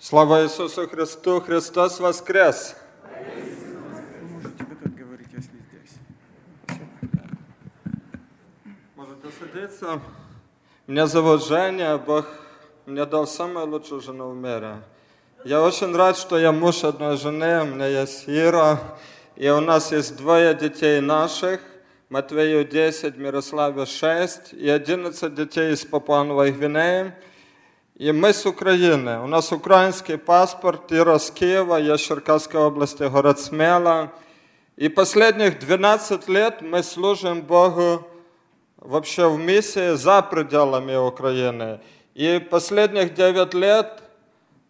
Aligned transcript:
Слава 0.00 0.44
Иисусу 0.44 0.86
Христу! 0.86 1.40
Христос 1.40 1.98
воскрес! 1.98 2.76
Можете 4.32 4.64
вы 4.64 4.76
тут 4.76 4.94
говорить, 4.94 5.26
если 5.32 5.58
здесь. 5.68 6.78
Можете 8.94 9.26
садиться. 9.40 10.00
Меня 10.86 11.08
зовут 11.08 11.44
Женя, 11.44 11.98
Бог 11.98 12.26
мне 12.86 13.04
дал 13.06 13.26
самую 13.26 13.66
лучшую 13.66 14.00
жену 14.00 14.30
в 14.30 14.36
мире. 14.36 14.76
Я 15.44 15.60
очень 15.62 15.92
рад, 15.92 16.16
что 16.16 16.38
я 16.38 16.52
муж 16.52 16.84
одной 16.84 17.16
жены, 17.16 17.62
у 17.62 17.66
меня 17.66 17.88
есть 17.88 18.28
Ира, 18.28 18.78
и 19.34 19.48
у 19.48 19.60
нас 19.60 19.90
есть 19.90 20.16
двое 20.16 20.54
детей 20.54 21.00
наших, 21.00 21.60
Матвею 22.08 22.64
10, 22.64 23.16
Мирославе 23.16 23.84
6, 23.84 24.52
и 24.52 24.68
11 24.68 25.34
детей 25.34 25.72
из 25.72 25.84
Папуановой 25.84 26.52
Гвинеи. 26.52 27.14
И 27.98 28.12
мы 28.12 28.32
с 28.32 28.46
Украины. 28.46 29.18
У 29.24 29.26
нас 29.26 29.50
украинский 29.50 30.18
паспорт, 30.18 30.92
Ира 30.92 31.18
с 31.18 31.32
Киева, 31.32 31.78
я 31.78 31.98
с 31.98 32.00
Черкасской 32.00 32.60
области, 32.60 33.02
город 33.02 33.40
Смела. 33.40 34.12
И 34.76 34.88
последних 34.88 35.58
12 35.58 36.28
лет 36.28 36.62
мы 36.62 36.84
служим 36.84 37.42
Богу 37.42 38.06
вообще 38.76 39.28
в 39.28 39.36
миссии 39.36 39.96
за 39.96 40.22
пределами 40.22 40.94
Украины. 40.94 41.80
И 42.14 42.38
последних 42.38 43.14
9 43.14 43.54
лет 43.54 44.00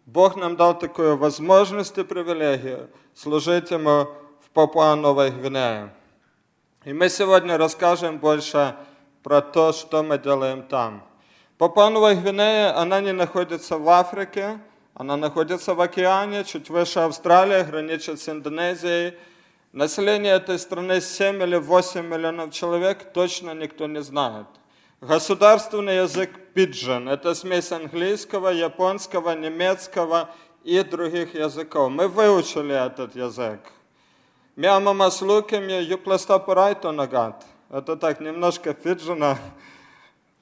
Бог 0.07 0.35
нам 0.35 0.55
дал 0.55 0.79
такую 0.79 1.15
возможность 1.15 1.99
и 1.99 2.03
привилегию 2.03 2.89
служить 3.13 3.69
Ему 3.69 4.07
в 4.43 4.49
Папуа-Новой 4.53 5.29
Гвинее. 5.29 5.93
И 6.83 6.93
мы 6.93 7.09
сегодня 7.09 7.59
расскажем 7.59 8.17
больше 8.17 8.75
про 9.21 9.41
то, 9.41 9.71
что 9.71 10.01
мы 10.01 10.17
делаем 10.17 10.63
там. 10.63 11.03
Папуа-Новая 11.59 12.15
Гвинея, 12.15 12.73
она 12.77 13.01
не 13.01 13.11
находится 13.11 13.77
в 13.77 13.89
Африке, 13.89 14.59
она 14.93 15.17
находится 15.17 15.75
в 15.75 15.81
океане, 15.81 16.45
чуть 16.45 16.69
выше 16.69 16.99
Австралии, 16.99 17.63
граничит 17.63 18.21
с 18.21 18.29
Индонезией. 18.29 19.15
Население 19.73 20.35
этой 20.35 20.57
страны 20.57 21.01
7 21.01 21.43
или 21.43 21.57
8 21.57 22.05
миллионов 22.07 22.53
человек, 22.53 23.11
точно 23.11 23.53
никто 23.53 23.87
не 23.87 24.01
знает. 24.01 24.47
Государственный 25.01 25.97
язык 25.97 26.29
пиджин– 26.53 27.09
это 27.09 27.35
смесь 27.35 27.73
английского, 27.73 28.47
японского, 28.47 29.35
немецкого 29.35 30.29
и 30.63 30.81
других 30.81 31.35
языков. 31.35 31.91
Мы 31.91 32.07
выучили 32.07 32.73
этот 32.73 33.17
язык. 33.17 33.59
Мяма 34.55 34.93
маслуками 34.93 35.73
юпластапурайто 35.73 36.93
нагат. 36.93 37.45
Это 37.69 37.97
так, 37.97 38.21
немножко 38.21 38.73
пиджина 38.73 39.37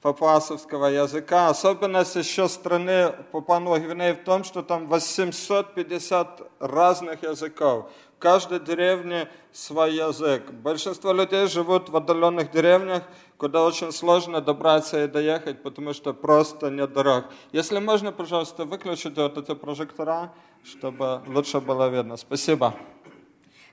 папуасовского 0.00 0.86
языка. 0.86 1.48
Особенность 1.48 2.14
еще 2.16 2.48
страны 2.48 3.12
Папуа 3.32 3.78
Гвинеи 3.78 4.12
в 4.12 4.24
том, 4.24 4.44
что 4.44 4.62
там 4.62 4.86
850 4.86 6.42
разных 6.60 7.22
языков. 7.22 7.90
В 8.16 8.20
каждой 8.20 8.58
деревне 8.60 9.28
свой 9.52 9.94
язык. 9.94 10.50
Большинство 10.50 11.12
людей 11.12 11.46
живут 11.46 11.88
в 11.88 11.96
отдаленных 11.96 12.50
деревнях, 12.50 13.04
куда 13.36 13.64
очень 13.64 13.92
сложно 13.92 14.40
добраться 14.40 15.04
и 15.04 15.08
доехать, 15.08 15.62
потому 15.62 15.94
что 15.94 16.12
просто 16.12 16.70
нет 16.70 16.92
дорог. 16.92 17.26
Если 17.52 17.78
можно, 17.78 18.10
пожалуйста, 18.10 18.64
выключите 18.64 19.22
вот 19.22 19.38
эти 19.38 19.54
прожектора, 19.54 20.32
чтобы 20.64 21.22
лучше 21.28 21.60
было 21.60 21.88
видно. 21.88 22.16
Спасибо. 22.16 22.74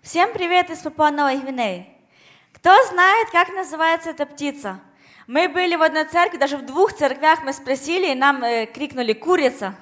Всем 0.01 0.31
привет 0.33 0.69
из 0.69 0.79
Папуа 0.79 1.09
Новой 1.09 1.37
Гвинеи. 1.37 1.87
Кто 2.53 2.71
знает, 2.89 3.29
как 3.31 3.49
называется 3.49 4.11
эта 4.11 4.27
птица? 4.27 4.79
Мы 5.27 5.49
были 5.49 5.75
в 5.75 5.81
одной 5.81 6.05
церкви, 6.05 6.37
даже 6.37 6.55
в 6.55 6.65
двух 6.65 6.93
церквях 6.93 7.41
мы 7.43 7.51
спросили, 7.51 8.11
и 8.11 8.15
нам 8.15 8.43
э, 8.43 8.67
крикнули 8.67 9.13
«курица». 9.13 9.73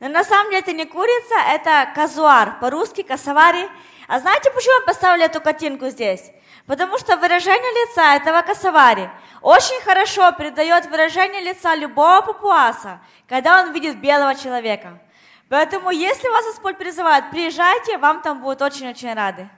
Но 0.00 0.08
на 0.08 0.22
самом 0.22 0.50
деле 0.50 0.60
это 0.60 0.74
не 0.74 0.84
курица, 0.84 1.34
это 1.48 1.90
казуар, 1.94 2.58
по-русски 2.60 3.02
косовари. 3.02 3.66
А 4.06 4.20
знаете, 4.20 4.50
почему 4.50 4.84
поставили 4.84 5.24
эту 5.24 5.40
картинку 5.40 5.88
здесь? 5.88 6.30
Потому 6.66 6.98
что 6.98 7.16
выражение 7.16 7.86
лица 7.86 8.16
этого 8.16 8.42
косовари 8.42 9.10
очень 9.40 9.80
хорошо 9.82 10.30
передает 10.32 10.90
выражение 10.90 11.40
лица 11.40 11.74
любого 11.74 12.20
папуаса, 12.20 13.00
когда 13.26 13.62
он 13.62 13.72
видит 13.72 13.96
белого 13.98 14.34
человека. 14.34 15.00
Поэтому, 15.48 15.90
если 15.90 16.28
вас 16.28 16.44
Господь 16.44 16.76
призывает, 16.76 17.30
приезжайте, 17.30 17.96
вам 17.96 18.20
там 18.20 18.42
будут 18.42 18.60
очень-очень 18.60 19.14
рады. 19.14 19.48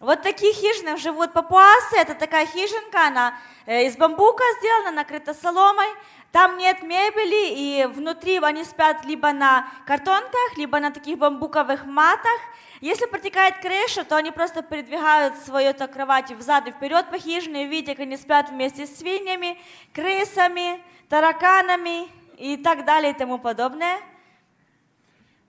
Вот 0.00 0.22
таких 0.22 0.54
хижинах 0.54 0.98
живут 0.98 1.32
папуасы. 1.32 1.96
Это 1.96 2.14
такая 2.14 2.46
хижинка, 2.46 3.08
она 3.08 3.34
э, 3.66 3.86
из 3.86 3.96
бамбука 3.96 4.44
сделана, 4.60 4.92
накрыта 4.92 5.34
соломой. 5.34 5.88
Там 6.30 6.56
нет 6.56 6.82
мебели, 6.82 7.54
и 7.54 7.86
внутри 7.86 8.38
они 8.38 8.62
спят 8.62 9.04
либо 9.04 9.32
на 9.32 9.66
картонках, 9.86 10.56
либо 10.56 10.78
на 10.78 10.92
таких 10.92 11.18
бамбуковых 11.18 11.84
матах. 11.84 12.38
Если 12.80 13.06
протекает 13.06 13.58
крыша, 13.58 14.04
то 14.04 14.14
они 14.14 14.30
просто 14.30 14.62
передвигают 14.62 15.36
свою 15.38 15.70
-то 15.72 15.88
кровать 15.88 16.30
взад 16.30 16.68
и 16.68 16.70
вперед 16.70 17.10
по 17.10 17.18
хижине, 17.18 17.64
и 17.64 17.66
видите, 17.66 17.94
как 17.94 18.02
они 18.02 18.16
спят 18.16 18.50
вместе 18.50 18.86
с 18.86 18.98
свиньями, 18.98 19.58
крысами, 19.92 20.80
тараканами 21.08 22.08
и 22.36 22.56
так 22.56 22.84
далее 22.84 23.10
и 23.10 23.16
тому 23.16 23.38
подобное. 23.38 23.98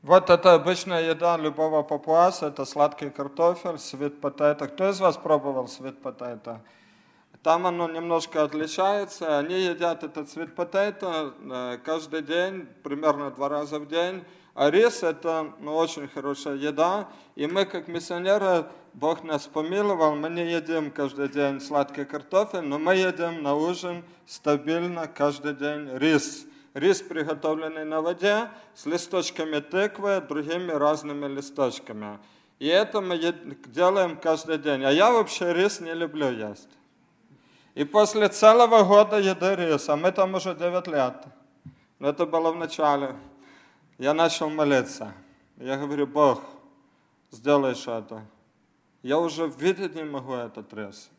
Вот 0.02 0.30
это 0.30 0.54
обычная 0.54 1.10
еда 1.10 1.36
любого 1.36 1.84
папуаса, 1.84 2.48
это 2.48 2.64
сладкий 2.64 3.10
картофель, 3.10 3.78
свит 3.78 4.22
потайта. 4.22 4.70
Кто 4.70 4.90
из 4.90 5.02
вас 5.02 5.18
пробовал 5.18 5.68
свит 5.68 6.02
потайта? 6.02 6.62
Там 7.44 7.68
оно 7.68 7.90
немножко 7.90 8.44
отличается. 8.44 9.40
Они 9.40 9.60
едят 9.60 10.06
этот 10.06 10.30
свит 10.30 10.56
потайта 10.56 11.34
каждый 11.84 12.22
день, 12.22 12.66
примерно 12.82 13.30
два 13.30 13.50
раза 13.50 13.78
в 13.78 13.90
день. 13.90 14.24
А 14.56 14.70
рис 14.70 15.04
это 15.04 15.52
ну, 15.60 15.76
очень 15.76 16.08
хорошая 16.08 16.56
еда. 16.56 17.10
И 17.36 17.46
мы, 17.46 17.66
как 17.66 17.90
миссионеры, 17.90 18.68
Бог 18.94 19.26
нас 19.26 19.48
помиловал, 19.48 20.16
мы 20.16 20.30
не 20.30 20.50
едим 20.50 20.92
каждый 20.92 21.28
день 21.28 21.60
сладкий 21.60 22.06
картофель, 22.06 22.62
но 22.62 22.80
мы 22.80 22.96
едим 22.96 23.44
на 23.44 23.54
ужин 23.54 24.06
стабильно 24.26 25.08
каждый 25.08 25.56
день 25.56 25.90
рис 25.98 26.46
рис, 26.74 27.02
приготовленный 27.02 27.86
на 27.86 28.02
воде, 28.02 28.50
с 28.74 28.86
листочками 28.86 29.60
тыквы, 29.60 30.22
другими 30.22 30.72
разными 30.72 31.28
листочками. 31.28 32.20
И 32.60 32.68
это 32.68 33.02
мы 33.02 33.18
делаем 33.68 34.18
каждый 34.18 34.58
день. 34.58 34.84
А 34.84 34.92
я 34.92 35.12
вообще 35.12 35.54
рис 35.54 35.80
не 35.80 35.94
люблю 35.94 36.32
есть. 36.32 36.70
И 37.76 37.86
после 37.86 38.28
целого 38.28 38.84
года 38.84 39.20
еды 39.20 39.56
риса, 39.56 39.96
мы 39.96 40.12
там 40.12 40.34
уже 40.34 40.54
9 40.54 40.88
лет, 40.88 41.16
но 42.00 42.10
это 42.10 42.26
было 42.26 42.52
в 42.52 42.56
начале, 42.56 43.16
я 43.98 44.14
начал 44.14 44.50
молиться. 44.50 45.14
Я 45.58 45.78
говорю, 45.78 46.08
Бог, 46.08 46.42
сделай 47.32 47.76
что-то. 47.76 48.24
Я 49.02 49.20
уже 49.20 49.48
видеть 49.48 49.96
не 49.96 50.04
могу 50.04 50.34
этот 50.34 50.74
рис. 50.74 51.10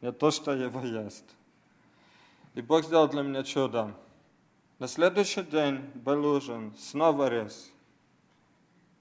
Не 0.00 0.12
то, 0.12 0.30
что 0.30 0.52
его 0.52 0.80
есть. 0.80 1.24
И 2.54 2.60
Бог 2.60 2.84
сделал 2.84 3.08
для 3.08 3.22
меня 3.22 3.42
чудо. 3.42 3.92
На 4.78 4.88
следующий 4.88 5.40
день 5.40 5.78
был 5.94 6.26
ужин, 6.26 6.74
снова 6.78 7.30
рис. 7.30 7.72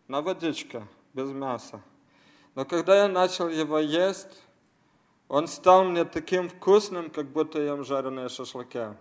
На 0.08 0.22
водичка, 0.22 0.88
без 1.14 1.32
мяса. 1.32 1.82
Но 2.56 2.64
когда 2.64 3.02
я 3.02 3.10
начал 3.10 3.50
его 3.50 3.80
есть, 3.80 4.42
он 5.28 5.50
стал 5.50 5.84
мне 5.84 6.06
таким 6.06 6.48
вкусным, 6.48 7.10
как 7.10 7.28
будто 7.28 7.60
ем 7.60 7.84
жареные 7.84 8.30
шашлыки. 8.30 8.96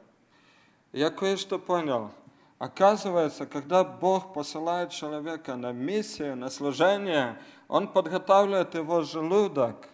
Я 0.90 1.10
кое-что 1.10 1.60
понял. 1.60 2.10
Оказывается, 2.58 3.46
когда 3.46 3.84
Бог 3.84 4.32
посылает 4.32 4.90
человека 4.90 5.54
на 5.54 5.70
миссию, 5.70 6.36
на 6.36 6.50
служение, 6.50 7.40
Он 7.68 7.86
подготавливает 7.86 8.74
его 8.74 9.02
желудок, 9.02 9.88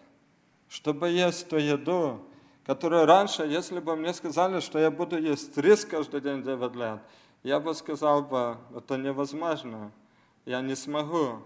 чтобы 0.67 1.09
есть 1.09 1.47
ту 1.47 1.57
еду, 1.57 2.25
которые 2.71 3.03
раньше, 3.03 3.43
если 3.43 3.81
бы 3.81 3.97
мне 3.97 4.13
сказали, 4.13 4.61
что 4.61 4.79
я 4.79 4.89
буду 4.89 5.19
есть 5.19 5.57
рис 5.57 5.83
каждый 5.83 6.21
день 6.21 6.41
9 6.41 6.73
лет, 6.77 6.99
я 7.43 7.59
бы 7.59 7.75
сказал 7.75 8.21
бы, 8.21 8.55
это 8.73 8.95
невозможно, 8.95 9.91
я 10.45 10.61
не 10.61 10.77
смогу. 10.77 11.41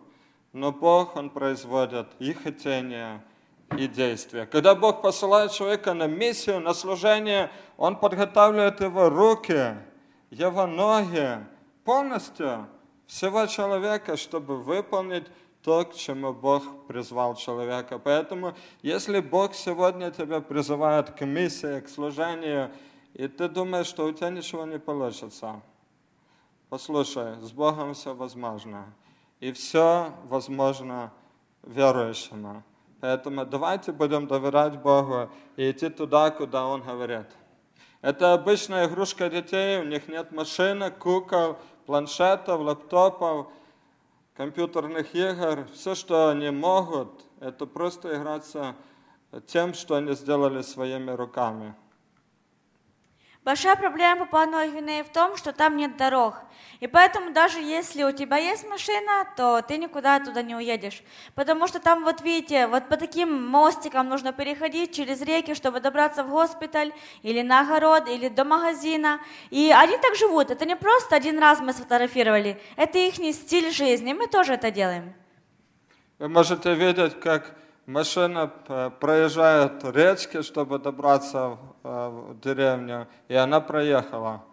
Но 0.54 0.72
Бог, 0.72 1.16
Он 1.16 1.32
производит 1.32 2.06
и 2.20 2.32
хотение, 2.34 3.24
и 3.76 3.88
действия. 3.88 4.46
Когда 4.46 4.76
Бог 4.76 5.02
посылает 5.02 5.52
человека 5.52 5.96
на 5.96 6.06
миссию, 6.06 6.60
на 6.60 6.76
служение, 6.76 7.50
Он 7.76 7.96
подготавливает 7.96 8.82
его 8.82 9.10
руки, 9.10 9.78
его 10.30 10.68
ноги, 10.68 11.40
полностью 11.86 12.68
всего 13.08 13.48
человека, 13.48 14.16
чтобы 14.16 14.58
выполнить 14.58 15.26
то, 15.66 15.84
к 15.84 15.96
чему 15.96 16.32
Бог 16.32 16.86
призвал 16.86 17.34
человека. 17.34 17.98
Поэтому, 17.98 18.54
если 18.84 19.20
Бог 19.20 19.56
сегодня 19.56 20.12
тебя 20.12 20.40
призывает 20.40 21.10
к 21.10 21.26
миссии, 21.26 21.80
к 21.80 21.90
служению, 21.90 22.70
и 23.16 23.28
ты 23.28 23.50
думаешь, 23.50 23.88
что 23.88 24.06
у 24.06 24.12
тебя 24.12 24.30
ничего 24.30 24.66
не 24.66 24.78
получится, 24.78 25.60
послушай, 26.70 27.42
с 27.42 27.52
Богом 27.52 27.96
все 27.96 28.14
возможно. 28.14 28.86
И 29.40 29.52
все 29.54 30.14
возможно 30.26 31.12
верующему. 31.64 32.62
Поэтому 33.02 33.44
давайте 33.44 33.92
будем 33.92 34.28
доверять 34.28 34.80
Богу 34.80 35.32
и 35.56 35.72
идти 35.72 35.90
туда, 35.90 36.30
куда 36.30 36.68
Он 36.68 36.84
говорит. 36.84 37.26
Это 38.04 38.34
обычная 38.34 38.86
игрушка 38.86 39.32
детей, 39.32 39.80
у 39.80 39.84
них 39.84 40.08
нет 40.10 40.32
машины, 40.32 40.92
кукол, 40.92 41.58
планшетов, 41.88 42.62
лаптопов, 42.62 43.48
компьютерных 44.36 45.16
игр. 45.16 45.68
Все, 45.74 45.96
что 45.96 46.30
они 46.30 46.50
могут, 46.50 47.26
это 47.40 47.66
просто 47.66 48.16
играться 48.18 48.76
тем, 49.48 49.74
что 49.74 49.96
они 49.96 50.14
сделали 50.14 50.62
своими 50.62 51.12
руками. 51.12 51.76
Большая 53.46 53.76
проблема 53.76 54.26
Папуа 54.26 54.48
Новой 54.48 54.72
Гвинеи 54.72 55.04
в 55.04 55.10
том, 55.10 55.38
что 55.38 55.54
там 55.54 55.78
нет 55.78 55.98
дорог. 55.98 56.34
И 56.80 56.88
поэтому 56.88 57.32
даже 57.32 57.60
если 57.60 58.02
у 58.02 58.12
тебя 58.12 58.38
есть 58.38 58.68
машина, 58.68 59.28
то 59.38 59.62
ты 59.62 59.78
никуда 59.78 60.20
туда 60.20 60.42
не 60.42 60.56
уедешь. 60.56 61.04
Потому 61.36 61.68
что 61.68 61.80
там, 61.80 62.04
вот 62.04 62.22
видите, 62.22 62.66
вот 62.66 62.90
по 62.90 62.98
таким 62.98 63.48
мостикам 63.48 64.10
нужно 64.10 64.34
переходить 64.34 64.96
через 64.96 65.22
реки, 65.22 65.54
чтобы 65.54 65.80
добраться 65.80 66.24
в 66.24 66.30
госпиталь, 66.32 66.92
или 67.22 67.44
на 67.44 67.62
огород, 67.62 68.10
или 68.10 68.30
до 68.30 68.46
магазина. 68.46 69.20
И 69.52 69.72
они 69.72 69.96
так 70.00 70.16
живут. 70.16 70.50
Это 70.50 70.66
не 70.66 70.76
просто 70.76 71.16
один 71.16 71.38
раз 71.38 71.60
мы 71.60 71.72
сфотографировали. 71.74 72.60
Это 72.78 72.98
их 72.98 73.14
стиль 73.36 73.72
жизни. 73.72 74.14
Мы 74.14 74.26
тоже 74.26 74.54
это 74.54 74.72
делаем. 74.72 75.14
Вы 76.18 76.30
можете 76.30 76.74
видеть, 76.74 77.20
как 77.20 77.56
машина 77.86 78.48
проезжает 78.48 79.84
речки, 79.84 80.42
чтобы 80.42 80.80
добраться 80.80 81.60
в 81.86 82.40
деревню, 82.42 83.08
и 83.28 83.36
она 83.36 83.62
проехала. 83.62 84.44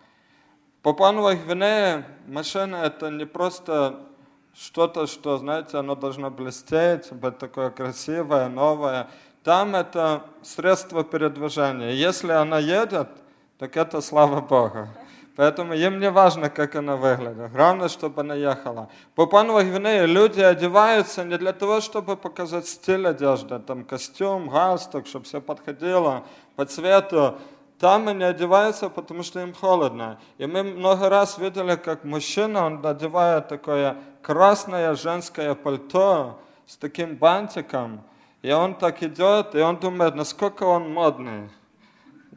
По 0.83 0.93
Папуановой 0.93 1.37
Гвинее 1.37 2.05
машина 2.27 2.77
это 2.77 3.11
не 3.11 3.25
просто 3.25 4.01
что-то, 4.55 5.07
что, 5.07 5.39
знаете, 5.39 5.79
оно 5.79 5.95
должно 5.95 6.31
блестеть, 6.31 7.13
быть 7.13 7.39
такое 7.39 7.71
красивое, 7.71 8.49
новое. 8.49 9.09
Там 9.45 9.75
это 9.75 10.25
средство 10.43 11.05
передвижения. 11.05 11.93
Если 11.93 12.33
она 12.33 12.59
едет, 12.59 13.09
так 13.59 13.77
это 13.77 14.01
слава 14.01 14.41
Богу. 14.41 14.89
Поэтому 15.35 15.73
им 15.73 15.99
не 15.99 16.11
важно, 16.11 16.51
как 16.51 16.77
она 16.77 16.97
выглядит. 16.97 17.53
Главное, 17.53 17.89
чтобы 17.89 18.21
она 18.21 18.35
ехала. 18.35 18.91
По 19.15 19.25
Папуановой 19.25 19.65
Гвинее 19.65 20.07
люди 20.07 20.41
одеваются 20.41 21.25
не 21.25 21.39
для 21.39 21.53
того, 21.53 21.81
чтобы 21.81 22.17
показать 22.17 22.69
стиль 22.69 23.07
одежды, 23.07 23.59
там 23.59 23.85
костюм, 23.85 24.49
галстук, 24.49 25.07
чтобы 25.07 25.25
все 25.25 25.41
подходило 25.41 26.25
по 26.55 26.67
цвету. 26.67 27.39
Там 27.79 28.09
они 28.09 28.25
одеваются, 28.25 28.91
потому 28.91 29.23
что 29.23 29.41
им 29.41 29.55
холодно. 29.55 30.21
И 30.37 30.47
мы 30.47 30.63
много 30.63 31.09
раз 31.09 31.39
видели, 31.39 31.77
как 31.77 32.05
мужчина, 32.05 32.67
он 32.67 32.83
надевает 32.83 33.49
такое 33.49 33.97
красное 34.21 34.95
женское 34.95 35.55
пальто 35.55 36.39
с 36.67 36.77
таким 36.77 37.17
бантиком, 37.17 38.03
и 38.43 38.53
он 38.53 38.75
так 38.75 39.03
идет, 39.03 39.55
и 39.55 39.61
он 39.61 39.79
думает, 39.79 40.15
насколько 40.15 40.63
он 40.65 40.93
модный. 40.93 41.49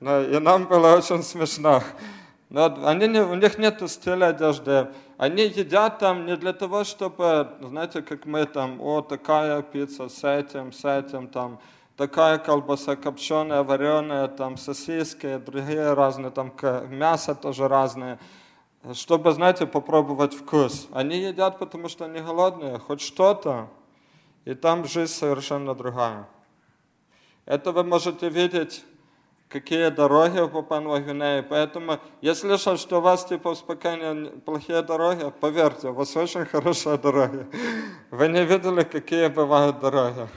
И 0.02 0.40
нам 0.40 0.66
было 0.66 0.96
очень 0.96 1.22
смешно. 1.24 1.84
Они 2.56 3.08
не, 3.10 3.22
у 3.22 3.36
них 3.36 3.58
нет 3.58 3.82
стиля 3.90 4.28
одежды. 4.28 4.88
Они 5.18 5.44
едят 5.44 6.00
там 6.00 6.26
не 6.26 6.38
для 6.38 6.54
того, 6.54 6.86
чтобы, 6.86 7.50
знаете, 7.62 8.02
как 8.02 8.26
мы 8.26 8.46
там, 8.46 8.80
о, 8.80 9.02
такая 9.02 9.62
пицца 9.62 10.08
с 10.08 10.24
этим, 10.24 10.72
с 10.72 10.86
этим, 10.86 11.28
там, 11.28 11.60
такая 11.98 12.38
колбаса 12.38 12.96
копченая, 12.96 13.64
вареная, 13.64 14.30
там, 14.30 14.56
сосиски, 14.56 15.38
другие 15.38 15.94
разные, 15.94 16.32
там, 16.32 16.54
мясо 16.88 17.36
тоже 17.36 17.68
разное. 17.68 18.20
Чтобы, 18.94 19.34
знаете, 19.34 19.68
попробовать 19.68 20.34
вкус. 20.34 20.88
Они 20.94 21.18
едят, 21.18 21.60
потому 21.60 21.90
что 21.90 22.06
они 22.06 22.22
голодные, 22.22 22.80
хоть 22.80 23.02
что-то. 23.02 23.68
И 24.46 24.54
там 24.54 24.86
жизнь 24.86 25.12
совершенно 25.12 25.76
другая. 25.76 26.26
Это 27.46 27.74
вы 27.74 27.84
можете 27.84 28.30
видеть 28.30 28.86
какие 29.50 29.90
дороги 29.90 30.40
в 30.40 30.62
Папуа 30.62 31.00
Гвинее. 31.00 31.44
Поэтому 31.44 32.00
я 32.22 32.36
слышал, 32.36 32.78
что 32.78 32.98
у 32.98 33.02
вас 33.02 33.26
типа 33.26 33.56
в 33.56 33.64
плохие 34.46 34.82
дороги. 34.82 35.32
Поверьте, 35.40 35.90
у 35.90 35.94
вас 35.94 36.16
очень 36.16 36.46
хорошие 36.46 36.98
дороги. 36.98 37.46
Вы 38.12 38.28
не 38.28 38.44
видели, 38.46 38.84
какие 38.84 39.28
бывают 39.28 39.80
дороги. 39.80 40.28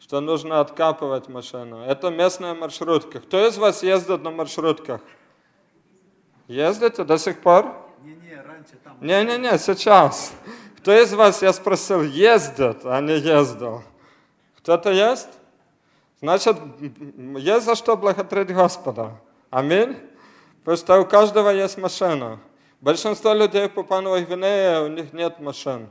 Что 0.00 0.20
нужно 0.20 0.60
откапывать 0.60 1.28
машину. 1.28 1.82
Это 1.82 2.10
местная 2.10 2.54
маршрутка. 2.54 3.20
Кто 3.20 3.46
из 3.46 3.56
вас 3.56 3.82
ездит 3.82 4.22
на 4.22 4.30
маршрутках? 4.30 5.00
Ездите 6.48 7.04
до 7.04 7.16
сих 7.18 7.40
пор? 7.40 7.72
Не-не, 8.02 8.42
раньше 8.42 8.76
там. 8.84 8.96
Не-не-не, 9.00 9.58
сейчас. 9.58 10.34
Кто 10.78 10.92
из 10.92 11.14
вас, 11.14 11.40
я 11.42 11.52
спросил, 11.52 12.02
ездит, 12.02 12.84
а 12.84 13.00
не 13.00 13.14
ездил? 13.14 13.82
Кто-то 14.58 14.90
есть? 14.90 15.28
Значит, 16.22 16.56
есть 17.36 17.66
за 17.66 17.74
что 17.74 17.96
благодарить 17.96 18.54
Господа. 18.54 19.20
Аминь. 19.50 19.96
Потому 20.60 20.76
что 20.76 21.00
у 21.00 21.04
каждого 21.04 21.50
есть 21.50 21.76
машина. 21.76 22.38
Большинство 22.80 23.34
людей 23.34 23.68
по 23.68 23.82
Папуановой 23.82 24.24
Гвинее, 24.24 24.84
у 24.84 24.88
них 24.88 25.12
нет 25.12 25.40
машин. 25.40 25.88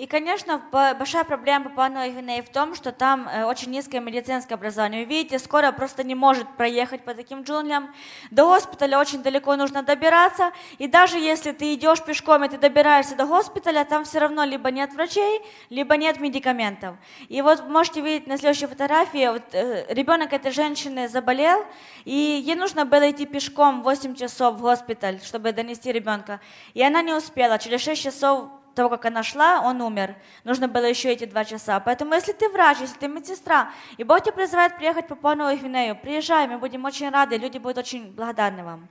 И, 0.00 0.06
конечно, 0.06 0.62
большая 0.72 1.24
проблема 1.24 1.66
Папуа-Новой 1.66 2.12
Гвинеи 2.12 2.40
в 2.40 2.48
том, 2.48 2.74
что 2.74 2.90
там 2.90 3.28
э, 3.28 3.44
очень 3.44 3.70
низкое 3.70 4.00
медицинское 4.00 4.54
образование. 4.54 5.04
Вы 5.04 5.10
видите, 5.10 5.38
скоро 5.38 5.72
просто 5.72 6.04
не 6.04 6.14
может 6.14 6.48
проехать 6.56 7.04
по 7.04 7.12
таким 7.12 7.42
джунглям. 7.42 7.94
До 8.30 8.46
госпиталя 8.46 8.98
очень 8.98 9.22
далеко 9.22 9.56
нужно 9.56 9.82
добираться. 9.82 10.52
И 10.78 10.88
даже 10.88 11.18
если 11.18 11.52
ты 11.52 11.74
идешь 11.74 12.02
пешком 12.02 12.42
и 12.44 12.48
ты 12.48 12.56
добираешься 12.56 13.14
до 13.14 13.26
госпиталя, 13.26 13.84
там 13.84 14.04
все 14.04 14.20
равно 14.20 14.44
либо 14.44 14.70
нет 14.70 14.94
врачей, 14.94 15.42
либо 15.68 15.98
нет 15.98 16.18
медикаментов. 16.18 16.96
И 17.28 17.42
вот 17.42 17.68
можете 17.68 18.00
видеть 18.00 18.26
на 18.26 18.38
следующей 18.38 18.68
фотографии, 18.68 19.28
вот, 19.28 19.42
э, 19.52 19.84
ребенок 19.90 20.32
этой 20.32 20.50
женщины 20.50 21.08
заболел, 21.08 21.62
и 22.06 22.40
ей 22.42 22.54
нужно 22.54 22.86
было 22.86 23.10
идти 23.10 23.26
пешком 23.26 23.82
8 23.82 24.14
часов 24.14 24.54
в 24.54 24.62
госпиталь, 24.62 25.20
чтобы 25.22 25.52
донести 25.52 25.92
ребенка. 25.92 26.40
И 26.72 26.82
она 26.82 27.02
не 27.02 27.12
успела. 27.12 27.58
Через 27.58 27.82
6 27.82 28.02
часов 28.02 28.48
того, 28.80 28.96
как 28.96 29.04
она 29.04 29.22
шла, 29.22 29.60
он 29.60 29.82
умер. 29.82 30.14
Нужно 30.44 30.66
было 30.66 30.86
еще 30.86 31.12
эти 31.12 31.26
два 31.26 31.44
часа. 31.44 31.80
Поэтому, 31.80 32.14
если 32.14 32.32
ты 32.32 32.48
врач, 32.48 32.78
если 32.80 32.98
ты 32.98 33.08
медсестра, 33.08 33.70
и 33.98 34.04
Бог 34.04 34.22
тебя 34.22 34.32
призывает 34.32 34.78
приехать 34.78 35.06
по 35.06 35.14
Папуа 35.14 35.54
Гвинею, 35.54 35.96
приезжай, 35.96 36.48
мы 36.48 36.56
будем 36.56 36.86
очень 36.86 37.10
рады, 37.10 37.36
люди 37.36 37.58
будут 37.58 37.76
очень 37.76 38.10
благодарны 38.10 38.64
вам. 38.64 38.88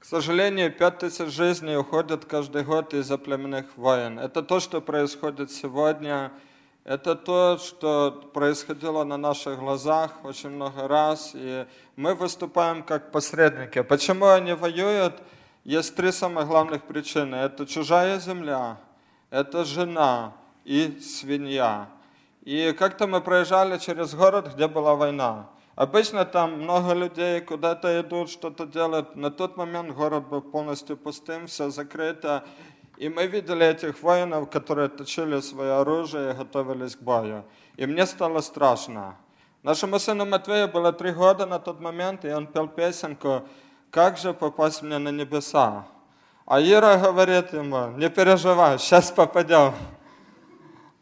К 0.00 0.04
сожалению, 0.04 0.72
пять 0.72 0.98
тысяч 0.98 1.28
жизней 1.28 1.76
уходят 1.76 2.24
каждый 2.24 2.64
год 2.64 2.92
из-за 2.92 3.18
племенных 3.18 3.66
войн. 3.76 4.18
Это 4.18 4.42
то, 4.42 4.58
что 4.58 4.80
происходит 4.80 5.52
сегодня. 5.52 6.32
Это 6.82 7.14
то, 7.14 7.56
что 7.58 8.10
происходило 8.34 9.04
на 9.04 9.16
наших 9.16 9.60
глазах 9.60 10.10
очень 10.24 10.50
много 10.50 10.88
раз. 10.88 11.30
И 11.34 11.66
мы 11.94 12.14
выступаем 12.16 12.82
как 12.82 13.12
посредники. 13.12 13.80
Почему 13.82 14.26
они 14.26 14.54
воюют? 14.54 15.14
Есть 15.64 15.96
три 15.96 16.12
самых 16.12 16.46
главных 16.46 16.82
причины. 16.82 17.36
Это 17.36 17.64
чужая 17.66 18.20
земля, 18.20 18.76
это 19.30 19.64
жена 19.64 20.34
и 20.64 21.00
свинья. 21.00 21.88
И 22.42 22.72
как-то 22.78 23.06
мы 23.06 23.22
проезжали 23.22 23.78
через 23.78 24.14
город, 24.14 24.52
где 24.54 24.68
была 24.68 24.94
война. 24.94 25.48
Обычно 25.74 26.26
там 26.26 26.60
много 26.60 26.92
людей 26.92 27.40
куда-то 27.40 27.98
идут, 28.02 28.28
что-то 28.28 28.66
делают. 28.66 29.16
На 29.16 29.30
тот 29.30 29.56
момент 29.56 29.92
город 29.94 30.28
был 30.28 30.42
полностью 30.42 30.98
пустым, 30.98 31.46
все 31.46 31.70
закрыто. 31.70 32.44
И 32.98 33.08
мы 33.08 33.26
видели 33.26 33.66
этих 33.66 34.02
воинов, 34.02 34.50
которые 34.50 34.88
точили 34.88 35.40
свое 35.40 35.72
оружие 35.72 36.32
и 36.32 36.36
готовились 36.36 36.94
к 36.94 37.00
бою. 37.00 37.42
И 37.78 37.86
мне 37.86 38.04
стало 38.04 38.42
страшно. 38.42 39.16
Нашему 39.62 39.98
сыну 39.98 40.26
Матвею 40.26 40.68
было 40.68 40.92
три 40.92 41.10
года 41.12 41.46
на 41.46 41.58
тот 41.58 41.80
момент, 41.80 42.26
и 42.26 42.28
он 42.28 42.46
пел 42.46 42.68
песенку 42.68 43.48
как 43.94 44.18
же 44.18 44.34
попасть 44.34 44.82
мне 44.82 44.98
на 44.98 45.10
небеса? 45.10 45.84
А 46.46 46.60
Ира 46.60 46.96
говорит 46.96 47.52
ему, 47.52 47.96
не 47.96 48.10
переживай, 48.10 48.76
сейчас 48.76 49.12
попадем. 49.12 49.72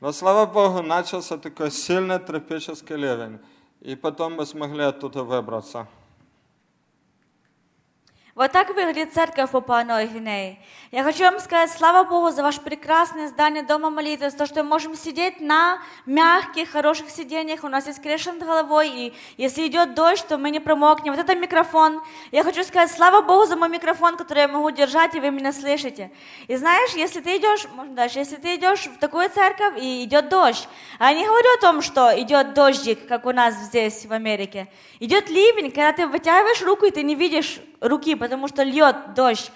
Но 0.01 0.13
слава 0.13 0.45
Богу, 0.45 0.83
начался 0.83 1.39
такой 1.39 1.71
сильный 1.71 2.19
тропический 2.19 2.97
ливень. 2.97 3.39
И 3.81 3.97
потом 3.97 4.35
мы 4.35 4.45
смогли 4.45 4.83
оттуда 4.83 5.23
выбраться. 5.23 5.87
Вот 8.35 8.51
так 8.51 8.71
выглядит 8.71 9.13
церковь 9.13 9.51
в 9.51 9.53
Папуа-Новой 9.53 10.07
Гвинее. 10.07 10.59
Я 10.91 11.03
хочу 11.03 11.23
вам 11.25 11.39
сказать, 11.39 11.71
слава 11.71 12.03
Богу 12.09 12.31
за 12.31 12.43
ваше 12.43 12.63
прекрасное 12.63 13.29
здание 13.29 13.63
Дома 13.63 13.91
молитвы, 13.91 14.31
за 14.31 14.39
то, 14.39 14.47
что 14.47 14.63
мы 14.63 14.71
можем 14.71 14.95
сидеть 14.95 15.43
на 15.43 15.83
мягких, 16.07 16.71
хороших 16.71 17.11
сиденьях, 17.11 17.63
у 17.63 17.69
нас 17.69 17.87
есть 17.87 18.01
крыша 18.01 18.33
над 18.33 18.43
головой, 18.43 18.89
и 18.89 19.15
если 19.37 19.67
идет 19.67 19.93
дождь, 19.93 20.27
то 20.27 20.39
мы 20.39 20.49
не 20.49 20.61
промокнем. 20.61 21.13
Вот 21.13 21.21
это 21.21 21.35
микрофон. 21.35 22.01
Я 22.31 22.43
хочу 22.43 22.65
сказать, 22.65 22.91
слава 22.91 23.21
Богу 23.21 23.45
за 23.45 23.57
мой 23.57 23.69
микрофон, 23.69 24.17
который 24.17 24.41
я 24.41 24.49
могу 24.49 24.71
держать, 24.71 25.15
и 25.15 25.21
вы 25.21 25.31
меня 25.31 25.53
слышите. 25.53 26.11
И 26.47 26.57
знаешь, 26.57 26.93
если 26.95 27.21
ты 27.21 27.37
идешь, 27.37 27.67
можно 27.75 27.93
дальше, 27.93 28.21
если 28.21 28.37
ты 28.37 28.55
идешь 28.55 28.87
в 28.87 28.99
такую 28.99 29.29
церковь, 29.29 29.75
и 29.77 30.05
идет 30.05 30.31
дождь, 30.31 30.69
а 30.99 31.13
не 31.13 31.27
говорю 31.27 31.49
о 31.59 31.61
том, 31.61 31.83
что 31.83 32.19
идет 32.19 32.55
дождик, 32.55 33.07
как 33.07 33.27
у 33.27 33.33
нас 33.33 33.55
здесь, 33.57 34.07
в 34.07 34.13
Америке. 34.15 34.69
Идет 35.01 35.29
ливень, 35.29 35.71
когда 35.71 35.93
ты 35.93 36.07
вытягиваешь 36.07 36.63
руку, 36.63 36.87
и 36.87 36.91
ты 36.91 37.03
не 37.03 37.15
видишь 37.15 37.61
руки, 37.83 38.15
потому 38.23 38.47
что 38.47 38.63
льет 38.63 39.15
дождь. 39.15 39.51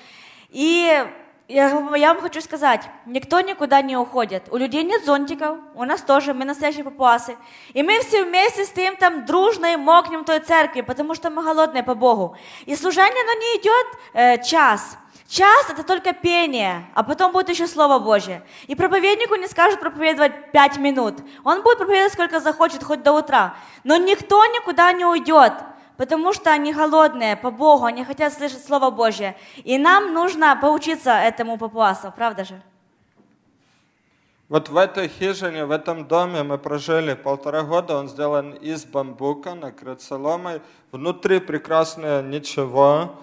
И 0.50 1.06
я, 1.48 1.96
я 1.96 2.12
вам 2.12 2.20
хочу 2.20 2.40
сказать, 2.40 2.82
никто 3.06 3.40
никуда 3.40 3.80
не 3.80 3.96
уходит. 3.96 4.42
У 4.50 4.56
людей 4.56 4.82
нет 4.82 5.04
зонтиков, 5.04 5.58
у 5.76 5.84
нас 5.84 6.02
тоже, 6.02 6.34
мы 6.34 6.44
настоящие 6.44 6.82
папуасы. 6.82 7.36
И 7.74 7.84
мы 7.84 8.00
все 8.00 8.24
вместе 8.24 8.64
стоим 8.64 8.96
там 8.96 9.24
дружно 9.24 9.72
и 9.72 9.76
мокнем 9.76 10.22
в 10.22 10.24
той 10.24 10.40
церкви, 10.40 10.80
потому 10.80 11.14
что 11.14 11.30
мы 11.30 11.44
голодные 11.44 11.84
по 11.84 11.94
Богу. 11.94 12.36
И 12.64 12.74
служение, 12.74 13.22
оно 13.22 13.34
не 13.34 13.60
идет 13.60 13.86
э, 14.14 14.42
час. 14.42 14.98
Час– 15.28 15.66
это 15.70 15.84
только 15.84 16.12
пение, 16.12 16.86
а 16.94 17.04
потом 17.04 17.30
будет 17.30 17.48
еще 17.48 17.68
Слово 17.68 18.00
Божье. 18.00 18.42
И 18.66 18.74
проповеднику 18.74 19.36
не 19.36 19.46
скажут 19.46 19.78
проповедовать 19.78 20.50
пять 20.50 20.76
минут. 20.78 21.14
Он 21.44 21.62
будет 21.62 21.78
проповедовать 21.78 22.12
сколько 22.12 22.40
захочет, 22.40 22.82
хоть 22.82 23.04
до 23.04 23.12
утра. 23.12 23.54
Но 23.84 23.96
никто 23.96 24.44
никуда 24.46 24.92
не 24.92 25.04
уйдет, 25.04 25.52
потому 25.96 26.32
что 26.32 26.50
они 26.50 26.72
голодные 26.72 27.36
по 27.36 27.50
Богу, 27.50 27.84
они 27.84 28.04
хотят 28.04 28.32
слышать 28.32 28.64
Слово 28.64 28.90
Божье. 28.90 29.36
И 29.64 29.78
нам 29.78 30.12
нужно 30.12 30.56
поучиться 30.60 31.10
этому 31.10 31.58
папуасу, 31.58 32.12
правда 32.16 32.44
же? 32.44 32.60
Вот 34.48 34.68
в 34.68 34.76
этой 34.76 35.08
хижине, 35.08 35.64
в 35.64 35.72
этом 35.72 36.06
доме 36.06 36.44
мы 36.44 36.56
прожили 36.56 37.14
полтора 37.14 37.62
года. 37.62 37.98
Он 37.98 38.08
сделан 38.08 38.52
из 38.52 38.84
бамбука, 38.84 39.54
накрыт 39.54 40.00
соломой. 40.00 40.62
Внутри 40.92 41.40
прекрасное 41.40 42.22
ничего. 42.22 43.16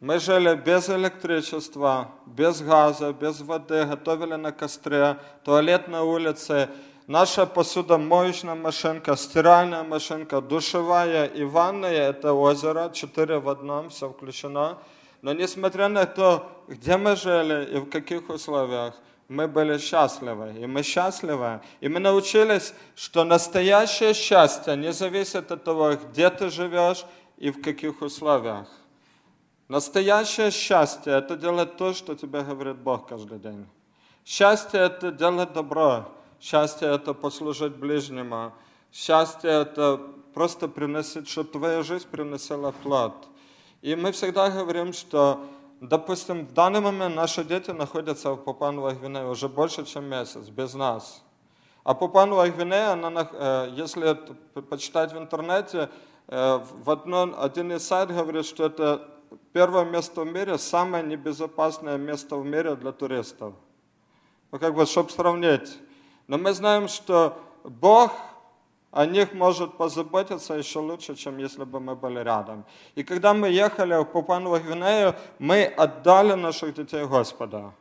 Мы 0.00 0.18
жили 0.18 0.54
без 0.54 0.90
электричества, 0.90 2.10
без 2.26 2.60
газа, 2.60 3.12
без 3.12 3.40
воды, 3.40 3.84
готовили 3.84 4.34
на 4.34 4.52
костре, 4.52 5.16
туалет 5.44 5.88
на 5.88 6.02
улице. 6.02 6.68
Наша 7.10 7.44
посудомоечная 7.44 8.54
машинка, 8.54 9.16
стиральная 9.16 9.82
машинка, 9.82 10.40
душевая 10.40 11.26
и 11.26 11.42
ванная– 11.42 12.10
это 12.10 12.32
озеро, 12.32 12.88
четыре 12.94 13.40
в 13.40 13.48
одном, 13.48 13.88
все 13.88 14.08
включено. 14.08 14.78
Но 15.20 15.32
несмотря 15.32 15.88
на 15.88 16.06
то, 16.06 16.48
где 16.68 16.96
мы 16.96 17.16
жили 17.16 17.68
и 17.74 17.78
в 17.78 17.90
каких 17.90 18.30
условиях– 18.30 18.94
мы 19.28 19.48
были 19.48 19.78
счастливы, 19.78 20.54
и 20.56 20.66
мы 20.66 20.84
счастливы. 20.84 21.60
И 21.80 21.88
мы 21.88 21.98
научились, 21.98 22.74
что 22.94 23.24
настоящее 23.24 24.14
счастье 24.14 24.76
не 24.76 24.92
зависит 24.92 25.50
от 25.50 25.64
того, 25.64 25.96
где 25.96 26.30
ты 26.30 26.48
живешь 26.48 27.04
и 27.38 27.50
в 27.50 27.60
каких 27.60 28.02
условиях. 28.02 28.68
Настоящее 29.66 30.52
счастье– 30.52 31.12
это 31.14 31.36
делать 31.36 31.76
то, 31.76 31.92
что 31.92 32.14
тебе 32.14 32.42
говорит 32.42 32.76
Бог 32.76 33.08
каждый 33.08 33.40
день. 33.40 33.66
Счастье– 34.24 34.78
это 34.82 35.10
делать 35.10 35.52
добро. 35.52 36.06
Счастье– 36.40 36.88
это 36.94 37.14
послужить 37.14 37.76
ближнему. 37.76 38.52
Счастье– 38.92 39.50
это 39.62 40.00
просто 40.34 40.68
приносить, 40.68 41.28
чтобы 41.28 41.50
твоя 41.50 41.82
жизнь 41.82 42.06
приносила 42.10 42.72
плод. 42.82 43.14
И 43.82 43.94
мы 43.94 44.12
всегда 44.12 44.50
говорим, 44.50 44.92
что 44.92 45.40
Допустим, 45.80 46.46
в 46.46 46.52
данный 46.52 46.80
момент 46.80 47.16
наши 47.16 47.42
дети 47.42 47.70
находятся 47.70 48.32
в 48.32 48.36
Папуановой 48.36 48.94
Гвинее 48.96 49.26
уже 49.26 49.48
больше, 49.48 49.86
чем 49.86 50.04
месяц, 50.04 50.50
без 50.50 50.74
нас. 50.74 51.24
А 51.84 51.94
Папуановая 51.94 52.50
Гвинея, 52.50 52.92
она, 52.92 53.26
э, 53.32 53.70
если 53.72 54.14
почитать 54.68 55.14
в 55.14 55.16
интернете, 55.16 55.88
э, 56.28 56.60
в 56.84 56.90
одно, 56.90 57.34
один 57.38 57.72
из 57.72 57.86
сайтов 57.86 58.16
говорит, 58.16 58.44
что 58.44 58.66
это 58.66 59.08
первое 59.54 59.86
место 59.86 60.20
в 60.20 60.26
мире, 60.26 60.58
самое 60.58 61.02
небезопасное 61.02 61.96
место 61.96 62.36
в 62.36 62.44
мире 62.44 62.76
для 62.76 62.92
туристов. 62.92 63.54
Ну, 64.52 64.58
как 64.58 64.74
бы, 64.74 64.84
чтобы 64.84 65.08
сравнить. 65.08 65.78
Но 66.30 66.38
мы 66.38 66.52
знаем, 66.52 66.86
что 66.86 67.36
Бог 67.64 68.12
о 68.92 69.04
них 69.04 69.34
может 69.34 69.76
позаботиться 69.76 70.54
еще 70.54 70.78
лучше, 70.78 71.16
чем 71.16 71.38
если 71.38 71.64
бы 71.64 71.80
мы 71.80 71.96
были 71.96 72.20
рядом. 72.20 72.64
И 72.94 73.02
когда 73.02 73.34
мы 73.34 73.48
ехали 73.48 74.00
в 74.00 74.04
Папуанову 74.04 74.60
Гвинею, 74.60 75.16
мы 75.40 75.64
отдали 75.64 76.34
наших 76.34 76.74
детей 76.74 77.04
Господа. 77.04 77.72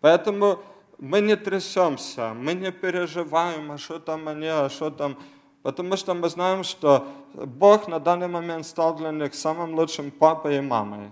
Поэтому 0.00 0.60
мы 0.96 1.20
не 1.20 1.34
трясемся, 1.34 2.34
мы 2.34 2.54
не 2.54 2.70
переживаем, 2.70 3.72
а 3.72 3.78
что 3.78 3.98
там 3.98 4.28
они, 4.28 4.46
а 4.46 4.68
что 4.70 4.90
там. 4.90 5.16
Потому 5.64 5.96
что 5.96 6.14
мы 6.14 6.28
знаем, 6.28 6.62
что 6.62 7.08
Бог 7.34 7.88
на 7.88 7.98
данный 7.98 8.28
момент 8.28 8.64
стал 8.64 8.94
для 8.94 9.10
них 9.10 9.34
самым 9.34 9.74
лучшим 9.74 10.12
папой 10.12 10.58
и 10.58 10.60
мамой. 10.60 11.10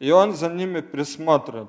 И 0.00 0.10
Он 0.10 0.34
за 0.34 0.48
ними 0.48 0.80
присмотрит. 0.80 1.68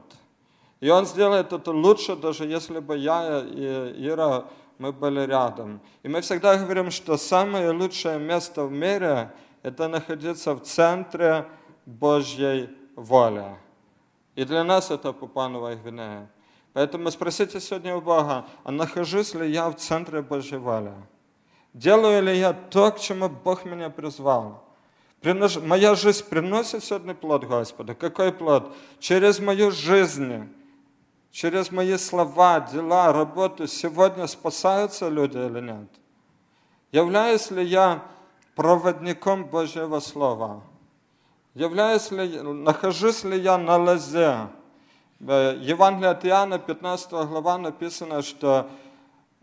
И 0.84 0.90
Он 0.90 1.06
сделает 1.06 1.54
это 1.54 1.72
лучше, 1.72 2.18
даже 2.18 2.46
если 2.46 2.80
бы 2.80 2.98
я 2.98 3.40
и 3.40 4.06
Ира 4.06 4.44
мы 4.78 4.92
были 4.92 5.22
рядом. 5.22 5.80
И 6.04 6.10
мы 6.10 6.20
всегда 6.20 6.58
говорим, 6.58 6.92
что 6.92 7.16
самое 7.16 7.72
лучшее 7.72 8.20
место 8.20 8.66
в 8.66 8.72
мире– 8.74 9.32
это 9.64 9.88
находиться 9.88 10.54
в 10.54 10.60
центре 10.60 11.46
Божьей 11.86 12.70
воли. 12.98 13.56
И 14.36 14.44
для 14.44 14.66
нас 14.66 14.92
это 14.92 15.14
Папанова 15.14 15.74
Гвинея. 15.74 16.30
Поэтому 16.74 17.10
спросите 17.12 17.62
сегодня 17.62 17.96
у 17.96 18.02
Бога, 18.02 18.46
а 18.66 18.72
нахожусь 18.72 19.34
ли 19.36 19.50
я 19.50 19.70
в 19.70 19.76
центре 19.76 20.22
Божьей 20.22 20.58
воли? 20.58 20.92
Делаю 21.74 22.22
ли 22.24 22.38
я 22.38 22.52
то, 22.52 22.92
к 22.92 23.00
чему 23.00 23.30
Бог 23.30 23.64
меня 23.64 23.90
призвал? 23.90 24.66
Моя 25.64 25.96
жизнь 25.96 26.26
приносит 26.28 26.84
сегодня 26.84 27.14
плод 27.14 27.46
Господа. 27.46 27.96
Какой 27.96 28.34
плод? 28.34 28.76
Через 29.00 29.40
мою 29.40 29.72
жизнь 29.72 30.50
через 31.34 31.72
мои 31.72 31.98
слова, 31.98 32.60
дела, 32.60 33.12
работу 33.12 33.68
сегодня 33.68 34.28
спасаются 34.28 35.10
люди 35.10 35.38
или 35.38 35.60
нет? 35.60 35.90
Являюсь 36.92 37.50
ли 37.50 37.66
я 37.66 38.04
проводником 38.56 39.46
Божьего 39.46 40.00
Слова? 40.00 40.62
Являюсь 41.56 42.12
ли, 42.12 42.40
нахожусь 42.40 43.24
ли 43.24 43.40
я 43.40 43.58
на 43.58 43.78
лозе? 43.78 44.48
В 45.20 45.56
Евангелии 45.56 46.10
от 46.10 46.24
Иоанна, 46.24 46.60
15 46.60 47.12
глава, 47.12 47.58
написано, 47.58 48.22
что 48.22 48.70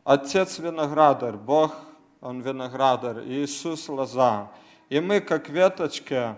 Отец 0.04 0.60
виноградарь, 0.60 1.36
Бог, 1.36 1.74
Он 2.20 2.40
виноградарь, 2.40 3.24
Иисус 3.26 3.88
лоза. 3.88 4.48
И 4.88 5.00
мы, 5.00 5.20
как 5.20 5.48
веточки, 5.48 6.36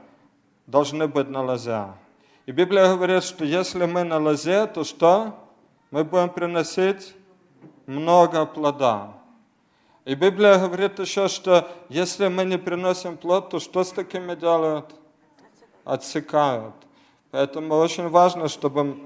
должны 0.67 1.09
быть 1.09 1.29
на 1.29 1.43
лозе. 1.43 1.89
И 2.47 2.53
Библия 2.53 2.95
говорит, 2.95 3.23
что 3.23 3.45
если 3.45 3.85
мы 3.85 4.03
на 4.03 4.19
лозе, 4.19 4.67
то 4.67 4.83
что? 4.85 5.42
Мы 5.93 6.05
будем 6.05 6.31
приносить 6.31 7.15
много 7.87 8.47
плода. 8.47 9.13
И 10.05 10.15
Библия 10.15 10.59
говорит 10.59 10.99
еще, 10.99 11.29
что 11.29 11.71
если 11.89 12.27
мы 12.29 12.45
не 12.45 12.59
приносим 12.59 13.17
плод, 13.17 13.51
то 13.51 13.61
что 13.61 13.85
с 13.85 13.93
такими 13.93 14.35
делают? 14.35 14.87
Отсекают. 15.85 16.75
Поэтому 17.31 17.77
очень 17.77 18.09
важно, 18.09 18.49
чтобы, 18.49 18.99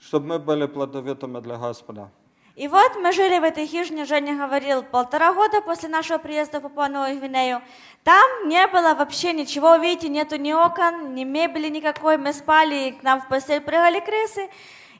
чтобы 0.00 0.26
мы 0.26 0.38
были 0.38 0.66
плодовитыми 0.66 1.38
для 1.40 1.56
Господа. 1.56 2.10
И 2.56 2.66
вот 2.66 2.96
мы 2.96 3.12
жили 3.12 3.38
в 3.38 3.44
этой 3.44 3.66
хижине, 3.66 4.04
Женя 4.04 4.36
говорил, 4.36 4.82
полтора 4.82 5.32
года 5.34 5.60
после 5.60 5.88
нашего 5.88 6.18
приезда 6.18 6.60
в 6.60 6.62
Папуа-Новую 6.62 7.18
Гвинею. 7.18 7.62
Там 8.04 8.48
не 8.48 8.66
было 8.68 8.94
вообще 8.94 9.32
ничего, 9.32 9.76
видите, 9.76 10.08
нету 10.08 10.36
ни 10.36 10.52
окон, 10.52 11.14
ни 11.14 11.24
мебели 11.24 11.68
никакой. 11.68 12.16
Мы 12.16 12.32
спали, 12.32 12.96
к 12.98 13.02
нам 13.02 13.20
в 13.20 13.28
постель 13.28 13.60
прыгали 13.60 14.00
крысы. 14.00 14.48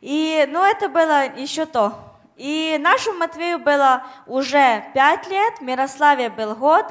И, 0.03 0.47
ну, 0.51 0.63
это 0.63 0.91
было 0.91 1.35
еще 1.35 1.65
то. 1.65 1.95
И 2.37 2.77
нашему 2.79 3.21
Матвею 3.21 3.59
было 3.59 4.05
уже 4.27 4.85
пять 4.93 5.27
лет, 5.29 5.61
Мирославе 5.63 6.29
был 6.29 6.55
год. 6.55 6.87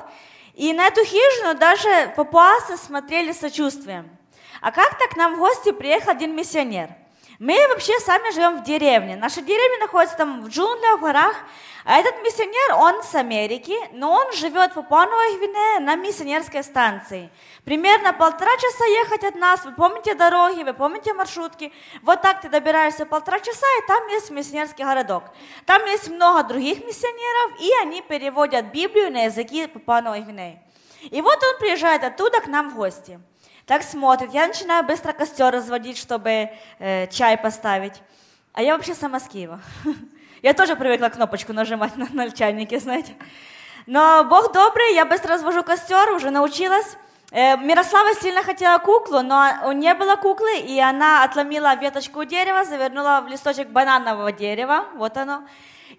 И 0.56 0.74
на 0.74 0.88
эту 0.88 1.03
хижину 1.03 1.53
даже 1.53 2.13
папуасы 2.15 2.77
смотрели 2.77 3.32
сочувствием. 3.34 4.10
А 4.62 4.72
как-то 4.72 5.08
к 5.08 5.15
нам 5.18 5.36
в 5.36 5.39
гости 5.39 5.72
приехал 5.72 6.12
один 6.12 6.36
миссионер– 6.36 6.89
мы 7.41 7.57
вообще 7.69 8.00
сами 8.00 8.31
живем 8.31 8.60
в 8.60 8.63
деревне. 8.63 9.15
Наша 9.15 9.41
деревня 9.41 9.79
находится 9.79 10.15
там 10.15 10.43
в 10.43 10.50
джунглях, 10.50 11.00
в 11.00 11.01
горах. 11.01 11.36
А 11.83 11.98
этот 11.98 12.21
миссионер, 12.21 12.75
он 12.75 13.01
с 13.01 13.15
Америки, 13.15 13.75
но 13.93 14.12
он 14.12 14.31
живет 14.33 14.74
в 14.74 14.75
Папуановой 14.75 15.38
Гвинее 15.38 15.79
на 15.79 15.95
миссионерской 15.95 16.63
станции. 16.63 17.31
Примерно 17.65 18.13
полтора 18.13 18.55
часа 18.57 18.86
ехать 18.86 19.24
от 19.24 19.33
нас. 19.33 19.65
Вы 19.65 19.71
помните 19.71 20.13
дороги, 20.13 20.62
вы 20.62 20.75
помните 20.75 21.15
маршрутки. 21.15 21.74
Вот 22.03 22.21
так 22.21 22.41
ты 22.41 22.50
добираешься 22.50 23.07
полтора 23.07 23.39
часа, 23.39 23.65
и 23.79 23.88
там 23.88 24.07
есть 24.10 24.29
миссионерский 24.29 24.86
городок. 24.86 25.24
Там 25.65 25.83
есть 25.86 26.10
много 26.10 26.43
других 26.43 26.86
миссионеров, 26.86 27.60
и 27.60 27.71
они 27.81 28.03
переводят 28.03 28.65
Библию 28.65 29.12
на 29.12 29.24
языки 29.24 29.65
Папуановой 29.65 30.21
Гвинеи. 30.21 30.62
И 31.10 31.19
вот 31.24 31.39
он 31.43 31.57
приезжает 31.57 32.03
оттуда 32.03 32.39
к 32.39 32.45
нам 32.45 32.69
в 32.69 32.75
гости. 32.75 33.19
Так 33.65 33.84
смотрит. 33.84 34.34
Я 34.34 34.48
начинаю 34.48 34.84
быстро 34.84 35.13
костер 35.13 35.53
разводить, 35.53 35.98
чтобы 35.98 36.50
э, 36.80 37.08
чай 37.08 37.38
поставить. 37.38 38.01
А 38.53 38.62
я 38.62 38.75
вообще 38.75 38.94
сама 38.96 39.20
с 39.20 39.27
Киева. 39.27 39.62
Я 40.41 40.53
тоже 40.53 40.75
привыкла 40.75 41.10
кнопочку 41.10 41.53
нажимать 41.53 41.96
на, 41.98 42.08
на 42.12 42.32
чайнике, 42.32 42.80
знаете. 42.80 43.15
Но 43.86 44.24
Бог 44.24 44.51
добрый, 44.53 44.96
я 44.96 45.06
быстро 45.06 45.36
развожу 45.36 45.63
костер, 45.63 46.12
уже 46.13 46.32
научилась. 46.32 46.98
Э, 47.32 47.58
Мирослава 47.58 48.13
сильно 48.15 48.44
хотела 48.44 48.80
куклу, 48.80 49.22
но 49.22 49.48
у 49.65 49.72
нее 49.72 49.94
было 49.94 50.15
куклы, 50.15 50.58
и 50.60 50.80
она 50.80 51.24
отломила 51.24 51.75
веточку 51.75 52.25
дерева, 52.25 52.65
завернула 52.65 53.22
в 53.24 53.27
листочек 53.27 53.70
бананового 53.70 54.32
дерева, 54.32 54.86
вот 54.96 55.15
оно, 55.15 55.44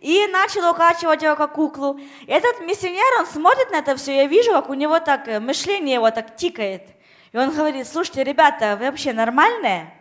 и 0.00 0.26
начала 0.26 0.72
укачивать 0.72 1.22
его 1.22 1.36
как 1.36 1.52
куклу. 1.52 1.98
Этот 2.26 2.60
миссионер, 2.60 3.20
он 3.20 3.26
смотрит 3.26 3.70
на 3.70 3.76
это 3.76 3.96
все, 3.96 4.16
я 4.16 4.26
вижу, 4.26 4.52
как 4.52 4.68
у 4.68 4.74
него 4.74 4.98
так 4.98 5.28
э, 5.28 5.40
мышление 5.40 5.94
его 5.94 6.10
так 6.10 6.36
тикает. 6.36 6.82
И 7.32 7.38
он 7.38 7.50
говорит, 7.50 7.88
слушайте, 7.88 8.24
ребята, 8.24 8.76
вы 8.78 8.86
вообще 8.86 9.12
нормальные? 9.12 9.92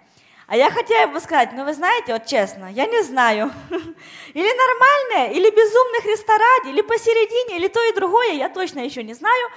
А 0.47 0.57
я 0.57 0.69
хотела 0.69 1.03
ему 1.03 1.19
сказать, 1.21 1.51
ну 1.53 1.63
вы 1.63 1.73
знаете, 1.73 2.11
вот 2.11 2.25
честно, 2.25 2.69
я 2.69 2.85
не 2.85 3.03
знаю. 3.03 3.49
Или 4.33 5.13
нормальные, 5.13 5.37
или 5.37 5.49
безумные 5.49 6.01
Христа 6.01 6.33
ради, 6.37 6.73
или 6.73 6.81
посередине, 6.81 7.57
или 7.57 7.69
то 7.69 7.81
и 7.81 7.95
другое, 7.95 8.33
я 8.33 8.49
точно 8.49 8.79
еще 8.79 9.01
не 9.01 9.13
знаю. 9.13 9.49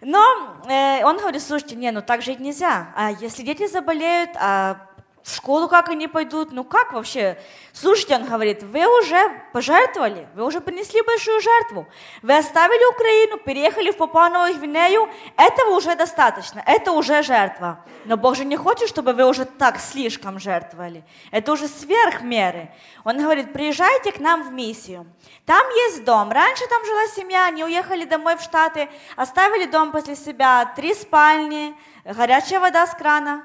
Но 0.00 0.56
э, 0.68 1.04
он 1.04 1.18
говорит, 1.18 1.42
слушайте, 1.42 1.76
не, 1.76 1.92
ну 1.92 2.02
так 2.02 2.22
жить 2.22 2.40
нельзя. 2.40 2.92
А 2.96 3.12
если 3.12 3.44
дети 3.44 3.68
заболеют, 3.68 4.30
а 4.34 4.88
в 5.22 5.36
школу 5.36 5.68
как 5.68 5.88
они 5.88 6.08
пойдут, 6.08 6.50
ну 6.50 6.64
как 6.64 6.92
вообще? 6.92 7.38
Слушайте, 7.72 8.16
он 8.16 8.24
говорит, 8.24 8.62
вы 8.64 8.84
уже 8.98 9.16
пожертвовали, 9.52 10.26
вы 10.34 10.44
уже 10.44 10.60
принесли 10.60 11.00
большую 11.02 11.40
жертву, 11.40 11.86
вы 12.22 12.36
оставили 12.36 12.84
Украину, 12.92 13.38
переехали 13.38 13.92
в 13.92 13.96
Папуа-Новую 13.96 14.58
Гвинею, 14.58 15.08
этого 15.36 15.76
уже 15.76 15.94
достаточно, 15.94 16.62
это 16.66 16.90
уже 16.90 17.22
жертва. 17.22 17.84
Но 18.04 18.16
Бог 18.16 18.34
же 18.34 18.44
не 18.44 18.56
хочет, 18.56 18.88
чтобы 18.88 19.12
вы 19.12 19.24
уже 19.24 19.44
так 19.44 19.78
слишком 19.78 20.40
жертвовали. 20.40 21.04
Это 21.30 21.52
уже 21.52 21.68
сверх 21.68 22.22
меры. 22.22 22.70
Он 23.04 23.16
говорит, 23.18 23.52
приезжайте 23.52 24.10
к 24.10 24.18
нам 24.18 24.42
в 24.42 24.52
миссию. 24.52 25.06
Там 25.46 25.64
есть 25.86 26.04
дом. 26.04 26.32
Раньше 26.32 26.66
там 26.68 26.84
жила 26.84 27.06
семья, 27.14 27.46
они 27.46 27.62
уехали 27.64 28.04
домой 28.04 28.36
в 28.36 28.42
Штаты, 28.42 28.88
оставили 29.14 29.66
дом 29.66 29.92
после 29.92 30.16
себя, 30.16 30.72
три 30.74 30.94
спальни, 30.94 31.76
горячая 32.04 32.58
вода 32.58 32.86
с 32.88 32.94
крана, 32.94 33.44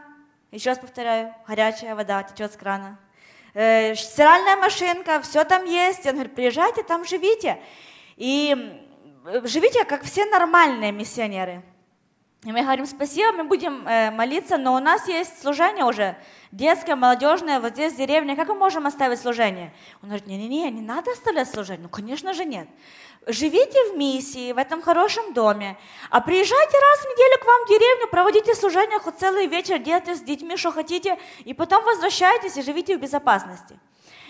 еще 0.51 0.69
раз 0.69 0.79
повторяю, 0.79 1.33
горячая 1.47 1.95
вода 1.95 2.23
течет 2.23 2.53
с 2.53 2.57
крана. 2.57 2.99
Э, 3.53 3.95
стиральная 3.95 4.55
машинка, 4.55 5.21
все 5.21 5.43
там 5.43 5.65
есть. 5.65 6.05
Он 6.05 6.13
говорит, 6.13 6.35
приезжайте, 6.35 6.83
там 6.83 7.05
живите. 7.05 7.59
И 8.15 8.55
живите, 9.43 9.83
как 9.83 10.03
все 10.03 10.25
нормальные 10.25 10.91
миссионеры. 10.91 11.63
И 12.47 12.51
мы 12.53 12.61
говорим, 12.61 12.85
спасибо, 12.85 13.33
мы 13.33 13.43
будем 13.43 13.85
э, 13.85 14.09
молиться, 14.09 14.57
но 14.57 14.73
у 14.73 14.79
нас 14.79 15.05
есть 15.09 15.41
служение 15.41 15.83
уже, 15.83 16.15
детское, 16.53 16.95
молодежное, 16.95 17.59
вот 17.59 17.73
здесь 17.73 17.91
в 17.91 17.97
деревне, 17.97 18.37
как 18.37 18.47
мы 18.47 18.55
можем 18.55 18.85
оставить 18.85 19.19
служение? 19.19 19.73
Он 20.01 20.07
говорит, 20.07 20.27
не-не-не, 20.27 20.71
не 20.71 20.79
надо 20.79 21.11
оставлять 21.11 21.49
служение. 21.49 21.83
Ну, 21.83 21.89
конечно 21.89 22.33
же, 22.33 22.45
нет 22.45 22.69
живите 23.25 23.77
в 23.91 23.97
миссии, 23.97 24.53
в 24.53 24.57
этом 24.57 24.81
хорошем 24.81 25.33
доме, 25.33 25.77
а 26.09 26.21
приезжайте 26.21 26.77
раз 26.77 26.99
в 26.99 27.09
неделю 27.09 27.41
к 27.41 27.45
вам 27.45 27.65
в 27.65 27.67
деревню, 27.67 28.07
проводите 28.07 28.55
служение 28.55 28.99
хоть 28.99 29.17
целый 29.17 29.47
вечер, 29.47 29.79
делайте 29.79 30.15
с 30.15 30.21
детьми, 30.21 30.55
что 30.55 30.71
хотите, 30.71 31.19
и 31.43 31.53
потом 31.53 31.83
возвращайтесь 31.83 32.55
и 32.55 32.61
живите 32.61 32.97
в 32.97 33.01
безопасности. 33.01 33.77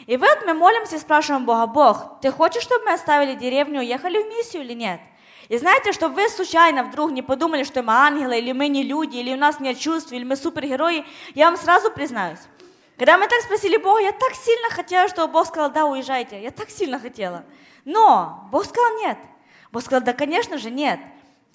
И 0.07 0.17
вот 0.17 0.39
мы 0.47 0.55
молимся 0.55 0.95
и 0.95 0.99
спрашиваем 0.99 1.45
Бога, 1.45 1.67
Бог, 1.67 2.19
ты 2.21 2.31
хочешь, 2.31 2.63
чтобы 2.63 2.85
мы 2.85 2.93
оставили 2.93 3.35
деревню, 3.35 3.81
уехали 3.81 4.23
в 4.23 4.27
миссию 4.29 4.63
или 4.63 4.73
нет? 4.73 4.99
И 5.49 5.57
знаете, 5.57 5.93
чтобы 5.93 6.15
вы 6.15 6.29
случайно 6.29 6.83
вдруг 6.83 7.11
не 7.11 7.21
подумали, 7.21 7.63
что 7.63 7.81
мы 7.81 7.93
ангелы, 7.93 8.37
или 8.37 8.51
мы 8.51 8.67
не 8.67 8.83
люди, 8.83 9.17
или 9.17 9.33
у 9.33 9.37
нас 9.37 9.59
нет 9.59 9.79
чувств, 9.79 10.11
или 10.11 10.23
мы 10.23 10.35
супергерои, 10.35 11.05
я 11.35 11.45
вам 11.45 11.57
сразу 11.57 11.89
признаюсь. 11.91 12.39
Когда 12.97 13.17
мы 13.17 13.27
так 13.27 13.41
спросили 13.41 13.77
Бога, 13.77 14.01
я 14.01 14.11
так 14.11 14.33
сильно 14.33 14.69
хотела, 14.69 15.07
чтобы 15.07 15.31
Бог 15.31 15.47
сказал, 15.47 15.71
да, 15.71 15.85
уезжайте. 15.85 16.41
Я 16.41 16.51
так 16.51 16.69
сильно 16.69 16.99
хотела. 16.99 17.45
Но 17.85 18.49
Бог 18.51 18.65
сказал 18.65 18.97
нет. 18.97 19.17
Бог 19.71 19.83
сказал, 19.83 20.03
да, 20.03 20.13
конечно 20.13 20.57
же, 20.57 20.71
нет. 20.71 20.99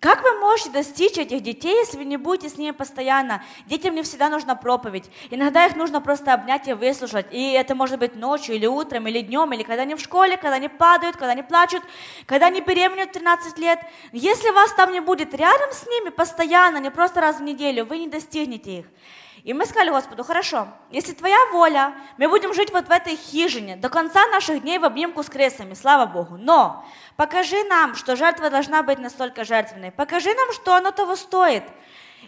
Как 0.02 0.24
вы 0.24 0.34
можете 0.40 0.70
достичь 0.70 1.16
этих 1.16 1.44
детей, 1.44 1.76
если 1.76 1.96
вы 1.96 2.04
не 2.04 2.16
будете 2.16 2.48
с 2.48 2.58
ними 2.58 2.72
постоянно? 2.72 3.44
Детям 3.66 3.94
не 3.94 4.02
всегда 4.02 4.28
нужна 4.28 4.56
проповедь. 4.56 5.08
Иногда 5.30 5.64
их 5.66 5.76
нужно 5.76 6.00
просто 6.00 6.34
обнять 6.34 6.66
и 6.66 6.72
выслушать. 6.72 7.26
И 7.30 7.52
это 7.52 7.76
может 7.76 8.00
быть 8.00 8.16
ночью, 8.16 8.56
или 8.56 8.66
утром, 8.66 9.06
или 9.06 9.20
днем, 9.20 9.52
или 9.52 9.62
когда 9.62 9.82
они 9.82 9.94
в 9.94 10.00
школе, 10.00 10.36
когда 10.36 10.56
они 10.56 10.68
падают, 10.68 11.16
когда 11.16 11.30
они 11.30 11.44
плачут, 11.44 11.84
когда 12.26 12.46
они 12.46 12.60
беременеют 12.62 13.12
13 13.12 13.56
лет. 13.58 13.78
Если 14.10 14.50
вас 14.50 14.74
там 14.74 14.90
не 14.90 14.98
будет 14.98 15.34
рядом 15.34 15.70
с 15.70 15.86
ними 15.86 16.08
постоянно, 16.08 16.78
не 16.78 16.90
просто 16.90 17.20
раз 17.20 17.36
в 17.36 17.42
неделю, 17.44 17.84
вы 17.84 17.98
не 17.98 18.08
достигнете 18.08 18.78
их. 18.78 18.86
И 19.44 19.52
мы 19.52 19.66
сказали 19.66 19.90
Господу, 19.90 20.22
хорошо, 20.22 20.68
если 20.90 21.14
твоя 21.14 21.38
воля, 21.52 21.94
мы 22.16 22.28
будем 22.28 22.54
жить 22.54 22.70
вот 22.72 22.86
в 22.86 22.90
этой 22.90 23.16
хижине 23.16 23.76
до 23.76 23.88
конца 23.88 24.26
наших 24.28 24.62
дней 24.62 24.78
в 24.78 24.84
обнимку 24.84 25.22
с 25.22 25.28
крысами, 25.28 25.74
слава 25.74 26.06
Богу. 26.06 26.36
Но 26.36 26.84
покажи 27.16 27.64
нам, 27.64 27.96
что 27.96 28.14
жертва 28.14 28.50
должна 28.50 28.84
быть 28.84 28.98
настолько 28.98 29.44
жертвенной. 29.44 29.90
Покажи 29.90 30.32
нам, 30.32 30.52
что 30.52 30.76
оно 30.76 30.92
того 30.92 31.16
стоит. 31.16 31.64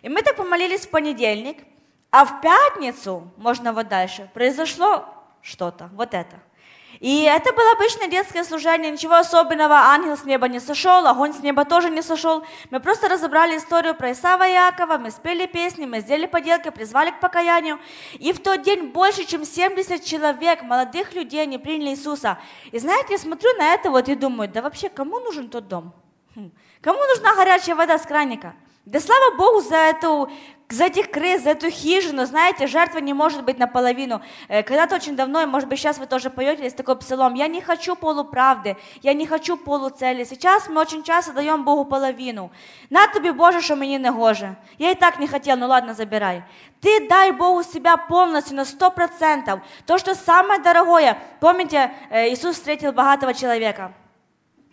И 0.03 0.09
мы 0.09 0.23
так 0.23 0.37
помолились 0.37 0.87
в 0.87 0.91
понедельник, 0.91 1.65
а 2.11 2.25
в 2.25 2.41
пятницу, 2.41 3.31
можно 3.37 3.73
вот 3.73 3.89
дальше, 3.89 4.29
произошло 4.35 5.07
что-то, 5.43 5.91
вот 5.95 6.15
это– 6.15 6.41
и 7.01 7.23
это 7.23 7.53
было 7.53 7.73
обычное 7.73 8.09
детское 8.09 8.45
служение, 8.45 8.91
ничего 8.91 9.15
особенного, 9.15 9.75
ангел 9.75 10.17
с 10.17 10.25
неба 10.25 10.49
не 10.49 10.61
сошел, 10.61 11.07
огонь 11.07 11.33
с 11.33 11.41
неба 11.41 11.65
тоже 11.65 11.91
не 11.91 12.03
сошел. 12.03 12.45
Мы 12.71 12.81
просто 12.81 13.09
разобрали 13.09 13.57
историю 13.57 13.95
про 13.95 14.13
Исава 14.13 14.47
и 14.47 14.53
Якова, 14.53 14.99
мы 14.99 15.11
спели 15.11 15.47
песни, 15.47 15.87
мы 15.87 16.01
сделали 16.01 16.27
поделки, 16.27 16.71
призвали 16.71 17.11
к 17.11 17.21
покаянию. 17.21 17.79
И 18.15 18.33
в 18.33 18.41
тот 18.41 18.63
день 18.63 18.89
больше, 18.89 19.25
чем 19.25 19.45
70 19.45 20.05
человек, 20.05 20.63
молодых 20.63 21.15
людей, 21.15 21.47
не 21.47 21.59
приняли 21.59 21.91
Иисуса. 21.91 22.39
И 22.71 22.79
знаете, 22.79 23.15
я 23.15 23.19
смотрю 23.19 23.53
на 23.59 23.75
это 23.75 23.91
вот 23.91 24.09
и 24.09 24.15
думаю, 24.15 24.49
да 24.49 24.63
вообще, 24.63 24.89
кому 24.89 25.21
нужен 25.21 25.49
тот 25.49 25.69
дом? 25.69 25.93
Хм. 26.35 26.51
Кому 26.81 26.99
нужна 26.99 27.35
горячая 27.35 27.77
вода 27.77 27.99
с 27.99 28.03
краника? 28.03 28.55
Да 28.85 29.01
слава 29.01 29.35
Богу 29.37 29.63
за 29.63 29.77
эту 29.77 30.31
за 30.71 30.85
этих 30.85 31.11
крыс, 31.11 31.43
за 31.43 31.51
эту 31.51 31.71
хижину, 31.71 32.25
знаете, 32.27 32.67
жертва 32.67 32.99
не 32.99 33.13
может 33.13 33.45
быть 33.45 33.59
наполовину. 33.59 34.23
Э, 34.49 34.63
когда-то 34.63 34.97
очень 34.97 35.17
давно, 35.17 35.43
и 35.43 35.47
может 35.47 35.69
быть 35.69 35.79
сейчас 35.79 35.99
вы 35.99 36.07
тоже 36.07 36.31
поете, 36.31 36.65
есть 36.65 36.77
такой 36.77 36.97
псалом, 36.97 37.35
я 37.35 37.49
не 37.49 37.61
хочу 37.61 37.97
полуправды, 37.97 38.77
я 39.03 39.15
не 39.15 39.27
хочу 39.27 39.57
полуцели. 39.57 40.25
Сейчас 40.25 40.69
мы 40.69 40.81
очень 40.81 41.03
часто 41.03 41.33
даем 41.33 41.65
Богу 41.65 41.85
половину. 41.85 42.51
На 42.91 43.07
тобі, 43.07 43.33
Боже, 43.33 43.61
що 43.61 43.77
мені 43.77 43.99
не 43.99 44.11
гоже. 44.11 44.55
Я 44.79 44.91
и 44.91 44.95
так 44.95 45.21
не 45.21 45.29
хотел, 45.29 45.57
ну 45.57 45.69
ладно, 45.69 45.95
забирай. 45.95 46.43
Ты 46.83 47.09
дай 47.09 47.33
Богу 47.33 47.63
себя 47.63 47.97
полностью 47.97 48.57
на 48.57 48.65
сто 48.65 48.91
процентов. 48.91 49.61
То, 49.87 49.99
что 49.99 50.15
самое 50.15 50.61
дорогое. 50.61 51.17
Помните, 51.41 51.91
э, 52.11 52.29
Иисус 52.29 52.57
встретил 52.57 52.93
богатого 52.93 53.35
человека. 53.35 53.93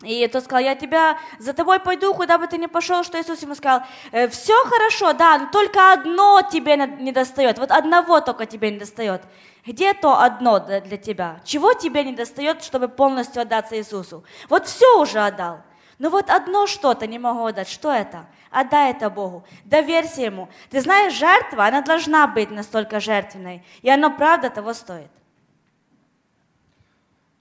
И 0.02 0.26
тот 0.28 0.44
сказал, 0.44 0.64
я 0.64 0.74
тебя, 0.74 1.18
за 1.38 1.52
тобой 1.52 1.78
пойду, 1.80 2.14
куда 2.14 2.38
бы 2.38 2.46
ты 2.46 2.58
ни 2.58 2.66
пошел, 2.66 3.04
что 3.04 3.20
Иисус 3.20 3.42
ему 3.42 3.54
сказал, 3.54 3.82
«Э, 4.10 4.28
все 4.28 4.54
хорошо, 4.64 5.12
да, 5.12 5.38
но 5.38 5.46
только 5.46 5.92
одно 5.92 6.42
тебе 6.42 6.76
не 6.76 7.12
достает, 7.12 7.58
вот 7.58 7.70
одного 7.70 8.20
только 8.20 8.46
тебе 8.46 8.70
не 8.70 8.78
достает. 8.78 9.22
Где 9.64 9.94
то 9.94 10.20
одно 10.20 10.58
для 10.58 10.96
тебя? 10.96 11.40
Чего 11.44 11.72
тебе 11.72 12.02
не 12.02 12.12
достает, 12.12 12.64
чтобы 12.64 12.88
полностью 12.88 13.42
отдаться 13.42 13.76
Иисусу? 13.76 14.24
Вот 14.48 14.66
все 14.66 15.00
уже 15.00 15.20
отдал. 15.20 15.60
Но 15.98 16.10
вот 16.10 16.30
одно 16.30 16.66
что-то 16.66 17.06
не 17.06 17.20
могу 17.20 17.46
отдать. 17.46 17.68
Что 17.68 17.92
это? 17.92 18.26
Отдай 18.50 18.90
это 18.90 19.08
Богу. 19.08 19.44
Доверься 19.64 20.22
Ему. 20.22 20.48
Ты 20.68 20.80
знаешь, 20.80 21.12
жертва, 21.12 21.66
она 21.66 21.80
должна 21.80 22.26
быть 22.26 22.50
настолько 22.50 22.98
жертвенной. 22.98 23.64
И 23.82 23.88
она 23.88 24.10
правда 24.10 24.50
того 24.50 24.74
стоит. 24.74 25.10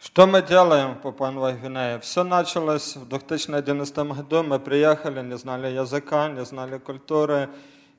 Что 0.06 0.26
мы 0.26 0.40
делаем 0.40 0.94
по 0.94 1.10
Папуа 1.10 1.52
Гвинее? 1.52 1.98
Все 1.98 2.22
началось 2.22 2.96
в 2.96 3.08
2011 3.08 3.98
году. 3.98 4.42
Мы 4.44 4.60
приехали, 4.60 5.20
не 5.20 5.36
знали 5.36 5.66
языка, 5.66 6.28
не 6.28 6.44
знали 6.44 6.78
культуры. 6.78 7.48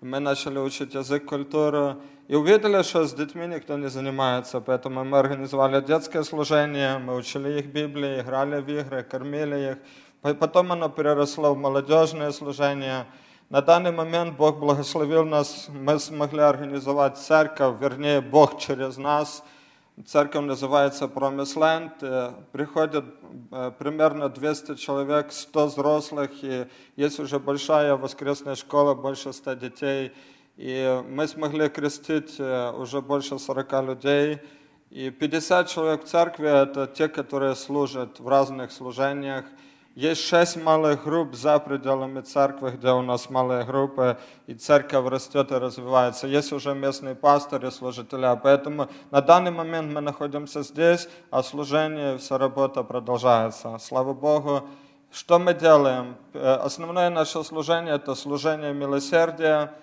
Мы 0.01 0.19
начали 0.19 0.57
учить 0.57 0.93
язык, 0.93 1.25
культуру. 1.25 1.97
И 2.29 2.35
увидели, 2.35 2.81
что 2.83 3.05
с 3.05 3.13
детьми 3.13 3.45
никто 3.47 3.77
не 3.77 3.89
занимается. 3.89 4.61
Поэтому 4.61 5.03
мы 5.03 5.19
организовали 5.19 5.81
детское 5.81 6.23
служение, 6.23 6.97
мы 6.97 7.15
учили 7.15 7.59
их 7.59 7.65
Библии, 7.65 8.21
играли 8.21 8.61
в 8.61 8.69
игры, 8.69 9.03
кормили 9.03 9.71
их. 10.23 10.37
Потом 10.37 10.71
оно 10.71 10.89
переросло 10.89 11.53
в 11.53 11.57
молодежное 11.57 12.31
служение. 12.31 13.05
На 13.49 13.61
данный 13.61 13.91
момент 13.91 14.37
Бог 14.37 14.59
благословил 14.59 15.25
нас, 15.25 15.67
мы 15.69 15.99
смогли 15.99 16.41
организовать 16.41 17.17
церковь, 17.17 17.75
вернее, 17.81 18.21
Бог 18.21 18.59
через 18.59 18.97
нас – 18.97 19.53
Церковь 20.06 20.44
называется 20.44 21.06
Промисленд. 21.06 21.92
Приходят 22.52 23.04
примерно 23.78 24.28
200 24.28 24.76
человек, 24.76 25.32
100 25.32 25.66
взрослых, 25.66 26.30
и 26.42 26.66
есть 26.96 27.20
уже 27.20 27.38
большая 27.38 27.96
воскресная 27.96 28.54
школа, 28.54 28.94
больше 28.94 29.32
100 29.32 29.54
детей. 29.54 30.12
И 30.56 31.02
мы 31.08 31.28
смогли 31.28 31.68
крестить 31.68 32.40
уже 32.40 33.00
больше 33.00 33.38
40 33.38 33.72
людей. 33.84 34.38
И 34.90 35.10
50 35.10 35.68
человек 35.68 36.04
в 36.04 36.08
церкви– 36.08 36.48
это 36.62 36.86
те, 36.86 37.08
которые 37.08 37.54
служат 37.54 38.18
в 38.20 38.28
разных 38.28 38.72
служениях– 38.72 39.44
есть 39.94 40.22
шесть 40.22 40.56
малых 40.56 41.04
групп 41.04 41.34
за 41.34 41.58
пределами 41.58 42.20
церкви, 42.22 42.70
где 42.70 42.90
у 42.90 43.02
нас 43.02 43.28
малые 43.28 43.64
группы, 43.64 44.16
и 44.46 44.54
церковь 44.54 45.06
растет 45.08 45.52
и 45.52 45.54
развивается. 45.54 46.26
Есть 46.26 46.52
уже 46.52 46.74
местные 46.74 47.14
пасторы, 47.14 47.70
служители, 47.70 48.38
поэтому 48.42 48.88
на 49.10 49.20
данный 49.20 49.50
момент 49.50 49.92
мы 49.92 50.00
находимся 50.00 50.62
здесь, 50.62 51.08
а 51.30 51.42
служение, 51.42 52.16
вся 52.16 52.38
работа 52.38 52.82
продолжается. 52.82 53.76
Слава 53.78 54.14
Богу. 54.14 54.66
Что 55.10 55.38
мы 55.38 55.52
делаем? 55.52 56.16
Основное 56.32 57.10
наше 57.10 57.44
служение– 57.44 57.94
это 57.96 58.14
служение 58.14 58.72
милосердия. 58.72 59.74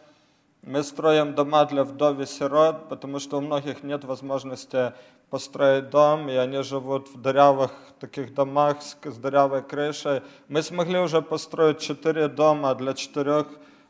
Мы 0.63 0.81
строим 0.83 1.35
дома 1.35 1.65
для 1.65 1.83
вдов 1.83 2.19
и 2.19 2.25
сирот, 2.25 2.89
потому 2.89 3.19
что 3.19 3.37
у 3.37 3.41
многих 3.41 3.83
нет 3.83 4.03
возможности 4.05 4.93
построить 5.29 5.89
дом, 5.89 6.29
и 6.29 6.35
они 6.35 6.63
живут 6.63 7.09
в 7.09 7.21
дырявых 7.21 7.71
таких 7.99 8.33
домах 8.33 8.81
с, 8.81 8.95
дырявой 9.17 9.61
крышей. 9.61 10.21
Мы 10.47 10.61
смогли 10.61 10.97
уже 10.99 11.21
построить 11.21 11.79
четыре 11.79 12.27
дома 12.27 12.73
для 12.75 12.93
четырех 12.93 13.47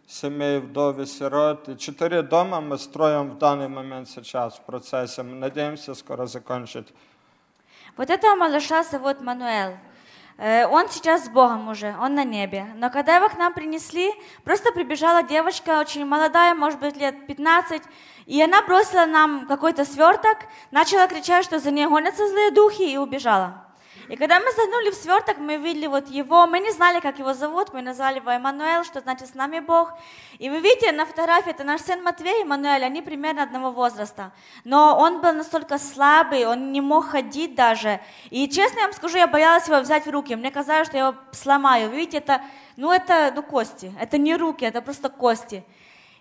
семей 0.08 0.60
вдов 0.60 0.98
и 1.00 1.06
сирот. 1.06 1.70
И 1.70 1.78
четыре 1.78 2.22
дома 2.22 2.62
мы 2.62 2.78
строим 2.78 3.32
в 3.32 3.38
данный 3.38 3.68
момент 3.68 4.10
сейчас 4.10 4.58
в 4.58 4.62
процессе. 4.62 5.24
Мы 5.24 5.36
надеемся 5.36 5.94
скоро 5.94 6.26
закончить. 6.26 6.88
Вот 7.98 8.10
этого 8.10 8.36
малыша 8.36 8.84
зовут 8.84 9.22
Мануэл. 9.22 9.78
Э, 10.40 10.66
Он 10.68 10.90
сейчас 10.90 11.26
с 11.26 11.30
Богом 11.30 11.68
уже, 11.68 11.94
он 12.00 12.16
на 12.16 12.24
небе. 12.24 12.66
Но 12.76 12.90
когда 12.90 13.18
его 13.18 13.28
к 13.28 13.38
нам 13.38 13.54
принесли, 13.54 14.12
просто 14.46 14.72
прибежала 14.72 15.22
девочка, 15.22 15.80
очень 15.80 16.06
молодая, 16.06 16.56
может 16.56 16.80
быть, 16.80 16.96
лет 16.96 17.28
15, 17.28 17.84
и 18.26 18.42
она 18.42 18.62
бросила 18.62 19.06
нам 19.06 19.48
какой-то 19.48 19.84
сверток, 19.84 20.38
начала 20.72 21.08
кричать, 21.08 21.44
что 21.44 21.60
за 21.60 21.72
ней 21.72 21.88
гонятся 21.88 22.28
злые 22.28 22.52
духи, 22.52 22.84
и 22.84 22.98
убежала. 22.98 23.69
И 24.10 24.16
когда 24.16 24.40
мы 24.40 24.52
заглянули 24.54 24.90
в 24.90 24.96
сверток, 24.96 25.38
мы 25.38 25.58
видели 25.58 25.86
вот 25.86 26.08
его, 26.10 26.48
мы 26.48 26.60
не 26.60 26.72
знали, 26.72 27.00
как 27.00 27.20
его 27.20 27.36
зовут, 27.36 27.74
мы 27.74 27.84
назвали 27.84 28.16
его 28.18 28.32
Эммануэл, 28.32 28.84
что 28.84 29.02
значит 29.02 29.28
с 29.28 29.36
нами 29.36 29.60
Бог. 29.60 29.94
И 30.40 30.50
вы 30.50 30.62
видите 30.62 30.92
на 30.92 31.06
фотографии, 31.06 31.52
это 31.52 31.64
наш 31.64 31.82
сын 31.82 32.02
Матвей 32.02 32.40
и 32.40 32.42
Эммануэль, 32.42 32.84
они 32.84 33.04
примерно 33.04 33.44
одного 33.44 33.70
возраста. 33.70 34.32
Но 34.64 34.98
он 34.98 35.22
был 35.22 35.34
настолько 35.34 35.78
слабый, 35.78 36.48
он 36.48 36.72
не 36.72 36.82
мог 36.82 37.06
ходить 37.06 37.54
даже. 37.54 38.00
И 38.32 38.50
честно 38.50 38.80
я 38.80 38.86
вам 38.86 38.94
скажу, 38.94 39.18
я 39.18 39.28
боялась 39.28 39.68
его 39.68 39.80
взять 39.80 40.08
в 40.08 40.10
руки, 40.10 40.36
мне 40.36 40.50
казалось, 40.50 40.88
что 40.88 40.98
я 40.98 41.08
его 41.10 41.16
сломаю. 41.32 41.92
Вы 41.92 41.98
видите, 41.98 42.18
это, 42.18 42.42
ну 42.78 42.92
это 42.92 43.32
ну, 43.36 43.44
кости, 43.44 43.94
это 44.02 44.18
не 44.18 44.36
руки, 44.36 44.66
это 44.66 44.82
просто 44.82 45.10
кости. 45.10 45.64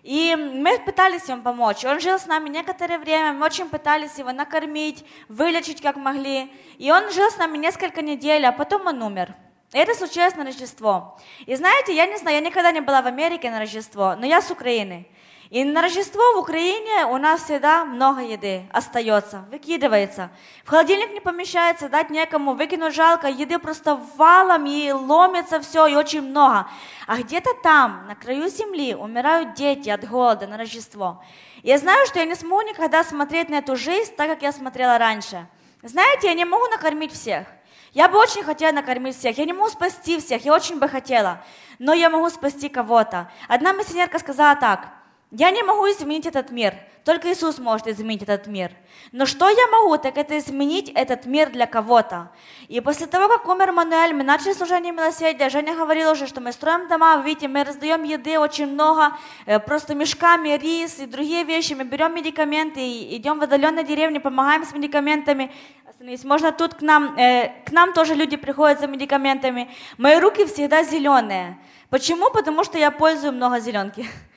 И 0.09 0.35
мы 0.35 0.79
пытались 0.79 1.29
ему 1.29 1.43
помочь. 1.43 1.85
Он 1.85 1.99
жил 1.99 2.17
с 2.17 2.25
нами 2.25 2.49
некоторое 2.49 2.97
время, 2.97 3.31
мы 3.31 3.45
очень 3.45 3.69
пытались 3.69 4.17
его 4.17 4.31
накормить, 4.31 5.05
вылечить 5.27 5.83
как 5.83 5.97
могли. 5.97 6.51
И 6.79 6.91
он 6.91 7.11
жил 7.11 7.29
с 7.29 7.37
нами 7.37 7.59
несколько 7.59 8.01
недель, 8.01 8.43
а 8.47 8.51
потом 8.51 8.87
он 8.87 9.03
умер. 9.03 9.35
Это 9.71 9.93
случилось 9.93 10.35
на 10.35 10.45
Рождество. 10.45 11.19
И 11.45 11.53
знаете, 11.53 11.95
я 11.95 12.07
не 12.07 12.17
знаю, 12.17 12.37
я 12.37 12.41
никогда 12.41 12.71
не 12.71 12.81
была 12.81 13.03
в 13.03 13.05
Америке 13.05 13.51
на 13.51 13.59
Рождество, 13.59 14.15
но 14.15 14.25
я 14.25 14.41
с 14.41 14.49
Украины. 14.49 15.05
И 15.49 15.63
на 15.63 15.81
Рождество 15.81 16.21
в 16.35 16.41
Украине 16.41 17.07
у 17.07 17.17
нас 17.17 17.41
всегда 17.41 17.83
много 17.83 18.21
еды 18.21 18.67
остается, 18.71 19.45
выкидывается. 19.49 20.29
В 20.63 20.69
холодильник 20.69 21.11
не 21.11 21.21
помещается, 21.21 21.89
дать 21.89 22.11
некому, 22.11 22.53
выкинуть 22.53 22.93
жалко, 22.93 23.27
еды 23.27 23.57
просто 23.57 23.99
валом 24.15 24.67
и 24.67 24.91
ломится 24.91 25.59
все, 25.59 25.87
и 25.87 25.95
очень 25.95 26.21
много. 26.21 26.67
А 27.07 27.17
где-то 27.17 27.55
там, 27.63 28.05
на 28.07 28.13
краю 28.13 28.47
земли, 28.47 28.93
умирают 28.93 29.55
дети 29.55 29.89
от 29.89 30.07
голода 30.07 30.45
на 30.45 30.55
Рождество. 30.55 31.23
Я 31.63 31.79
знаю, 31.79 32.05
что 32.05 32.19
я 32.19 32.25
не 32.25 32.35
смогу 32.35 32.61
никогда 32.61 33.03
смотреть 33.03 33.49
на 33.49 33.55
эту 33.55 33.75
жизнь 33.75 34.13
так, 34.15 34.29
как 34.29 34.43
я 34.43 34.51
смотрела 34.51 34.99
раньше. 34.99 35.47
Знаете, 35.81 36.27
я 36.27 36.35
не 36.35 36.45
могу 36.45 36.67
накормить 36.67 37.11
всех. 37.11 37.47
Я 37.93 38.07
бы 38.07 38.19
очень 38.19 38.43
хотела 38.43 38.71
накормить 38.71 39.17
всех, 39.17 39.39
я 39.39 39.45
не 39.45 39.53
могу 39.53 39.69
спасти 39.69 40.19
всех, 40.19 40.45
я 40.45 40.53
очень 40.53 40.77
бы 40.77 40.87
хотела, 40.87 41.43
но 41.79 41.93
я 41.93 42.11
могу 42.11 42.29
спасти 42.29 42.69
кого-то. 42.69 43.31
Одна 43.47 43.73
миссионерка 43.73 44.19
сказала 44.19 44.55
так, 44.55 44.98
я 45.31 45.51
не 45.51 45.61
могу 45.63 45.85
изменить 45.91 46.25
этот 46.25 46.49
мир, 46.49 46.73
только 47.05 47.31
Иисус 47.31 47.59
может 47.59 47.87
изменить 47.87 48.23
этот 48.23 48.47
мир. 48.47 48.71
Но 49.11 49.25
что 49.25 49.47
я 49.49 49.67
могу, 49.67 49.97
так 49.97 50.17
это 50.17 50.37
изменить 50.37 50.89
этот 50.89 51.25
мир 51.25 51.49
для 51.49 51.65
кого-то. 51.65 52.31
И 52.67 52.81
после 52.81 53.07
того, 53.07 53.27
как 53.27 53.47
умер 53.47 53.71
Мануэль, 53.71 54.13
мы 54.13 54.23
начали 54.23 54.53
служение 54.53 54.91
милосердия. 54.91 55.49
Женя 55.49 55.75
говорила 55.75 56.11
уже, 56.11 56.27
что 56.27 56.41
мы 56.41 56.51
строим 56.51 56.87
дома, 56.87 57.21
видите, 57.23 57.47
мы 57.47 57.63
раздаем 57.63 58.03
еды 58.03 58.37
очень 58.39 58.67
много, 58.67 59.17
э, 59.45 59.59
просто 59.59 59.95
мешками, 59.95 60.49
рис 60.57 60.99
и 60.99 61.05
другие 61.05 61.43
вещи. 61.43 61.73
Мы 61.73 61.83
берем 61.83 62.13
медикаменты, 62.13 62.79
и 62.79 63.17
идем 63.17 63.39
в 63.39 63.43
отдаленные 63.43 63.83
деревни, 63.83 64.19
помогаем 64.19 64.65
с 64.65 64.73
медикаментами. 64.73 65.51
Остановись. 65.87 66.23
Можно 66.23 66.51
тут 66.51 66.75
к 66.75 66.81
нам, 66.81 67.15
э, 67.17 67.51
к 67.65 67.71
нам 67.71 67.93
тоже 67.93 68.15
люди 68.15 68.37
приходят 68.37 68.79
за 68.79 68.87
медикаментами. 68.87 69.69
Мои 69.97 70.19
руки 70.19 70.45
всегда 70.45 70.83
зеленые. 70.83 71.57
Почему? 71.89 72.29
Потому 72.29 72.63
что 72.63 72.77
я 72.77 72.91
пользую 72.91 73.33
много 73.33 73.59
зеленки. 73.59 74.07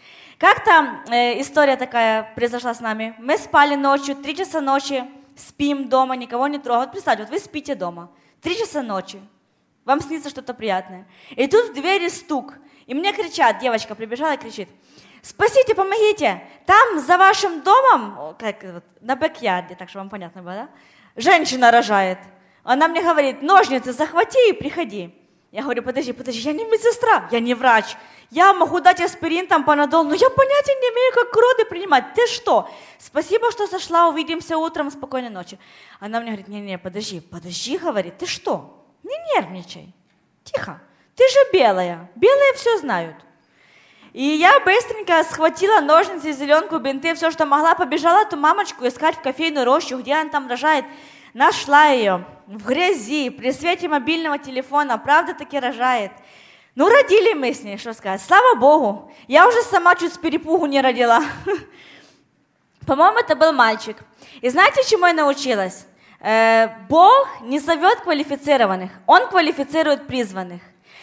Как-то 0.42 1.04
э, 1.08 1.40
история 1.40 1.76
такая 1.76 2.32
произошла 2.34 2.74
с 2.74 2.80
нами. 2.80 3.14
Мы 3.20 3.38
спали 3.38 3.76
ночью, 3.76 4.16
три 4.16 4.36
часа 4.36 4.60
ночи, 4.60 5.04
спим 5.36 5.88
дома, 5.88 6.16
никого 6.16 6.48
не 6.48 6.58
трогаем. 6.58 6.86
Вот 6.86 6.90
представьте, 6.90 7.22
вот 7.22 7.30
вы 7.30 7.38
спите 7.38 7.76
дома, 7.76 8.10
три 8.40 8.58
часа 8.58 8.82
ночи, 8.82 9.20
вам 9.84 10.00
снится 10.00 10.30
что-то 10.30 10.52
приятное. 10.52 11.06
И 11.30 11.46
тут 11.46 11.70
в 11.70 11.74
двери 11.74 12.08
стук, 12.08 12.54
и 12.88 12.94
мне 12.94 13.12
кричат, 13.12 13.60
девочка 13.60 13.94
прибежала 13.94 14.34
и 14.34 14.36
кричит, 14.36 14.68
спасите, 15.22 15.76
помогите, 15.76 16.42
там 16.66 16.98
за 16.98 17.18
вашим 17.18 17.62
домом, 17.62 18.34
как 18.36 18.64
вот, 18.64 18.84
на 19.00 19.14
бэк-ярде, 19.14 19.76
так 19.76 19.90
что 19.90 20.00
вам 20.00 20.10
понятно 20.10 20.42
было, 20.42 20.54
да? 20.54 20.68
Женщина 21.14 21.70
рожает. 21.70 22.18
Она 22.64 22.88
мне 22.88 23.00
говорит, 23.00 23.42
ножницы 23.42 23.92
захвати 23.92 24.50
и 24.50 24.52
приходи. 24.52 25.14
Я 25.52 25.62
говорю, 25.62 25.82
подожди, 25.82 26.12
подожди, 26.12 26.40
я 26.40 26.54
не 26.54 26.64
медсестра, 26.64 27.28
я 27.30 27.38
не 27.38 27.52
врач. 27.54 27.96
Я 28.30 28.54
могу 28.54 28.80
дать 28.80 29.02
аспирин, 29.02 29.46
там, 29.46 29.64
панадол, 29.64 30.02
но 30.02 30.14
я 30.14 30.30
понятия 30.30 30.74
не 30.80 30.88
имею, 30.88 31.12
как 31.12 31.36
роды 31.36 31.66
принимать. 31.66 32.14
Ты 32.14 32.26
что? 32.26 32.70
Спасибо, 32.98 33.52
что 33.52 33.66
сошла, 33.66 34.08
увидимся 34.08 34.56
утром, 34.56 34.90
спокойной 34.90 35.28
ночи. 35.28 35.58
Она 36.00 36.20
мне 36.20 36.30
говорит, 36.30 36.48
не-не, 36.48 36.78
подожди, 36.78 37.20
подожди, 37.20 37.76
говорит, 37.76 38.16
ты 38.16 38.24
что? 38.24 38.82
Не 39.02 39.14
нервничай, 39.34 39.92
тихо. 40.42 40.80
Ты 41.14 41.24
же 41.28 41.38
белая, 41.52 42.10
белые 42.14 42.54
все 42.54 42.78
знают. 42.78 43.16
И 44.14 44.22
я 44.24 44.58
быстренько 44.60 45.22
схватила 45.24 45.80
ножницы, 45.80 46.32
зеленку, 46.32 46.78
бинты, 46.78 47.14
все, 47.14 47.30
что 47.30 47.44
могла, 47.44 47.74
побежала 47.74 48.22
эту 48.22 48.38
мамочку 48.38 48.86
искать 48.86 49.16
в 49.16 49.20
кофейную 49.20 49.66
рощу, 49.66 49.98
где 49.98 50.14
она 50.14 50.30
там 50.30 50.48
рожает. 50.48 50.86
Нашла 51.34 51.86
ее 51.86 52.24
в 52.46 52.66
грязи, 52.66 53.30
при 53.30 53.52
свете 53.52 53.88
мобильного 53.88 54.38
телефона, 54.38 54.98
правда 54.98 55.32
таки 55.32 55.58
рожает. 55.58 56.12
Ну, 56.74 56.88
родили 56.88 57.34
мы 57.34 57.52
с 57.52 57.62
ней, 57.62 57.78
что 57.78 57.94
сказать. 57.94 58.20
Слава 58.22 58.54
Богу. 58.54 59.12
Я 59.28 59.48
уже 59.48 59.62
сама 59.62 59.94
чуть 59.94 60.12
с 60.12 60.18
перепугу 60.18 60.66
не 60.66 60.80
родила. 60.80 61.22
По-моему, 62.86 63.18
это 63.18 63.36
был 63.36 63.52
мальчик. 63.52 63.96
И 64.40 64.48
знаете, 64.48 64.82
чему 64.88 65.06
я 65.06 65.12
научилась? 65.12 65.86
Э, 66.20 66.68
Бог 66.88 67.28
не 67.42 67.58
зовет 67.58 68.00
квалифицированных, 68.00 68.90
Он 69.06 69.28
квалифицирует 69.28 70.06
призванных. 70.06 70.62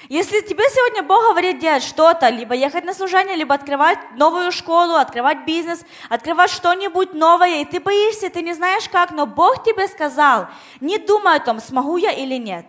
Если 0.10 0.42
тебе 0.42 0.64
сегодня 0.70 1.04
Бог 1.04 1.22
говорит 1.22 1.60
делать 1.60 1.84
что-то, 1.84 2.30
либо 2.30 2.56
ехать 2.56 2.84
на 2.84 2.96
служение, 2.96 3.36
либо 3.36 3.54
открывать 3.54 4.00
новую 4.16 4.52
школу, 4.52 4.96
открывать 4.96 5.46
бизнес, 5.46 5.86
открывать 6.10 6.50
что-нибудь 6.50 7.14
новое, 7.14 7.62
и 7.62 7.66
ты 7.66 7.80
боишься, 7.80 8.32
ты 8.32 8.42
не 8.42 8.54
знаешь 8.54 8.90
как, 8.90 9.12
но 9.12 9.28
Бог 9.28 9.64
тебе 9.64 9.88
сказал, 9.88 10.48
не 10.82 10.98
думай 10.98 11.36
о 11.36 11.40
том, 11.40 11.60
смогу 11.60 11.98
я 11.98 12.12
или 12.12 12.38
нет. 12.38 12.66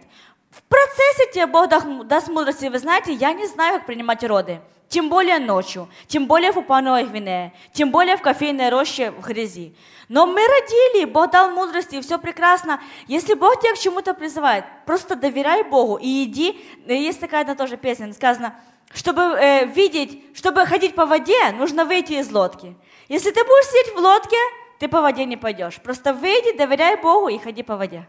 В 0.50 0.62
процессе 0.64 1.32
тебе 1.32 1.46
Бог 1.46 1.68
даст 1.68 2.28
мудрости. 2.28 2.66
Вы 2.66 2.78
знаете, 2.78 3.14
я 3.14 3.32
не 3.32 3.46
знаю, 3.46 3.78
как 3.78 3.86
принимать 3.86 4.22
роды. 4.22 4.60
Тем 4.90 5.08
более 5.08 5.38
ночью, 5.38 5.88
тем 6.08 6.26
более 6.26 6.50
в 6.50 6.58
Упановой 6.58 7.04
Гвинее, 7.04 7.52
тем 7.72 7.92
более 7.92 8.16
в 8.16 8.22
кофейной 8.22 8.70
роще 8.70 9.12
в 9.12 9.20
грязи. 9.20 9.72
Но 10.08 10.26
мы 10.26 10.40
родили, 10.40 11.04
Бог 11.04 11.30
дал 11.30 11.52
мудрости, 11.52 11.94
и 11.94 12.00
все 12.00 12.18
прекрасно. 12.18 12.80
Если 13.06 13.34
Бог 13.34 13.60
тебя 13.60 13.72
к 13.74 13.78
чему-то 13.78 14.14
призывает, 14.14 14.64
просто 14.86 15.14
доверяй 15.14 15.62
Богу 15.62 15.96
и 15.96 16.24
иди. 16.24 16.60
Есть 16.88 17.20
такая 17.20 17.42
одна 17.42 17.54
тоже 17.54 17.76
песня, 17.76 18.12
сказано, 18.12 18.56
чтобы 18.92 19.22
э, 19.22 19.64
видеть, 19.66 20.36
чтобы 20.36 20.66
ходить 20.66 20.96
по 20.96 21.06
воде, 21.06 21.52
нужно 21.52 21.84
выйти 21.84 22.14
из 22.14 22.28
лодки. 22.32 22.74
Если 23.08 23.30
ты 23.30 23.44
будешь 23.44 23.66
сидеть 23.66 23.94
в 23.94 23.98
лодке, 24.00 24.38
ты 24.80 24.88
по 24.88 25.02
воде 25.02 25.24
не 25.24 25.36
пойдешь. 25.36 25.76
Просто 25.80 26.12
выйди, 26.12 26.58
доверяй 26.58 26.96
Богу 26.96 27.28
и 27.28 27.38
ходи 27.38 27.62
по 27.62 27.76
воде. 27.76 28.08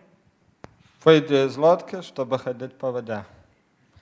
Выйди 1.04 1.46
из 1.46 1.56
лодки, 1.58 2.02
чтобы 2.02 2.40
ходить 2.40 2.76
по 2.76 2.90
воде. 2.92 3.24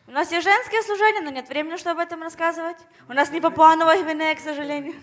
У 0.10 0.12
нас 0.12 0.32
есть 0.32 0.44
женское 0.44 0.82
служение, 0.82 1.22
но 1.22 1.30
нет 1.30 1.48
времени, 1.50 1.78
чтобы 1.78 2.02
об 2.02 2.08
этом 2.08 2.24
рассказывать. 2.24 2.78
У 3.08 3.14
нас 3.14 3.30
не 3.30 3.40
Папуановая 3.40 4.02
Гвинея, 4.02 4.34
к 4.34 4.40
сожалению. 4.40 4.96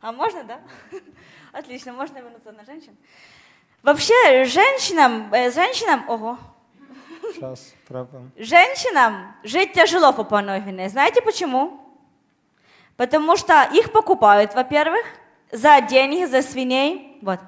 А 0.00 0.10
можно, 0.10 0.42
да? 0.42 0.58
Отлично, 1.52 1.92
можно 1.92 2.18
вернуться 2.18 2.50
на 2.50 2.64
женщин. 2.64 2.96
Вообще, 3.84 4.44
женщинам, 4.46 5.32
э, 5.32 5.52
женщинам, 5.52 6.04
ого, 6.08 6.38
Сейчас 7.32 7.72
пробуем. 7.86 8.32
женщинам 8.36 9.32
жить 9.44 9.74
тяжело 9.74 10.10
в 10.10 10.16
Папуановой 10.16 10.60
Гвинее. 10.60 10.88
Знаете 10.88 11.22
почему? 11.22 11.80
Потому 12.96 13.36
что 13.36 13.62
их 13.72 13.92
покупают, 13.92 14.54
во-первых, 14.54 15.06
за 15.52 15.80
деньги, 15.82 16.24
за 16.24 16.42
свиней. 16.42 17.16
Вот. 17.22 17.38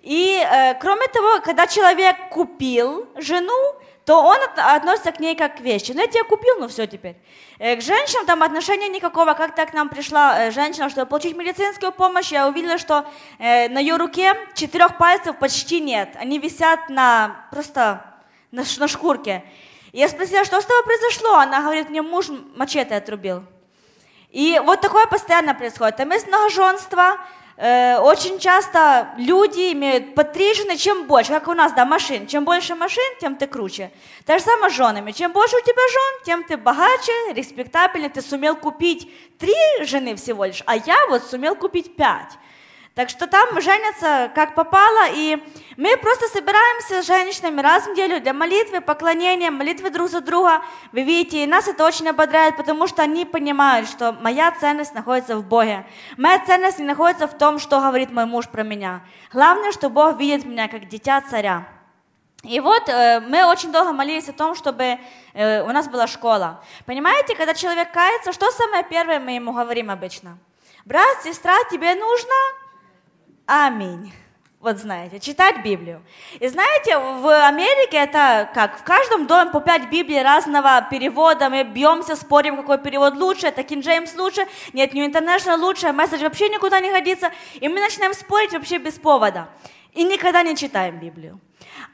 И 0.00 0.40
э, 0.40 0.74
кроме 0.74 1.08
того, 1.08 1.40
когда 1.40 1.66
человек 1.66 2.28
купил 2.30 3.08
жену, 3.16 3.74
то 4.06 4.22
он 4.22 4.36
от- 4.40 4.58
относится 4.58 5.10
к 5.10 5.18
ней 5.18 5.34
как 5.34 5.56
к 5.56 5.60
вещи. 5.60 5.90
Ну, 5.90 6.00
я 6.00 6.06
тебя 6.06 6.22
купил, 6.22 6.54
ну 6.60 6.68
все 6.68 6.86
теперь. 6.86 7.16
Э, 7.58 7.74
к 7.74 7.82
женщинам 7.82 8.24
там 8.24 8.42
отношения 8.44 8.88
никакого. 8.88 9.34
Как-то 9.34 9.66
к 9.66 9.74
нам 9.74 9.88
пришла 9.88 10.44
э, 10.44 10.50
женщина, 10.52 10.88
чтобы 10.88 11.08
получить 11.08 11.36
медицинскую 11.36 11.90
помощь, 11.90 12.30
я 12.30 12.46
увидела, 12.46 12.78
что 12.78 13.04
э, 13.40 13.68
на 13.68 13.80
ее 13.80 13.96
руке 13.96 14.36
четырех 14.54 14.96
пальцев 14.96 15.36
почти 15.38 15.80
нет. 15.80 16.10
Они 16.20 16.38
висят 16.38 16.88
на 16.88 17.48
просто 17.50 18.04
на, 18.52 18.62
на 18.78 18.86
шкурке. 18.86 19.42
Я 19.92 20.08
спросила, 20.08 20.44
что 20.44 20.60
с 20.60 20.64
тобой 20.64 20.84
произошло? 20.84 21.38
Она 21.38 21.60
говорит, 21.62 21.90
мне 21.90 22.00
муж 22.00 22.26
мачете 22.54 22.94
отрубил. 22.94 23.42
И 24.30 24.60
вот 24.64 24.80
такое 24.82 25.06
постоянно 25.06 25.52
происходит. 25.52 25.96
Там 25.96 26.12
есть 26.12 26.28
многоженство, 26.28 27.18
э, 27.56 27.98
очень 27.98 28.38
часто 28.38 29.08
люди 29.18 29.72
имеют 29.72 30.14
по 30.14 30.24
три 30.24 30.54
жены, 30.54 30.76
чем 30.76 31.06
больше, 31.06 31.32
как 31.32 31.48
у 31.48 31.54
нас, 31.54 31.72
да, 31.72 31.84
машин. 31.84 32.26
Чем 32.26 32.44
больше 32.44 32.74
машин, 32.74 33.04
тем 33.20 33.36
ты 33.36 33.46
круче. 33.46 33.90
Так 34.24 34.38
же 34.38 34.44
самое 34.44 34.70
с 34.70 34.74
женами. 34.74 35.12
Чем 35.12 35.32
больше 35.32 35.56
у 35.56 35.60
тебя 35.60 35.82
жен, 35.88 36.24
тем 36.24 36.44
ты 36.44 36.56
богаче, 36.56 37.32
респектабельнее, 37.32 38.10
ты 38.10 38.22
сумел 38.22 38.56
купить 38.56 39.10
три 39.38 39.54
жены 39.80 40.16
всего 40.16 40.44
лишь, 40.44 40.62
а 40.66 40.76
я 40.76 40.96
вот 41.08 41.22
сумел 41.24 41.54
купить 41.54 41.96
пять. 41.96 42.32
Так 42.96 43.10
что 43.10 43.26
там 43.26 43.60
женятся 43.60 44.32
как 44.34 44.54
попало, 44.54 45.10
и 45.10 45.36
мы 45.76 45.98
просто 45.98 46.28
собираемся 46.28 47.02
с 47.02 47.06
женщинами 47.06 47.60
раз 47.60 47.84
в 47.84 47.90
неделю 47.90 48.22
для 48.22 48.32
молитвы, 48.32 48.80
поклонения, 48.80 49.50
молитвы 49.50 49.90
друг 49.90 50.08
за 50.08 50.22
друга. 50.22 50.62
Вы 50.92 51.02
видите, 51.02 51.44
и 51.44 51.46
нас 51.46 51.68
это 51.68 51.84
очень 51.84 52.08
ободряет, 52.08 52.56
потому 52.56 52.86
что 52.86 53.02
они 53.02 53.26
понимают, 53.26 53.86
что 53.86 54.12
моя 54.12 54.50
ценность 54.50 54.94
находится 54.94 55.36
в 55.36 55.44
Боге. 55.44 55.84
Моя 56.16 56.38
ценность 56.38 56.78
не 56.78 56.86
находится 56.86 57.28
в 57.28 57.36
том, 57.36 57.58
что 57.58 57.80
говорит 57.80 58.12
мой 58.12 58.24
муж 58.24 58.48
про 58.48 58.62
меня. 58.62 59.02
Главное, 59.30 59.72
что 59.72 59.90
Бог 59.90 60.18
видит 60.18 60.46
меня 60.46 60.66
как 60.66 60.88
дитя 60.88 61.20
царя. 61.20 61.68
И 62.44 62.60
вот 62.60 62.88
э, 62.88 63.20
мы 63.20 63.44
очень 63.44 63.72
долго 63.72 63.92
молились 63.92 64.30
о 64.30 64.32
том, 64.32 64.54
чтобы 64.54 64.98
э, 65.34 65.62
у 65.64 65.70
нас 65.70 65.86
была 65.86 66.06
школа. 66.06 66.64
Понимаете, 66.86 67.36
когда 67.36 67.52
человек 67.52 67.92
кается, 67.92 68.32
что 68.32 68.50
самое 68.52 68.84
первое 68.84 69.20
мы 69.20 69.32
ему 69.32 69.52
говорим 69.52 69.90
обычно? 69.90 70.38
Брат, 70.86 71.22
сестра, 71.22 71.52
тебе 71.70 71.94
нужно? 71.94 72.32
Аминь. 73.46 74.12
Вот 74.58 74.78
знаете, 74.78 75.20
читать 75.20 75.62
Библию. 75.62 76.02
И 76.40 76.48
знаете, 76.48 76.98
в 76.98 77.46
Америке 77.46 77.98
это 77.98 78.50
как? 78.52 78.80
В 78.80 78.82
каждом 78.82 79.28
доме 79.28 79.52
по 79.52 79.60
пять 79.60 79.88
Библий 79.88 80.20
разного 80.20 80.84
перевода. 80.90 81.48
Мы 81.48 81.62
бьемся, 81.62 82.16
спорим, 82.16 82.56
какой 82.56 82.78
перевод 82.78 83.14
лучше. 83.14 83.46
Это 83.46 83.60
King 83.60 83.82
James 83.82 84.16
лучше. 84.16 84.44
Нет, 84.72 84.94
New 84.94 85.08
International 85.08 85.58
лучше. 85.58 85.92
Месседж 85.92 86.22
вообще 86.22 86.48
никуда 86.48 86.80
не 86.80 86.90
годится. 86.90 87.30
И 87.54 87.68
мы 87.68 87.80
начинаем 87.80 88.14
спорить 88.14 88.52
вообще 88.52 88.78
без 88.78 88.94
повода. 88.94 89.48
И 89.92 90.02
никогда 90.02 90.42
не 90.42 90.56
читаем 90.56 90.98
Библию. 90.98 91.38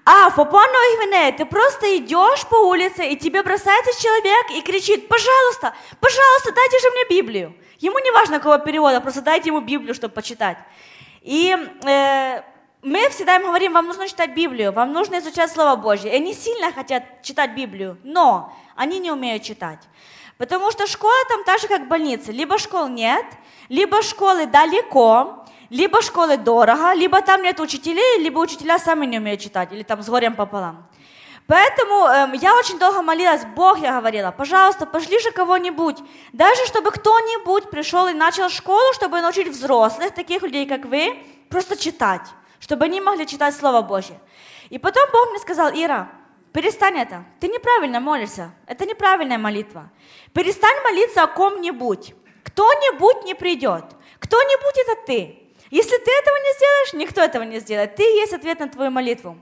А 0.06 0.30
в 0.30 0.36
Папуа-Новой 0.36 1.32
ты 1.32 1.44
просто 1.44 1.98
идешь 1.98 2.46
по 2.48 2.56
улице, 2.66 3.06
и 3.06 3.16
тебе 3.16 3.42
бросается 3.42 4.02
человек 4.02 4.50
и 4.56 4.62
кричит, 4.62 5.06
пожалуйста, 5.06 5.74
пожалуйста, 6.00 6.52
дайте 6.52 6.78
же 6.78 6.90
мне 6.90 7.18
Библию. 7.18 7.54
Ему 7.78 7.98
не 7.98 8.10
важно, 8.10 8.38
какого 8.38 8.58
перевода, 8.58 9.00
просто 9.00 9.20
дайте 9.20 9.50
ему 9.50 9.60
Библию, 9.60 9.94
чтобы 9.94 10.14
почитать. 10.14 10.56
И 11.22 11.56
э, 11.84 12.42
мы 12.82 13.08
всегда 13.10 13.36
им 13.36 13.42
говорим, 13.42 13.72
вам 13.72 13.86
нужно 13.86 14.08
читать 14.08 14.34
Библию, 14.34 14.72
вам 14.72 14.92
нужно 14.92 15.18
изучать 15.20 15.50
Слово 15.50 15.76
Божье. 15.76 16.12
И 16.12 16.16
они 16.16 16.34
сильно 16.34 16.72
хотят 16.72 17.22
читать 17.22 17.54
Библию, 17.54 17.96
но 18.02 18.52
они 18.74 18.98
не 18.98 19.10
умеют 19.10 19.42
читать. 19.42 19.78
Потому 20.36 20.72
что 20.72 20.86
школа 20.86 21.14
там 21.28 21.44
так 21.44 21.60
же, 21.60 21.68
как 21.68 21.86
больница. 21.86 22.32
Либо 22.32 22.58
школ 22.58 22.88
нет, 22.88 23.24
либо 23.68 24.02
школы 24.02 24.46
далеко, 24.46 25.44
либо 25.70 26.02
школы 26.02 26.36
дорого, 26.36 26.92
либо 26.94 27.22
там 27.22 27.42
нет 27.42 27.60
учителей, 27.60 28.18
либо 28.18 28.40
учителя 28.40 28.78
сами 28.78 29.06
не 29.06 29.18
умеют 29.18 29.40
читать, 29.40 29.72
или 29.72 29.84
там 29.84 30.02
с 30.02 30.08
горем 30.08 30.34
пополам. 30.34 30.86
Поэтому 31.46 32.06
э, 32.06 32.36
я 32.36 32.56
очень 32.56 32.78
долго 32.78 33.02
молилась, 33.02 33.44
Бог, 33.44 33.80
я 33.80 33.98
говорила, 33.98 34.30
пожалуйста, 34.30 34.86
пошли 34.86 35.18
же 35.18 35.32
кого-нибудь, 35.32 35.98
даже 36.32 36.64
чтобы 36.66 36.90
кто-нибудь 36.90 37.68
пришел 37.70 38.06
и 38.08 38.12
начал 38.12 38.48
школу, 38.48 38.92
чтобы 38.94 39.20
научить 39.20 39.48
взрослых, 39.48 40.14
таких 40.14 40.42
людей, 40.42 40.66
как 40.66 40.84
вы, 40.84 41.18
просто 41.50 41.76
читать, 41.76 42.22
чтобы 42.60 42.84
они 42.84 43.00
могли 43.00 43.26
читать 43.26 43.54
Слово 43.54 43.82
Божье. 43.82 44.18
И 44.70 44.78
потом 44.78 45.02
Бог 45.12 45.30
мне 45.30 45.40
сказал, 45.40 45.70
Ира, 45.74 46.10
перестань 46.52 46.98
это, 46.98 47.24
ты 47.40 47.48
неправильно 47.48 48.00
молишься, 48.00 48.52
это 48.66 48.86
неправильная 48.86 49.38
молитва. 49.38 49.90
Перестань 50.32 50.80
молиться 50.84 51.24
о 51.24 51.26
ком-нибудь, 51.26 52.14
кто-нибудь 52.44 53.24
не 53.24 53.34
придет, 53.34 53.84
кто-нибудь 54.20 54.78
это 54.86 55.06
ты. 55.06 55.38
Если 55.70 55.96
ты 55.96 56.10
этого 56.10 56.36
не 56.36 56.52
сделаешь, 56.54 56.92
никто 56.92 57.20
этого 57.22 57.42
не 57.44 57.58
сделает. 57.58 57.96
Ты 57.96 58.02
есть 58.02 58.34
ответ 58.34 58.60
на 58.60 58.68
твою 58.68 58.90
молитву. 58.90 59.38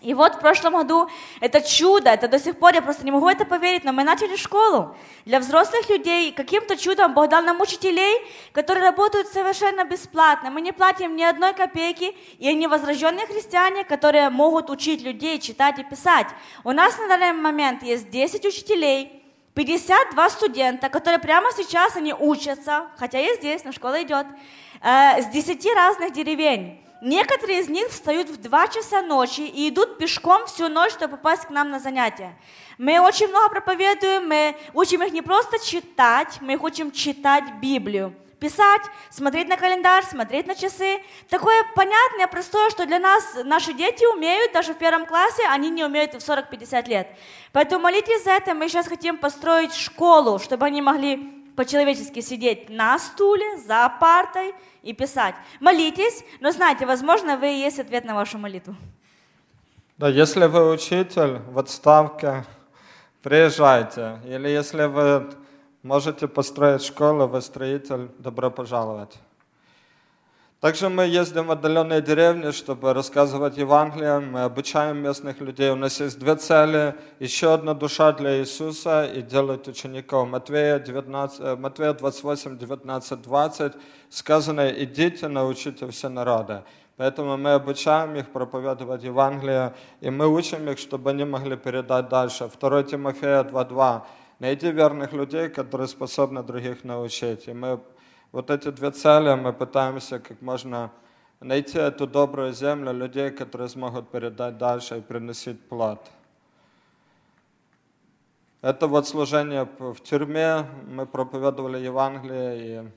И 0.00 0.14
вот 0.14 0.36
в 0.36 0.38
прошлом 0.38 0.74
году 0.74 1.08
это 1.40 1.60
чудо, 1.60 2.10
это 2.10 2.28
до 2.28 2.38
сих 2.38 2.56
пор, 2.56 2.72
я 2.74 2.82
просто 2.82 3.04
не 3.04 3.10
могу 3.10 3.28
это 3.28 3.44
поверить, 3.44 3.82
но 3.84 3.92
мы 3.92 4.04
начали 4.04 4.36
школу 4.36 4.96
для 5.24 5.40
взрослых 5.40 5.88
людей. 5.88 6.32
Каким-то 6.32 6.76
чудом 6.76 7.14
Бог 7.14 7.28
дал 7.28 7.42
нам 7.42 7.60
учителей, 7.60 8.16
которые 8.52 8.84
работают 8.84 9.26
совершенно 9.28 9.84
бесплатно. 9.84 10.50
Мы 10.50 10.60
не 10.60 10.72
платим 10.72 11.16
ни 11.16 11.24
одной 11.24 11.52
копейки, 11.52 12.16
и 12.38 12.48
они 12.48 12.68
возрожденные 12.68 13.26
христиане, 13.26 13.82
которые 13.82 14.30
могут 14.30 14.70
учить 14.70 15.02
людей 15.02 15.40
читать 15.40 15.80
и 15.80 15.84
писать. 15.84 16.28
У 16.62 16.70
нас 16.70 16.96
на 16.98 17.08
данный 17.08 17.32
момент 17.32 17.82
есть 17.82 18.08
10 18.08 18.44
учителей, 18.46 19.18
52 19.54 20.30
студента, 20.30 20.88
которые 20.88 21.18
прямо 21.18 21.48
сейчас 21.56 21.96
они 21.96 22.14
учатся, 22.14 22.86
хотя 22.96 23.18
я 23.18 23.34
здесь, 23.34 23.64
но 23.64 23.72
школа 23.72 24.00
идет, 24.00 24.26
э, 24.80 25.22
с 25.22 25.26
10 25.26 25.74
разных 25.74 26.12
деревень. 26.12 26.80
Некоторые 27.00 27.60
из 27.60 27.68
них 27.68 27.88
встают 27.88 28.28
в 28.28 28.40
2 28.40 28.68
часа 28.68 29.02
ночи 29.02 29.42
и 29.42 29.68
идут 29.68 29.98
пешком 29.98 30.46
всю 30.46 30.68
ночь, 30.68 30.92
чтобы 30.92 31.16
попасть 31.16 31.46
к 31.46 31.50
нам 31.50 31.70
на 31.70 31.78
занятия. 31.78 32.36
Мы 32.76 33.00
очень 33.00 33.28
много 33.28 33.50
проповедуем, 33.50 34.28
мы 34.28 34.56
учим 34.74 35.02
их 35.04 35.12
не 35.12 35.22
просто 35.22 35.64
читать, 35.64 36.38
мы 36.40 36.54
их 36.54 36.62
учим 36.62 36.90
читать 36.90 37.44
Библию. 37.60 38.14
Писать, 38.40 38.82
смотреть 39.10 39.48
на 39.48 39.56
календарь, 39.56 40.04
смотреть 40.04 40.46
на 40.46 40.54
часы. 40.54 41.00
Такое 41.28 41.64
понятное, 41.74 42.26
простое, 42.28 42.70
что 42.70 42.86
для 42.86 42.98
нас 42.98 43.24
наши 43.44 43.72
дети 43.72 44.04
умеют, 44.04 44.52
даже 44.52 44.74
в 44.74 44.78
первом 44.78 45.06
классе, 45.06 45.42
они 45.50 45.70
не 45.70 45.84
умеют 45.84 46.14
в 46.14 46.18
40-50 46.18 46.88
лет. 46.88 47.08
Поэтому 47.52 47.82
молитесь 47.82 48.24
за 48.24 48.32
это, 48.32 48.54
мы 48.54 48.68
сейчас 48.68 48.86
хотим 48.86 49.18
построить 49.18 49.74
школу, 49.74 50.38
чтобы 50.38 50.66
они 50.66 50.82
могли 50.82 51.16
по-человечески 51.56 52.20
сидеть 52.20 52.70
на 52.70 53.00
стуле, 53.00 53.58
за 53.58 53.92
партой 54.00 54.54
и 54.88 54.94
писать. 54.94 55.34
Молитесь, 55.60 56.24
но 56.40 56.50
знайте, 56.50 56.86
возможно, 56.86 57.36
вы 57.36 57.52
и 57.52 57.60
есть 57.60 57.78
ответ 57.78 58.04
на 58.04 58.14
вашу 58.14 58.38
молитву. 58.38 58.74
Да, 59.98 60.08
если 60.08 60.46
вы 60.46 60.70
учитель 60.72 61.40
в 61.50 61.58
отставке, 61.58 62.44
приезжайте. 63.22 64.18
Или 64.24 64.48
если 64.48 64.86
вы 64.86 65.30
можете 65.82 66.26
построить 66.26 66.82
школу, 66.82 67.26
вы 67.26 67.42
строитель, 67.42 68.08
добро 68.18 68.50
пожаловать. 68.50 69.18
Также 70.60 70.88
мы 70.88 71.06
ездим 71.06 71.46
в 71.46 71.52
отдаленные 71.52 72.02
деревни, 72.02 72.50
чтобы 72.50 72.92
рассказывать 72.92 73.56
Евангелие, 73.56 74.18
мы 74.18 74.40
обучаем 74.40 74.96
местных 74.96 75.40
людей. 75.40 75.70
У 75.70 75.76
нас 75.76 76.00
есть 76.00 76.18
две 76.18 76.34
цели. 76.34 76.96
Еще 77.20 77.54
одна 77.54 77.74
душа 77.74 78.10
для 78.12 78.40
Иисуса 78.40 79.04
и 79.04 79.22
делать 79.22 79.68
учеников. 79.68 80.28
Матвея, 80.28 80.80
19, 80.80 81.40
э, 81.40 81.54
Матвея 81.54 81.92
28, 81.92 82.58
19, 82.58 83.22
20 83.22 83.72
сказано, 84.08 84.68
идите, 84.68 85.28
научите 85.28 85.86
все 85.86 86.08
народы. 86.08 86.64
Поэтому 86.96 87.36
мы 87.36 87.52
обучаем 87.52 88.16
их 88.16 88.26
проповедовать 88.32 89.04
Евангелие, 89.04 89.74
и 90.00 90.10
мы 90.10 90.26
учим 90.26 90.68
их, 90.68 90.80
чтобы 90.80 91.10
они 91.10 91.24
могли 91.24 91.56
передать 91.56 92.08
дальше. 92.08 92.50
2 92.60 92.82
Тимофея 92.82 93.44
2.2. 93.44 94.02
Найди 94.40 94.72
верных 94.72 95.12
людей, 95.12 95.50
которые 95.50 95.86
способны 95.86 96.42
других 96.42 96.82
научить. 96.82 97.46
И 97.46 97.52
мы 97.52 97.78
вот 98.32 98.50
эти 98.50 98.70
две 98.70 98.90
цели 98.90 99.34
мы 99.34 99.52
пытаемся 99.52 100.18
как 100.18 100.42
можно 100.42 100.90
найти 101.40 101.78
эту 101.78 102.06
добрую 102.06 102.52
землю, 102.52 102.92
людей, 102.92 103.30
которые 103.30 103.68
смогут 103.68 104.10
передать 104.10 104.58
дальше 104.58 104.98
и 104.98 105.00
приносить 105.00 105.68
плод. 105.68 106.10
Это 108.60 108.88
вот 108.88 109.06
служение 109.06 109.68
в 109.78 110.00
тюрьме, 110.00 110.66
мы 110.88 111.06
проповедовали 111.06 111.78
Евангелие, 111.78 112.82
и 112.84 112.90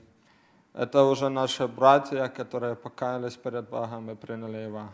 это 0.74 1.04
уже 1.04 1.28
наши 1.28 1.68
братья, 1.68 2.26
которые 2.28 2.74
покаялись 2.74 3.36
перед 3.36 3.68
Богом 3.68 4.10
и 4.10 4.14
приняли 4.16 4.56
Его. 4.56 4.88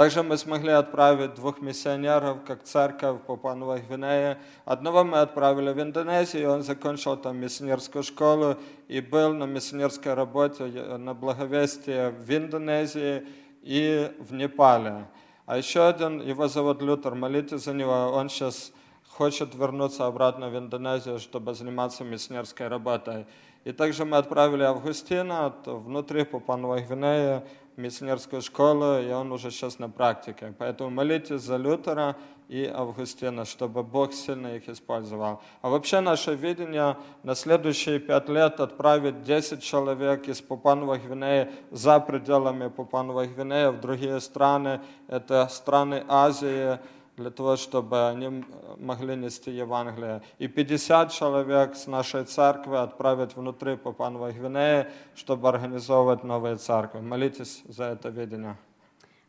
Также 0.00 0.22
мы 0.22 0.38
смогли 0.38 0.70
отправить 0.70 1.34
двух 1.34 1.60
миссионеров, 1.60 2.38
как 2.46 2.62
церковь 2.62 3.20
по 3.26 3.36
Пановой 3.36 3.82
Гвинее. 3.82 4.38
Одного 4.64 5.04
мы 5.04 5.18
отправили 5.18 5.72
в 5.72 5.78
Индонезию, 5.78 6.50
он 6.50 6.62
закончил 6.62 7.18
там 7.18 7.36
миссионерскую 7.36 8.02
школу 8.02 8.56
и 8.88 9.02
был 9.02 9.34
на 9.34 9.44
миссионерской 9.44 10.14
работе 10.14 10.64
на 10.64 11.12
благовестие 11.12 12.12
в 12.12 12.30
Индонезии 12.34 13.26
и 13.60 14.10
в 14.18 14.32
Непале. 14.32 15.06
А 15.44 15.58
еще 15.58 15.86
один, 15.86 16.22
его 16.22 16.48
зовут 16.48 16.80
Лютер, 16.80 17.14
молитесь 17.14 17.64
за 17.64 17.74
него, 17.74 17.92
он 17.92 18.30
сейчас 18.30 18.72
хочет 19.06 19.54
вернуться 19.54 20.06
обратно 20.06 20.48
в 20.48 20.56
Индонезию, 20.56 21.18
чтобы 21.18 21.52
заниматься 21.52 22.04
миссионерской 22.04 22.68
работой. 22.68 23.26
И 23.64 23.72
также 23.72 24.06
мы 24.06 24.16
отправили 24.16 24.62
Августина 24.62 25.54
внутри 25.66 26.24
Папуановой 26.24 26.86
Гвинеи, 26.86 27.42
миссионерскую 27.80 28.42
школу, 28.42 28.98
и 29.00 29.10
он 29.10 29.32
уже 29.32 29.50
сейчас 29.50 29.78
на 29.78 29.88
практике. 29.88 30.54
Поэтому 30.58 30.90
молитесь 30.90 31.40
за 31.40 31.56
Лютера 31.56 32.16
и 32.48 32.66
Августина, 32.66 33.44
чтобы 33.44 33.82
Бог 33.82 34.12
сильно 34.12 34.56
их 34.56 34.68
использовал. 34.68 35.40
А 35.62 35.68
вообще 35.68 36.00
наше 36.00 36.34
видение 36.34 36.96
на 37.22 37.34
следующие 37.34 38.00
пять 38.00 38.28
лет 38.28 38.58
отправить 38.58 39.22
10 39.22 39.62
человек 39.62 40.28
из 40.28 40.40
Папуановой 40.40 40.98
Гвинеи 40.98 41.50
за 41.70 42.00
пределами 42.00 42.68
Папуановой 42.68 43.28
Гвинеи 43.28 43.68
в 43.68 43.80
другие 43.80 44.20
страны. 44.20 44.80
Это 45.06 45.46
страны 45.48 46.04
Азии, 46.08 46.78
для 47.20 47.30
того, 47.30 47.56
чтобы 47.56 48.08
они 48.08 48.44
могли 48.78 49.14
нести 49.14 49.50
Евангелие. 49.50 50.22
И 50.38 50.48
50 50.48 51.12
человек 51.12 51.76
с 51.76 51.86
нашей 51.86 52.24
церкви 52.24 52.76
отправить 52.76 53.36
внутри 53.36 53.76
Папуановой 53.76 54.32
Гвинеи, 54.32 54.86
чтобы 55.14 55.48
организовывать 55.48 56.24
новые 56.24 56.56
церкви. 56.56 57.00
Молитесь 57.00 57.62
за 57.68 57.84
это 57.84 58.08
видение. 58.08 58.56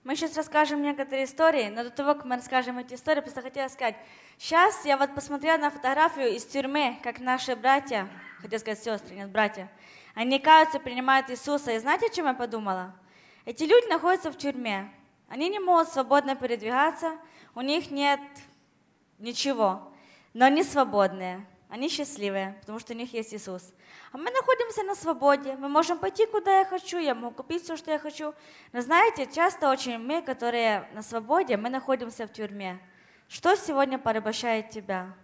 Мы 0.03 0.15
сейчас 0.15 0.35
расскажем 0.35 0.81
некоторые 0.81 1.25
истории, 1.25 1.69
но 1.69 1.83
до 1.83 1.91
того, 1.91 2.15
как 2.15 2.25
мы 2.25 2.35
расскажем 2.35 2.79
эти 2.79 2.95
истории, 2.95 3.21
просто 3.21 3.41
хотела 3.41 3.67
сказать, 3.67 3.95
сейчас 4.39 4.83
я 4.83 4.97
вот 4.97 5.13
посмотрела 5.13 5.57
на 5.57 5.69
фотографию 5.69 6.35
из 6.35 6.43
тюрьмы, 6.45 6.97
как 7.03 7.19
наши 7.19 7.55
братья, 7.55 8.07
хотел 8.41 8.59
сказать 8.59 8.83
сестры, 8.83 9.15
нет, 9.15 9.29
братья, 9.29 9.69
Они 10.15 10.39
каются, 10.39 10.79
принимают 10.79 11.29
Иисуса. 11.29 11.71
И 11.73 11.79
знаете, 11.79 12.07
о 12.07 12.09
чем 12.09 12.25
я 12.25 12.33
подумала? 12.33 12.95
Эти 13.45 13.63
люди 13.63 13.87
находятся 13.89 14.31
в 14.31 14.37
тюрьме. 14.37 14.91
Они 15.31 15.47
не 15.47 15.59
могут 15.59 15.87
свободно 15.87 16.35
передвигаться, 16.35 17.17
у 17.55 17.61
них 17.61 17.89
нет 17.89 18.19
ничего, 19.17 19.89
но 20.33 20.43
они 20.43 20.61
свободные, 20.61 21.45
они 21.69 21.87
счастливые, 21.87 22.57
потому 22.59 22.79
что 22.79 22.91
у 22.91 22.97
них 22.97 23.13
есть 23.13 23.33
Иисус. 23.33 23.71
А 24.11 24.17
мы 24.17 24.29
находимся 24.29 24.83
на 24.83 24.93
свободе, 24.93 25.55
мы 25.55 25.69
можем 25.69 25.99
пойти, 25.99 26.25
куда 26.25 26.59
я 26.59 26.65
хочу, 26.65 26.97
я 26.97 27.15
могу 27.15 27.33
купить 27.33 27.63
все, 27.63 27.77
что 27.77 27.91
я 27.91 27.97
хочу. 27.97 28.33
Но 28.73 28.81
знаете, 28.81 29.25
часто 29.25 29.69
очень 29.69 29.99
мы, 29.99 30.21
которые 30.21 30.89
на 30.93 31.01
свободе, 31.01 31.55
мы 31.55 31.69
находимся 31.69 32.27
в 32.27 32.33
тюрьме. 32.33 32.77
Что 33.29 33.55
сегодня 33.55 33.97
порабощает 33.97 34.69
тебя? 34.71 35.15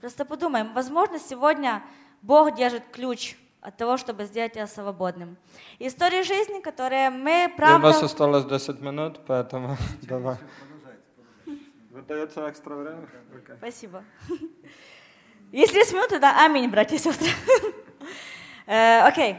Просто 0.00 0.24
подумаем, 0.24 0.72
возможно, 0.72 1.18
сегодня 1.18 1.82
Бог 2.22 2.54
держит 2.54 2.84
ключ 2.90 3.36
от 3.62 3.76
того, 3.76 3.96
чтобы 3.96 4.24
сделать 4.24 4.52
тебя 4.52 4.66
свободным. 4.66 5.36
Истории 5.78 6.22
жизни, 6.22 6.60
которые 6.60 7.10
мы, 7.10 7.48
У 7.52 7.56
правда... 7.56 7.78
нас 7.78 8.02
осталось 8.02 8.44
10 8.44 8.80
минут, 8.80 9.20
поэтому 9.26 9.76
давай. 10.02 10.36
Выдается 11.90 12.48
экстра 12.50 12.74
время? 12.74 13.08
Окей. 13.34 13.56
Спасибо. 13.58 14.04
Если 15.52 15.78
есть 15.78 15.92
минуты, 15.92 16.18
да, 16.18 16.44
аминь, 16.44 16.68
братья 16.68 16.96
и 16.96 16.98
сестры. 16.98 17.28
Э, 18.64 19.00
Окей. 19.00 19.36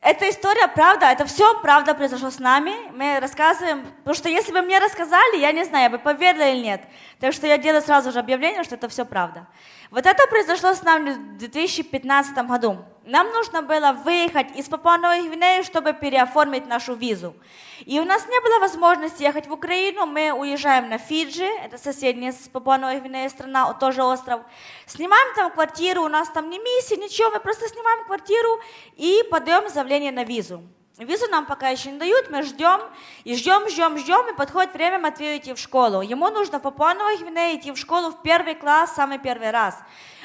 Эта 0.00 0.30
история 0.30 0.66
правда, 0.68 1.06
это 1.06 1.26
все 1.26 1.60
правда 1.60 1.94
произошло 1.94 2.30
с 2.30 2.38
нами. 2.38 2.72
Мы 2.92 3.20
рассказываем, 3.20 3.84
потому 3.98 4.14
что 4.14 4.28
если 4.30 4.52
бы 4.52 4.62
мне 4.62 4.78
рассказали, 4.78 5.38
я 5.38 5.52
не 5.52 5.64
знаю, 5.64 5.84
я 5.84 5.90
бы 5.90 5.98
поверила 5.98 6.48
или 6.48 6.62
нет. 6.62 6.82
Так 7.20 7.34
что 7.34 7.46
я 7.46 7.58
делаю 7.58 7.82
сразу 7.82 8.12
же 8.12 8.18
объявление, 8.18 8.64
что 8.64 8.76
это 8.76 8.88
все 8.88 9.04
правда. 9.04 9.46
Вот 9.90 10.04
это 10.04 10.26
произошло 10.26 10.74
с 10.74 10.82
нами 10.82 11.10
в 11.10 11.36
2015 11.38 12.36
году. 12.46 12.84
Нам 13.04 13.28
нужно 13.32 13.62
было 13.62 13.92
выехать 13.92 14.56
из 14.56 14.68
Папуа-Новой 14.68 15.28
Гвинеи, 15.28 15.62
чтобы 15.62 15.92
переоформить 15.92 16.66
нашу 16.66 16.94
визу. 16.94 17.36
И 17.84 18.00
у 18.00 18.04
нас 18.04 18.26
не 18.26 18.40
было 18.40 18.58
возможности 18.58 19.22
ехать 19.22 19.46
в 19.46 19.52
Украину. 19.52 20.06
Мы 20.06 20.32
уезжаем 20.32 20.88
на 20.88 20.98
Фиджи, 20.98 21.44
это 21.44 21.78
соседняя 21.78 22.32
с 22.32 22.48
Папуа-Новой 22.48 22.98
Гвинеей 22.98 23.30
страна, 23.30 23.72
тоже 23.74 24.02
остров. 24.02 24.40
Снимаем 24.86 25.34
там 25.36 25.52
квартиру, 25.52 26.02
у 26.02 26.08
нас 26.08 26.28
там 26.30 26.50
не 26.50 26.58
миссия, 26.58 26.96
ничего, 26.96 27.30
мы 27.30 27.38
просто 27.38 27.68
снимаем 27.68 28.04
квартиру 28.06 28.58
и 28.96 29.22
подаем 29.30 29.68
заявление 29.68 30.10
на 30.10 30.24
визу. 30.24 30.64
Визу 30.98 31.26
нам 31.28 31.44
пока 31.44 31.68
еще 31.68 31.90
не 31.90 31.98
дают, 31.98 32.30
мы 32.30 32.42
ждем, 32.42 32.80
и 33.24 33.36
ждем, 33.36 33.68
ждем, 33.68 33.98
ждем, 33.98 34.30
и 34.30 34.34
подходит 34.34 34.72
время 34.72 34.98
Матвею 34.98 35.36
идти 35.36 35.52
в 35.52 35.58
школу. 35.58 36.00
Ему 36.00 36.30
нужно 36.30 36.58
в 36.58 36.62
Папуановой 36.62 37.18
Гвинее 37.18 37.56
идти 37.56 37.70
в 37.70 37.76
школу 37.76 38.12
в 38.12 38.22
первый 38.22 38.54
класс, 38.54 38.94
самый 38.94 39.18
первый 39.18 39.50
раз. 39.50 39.78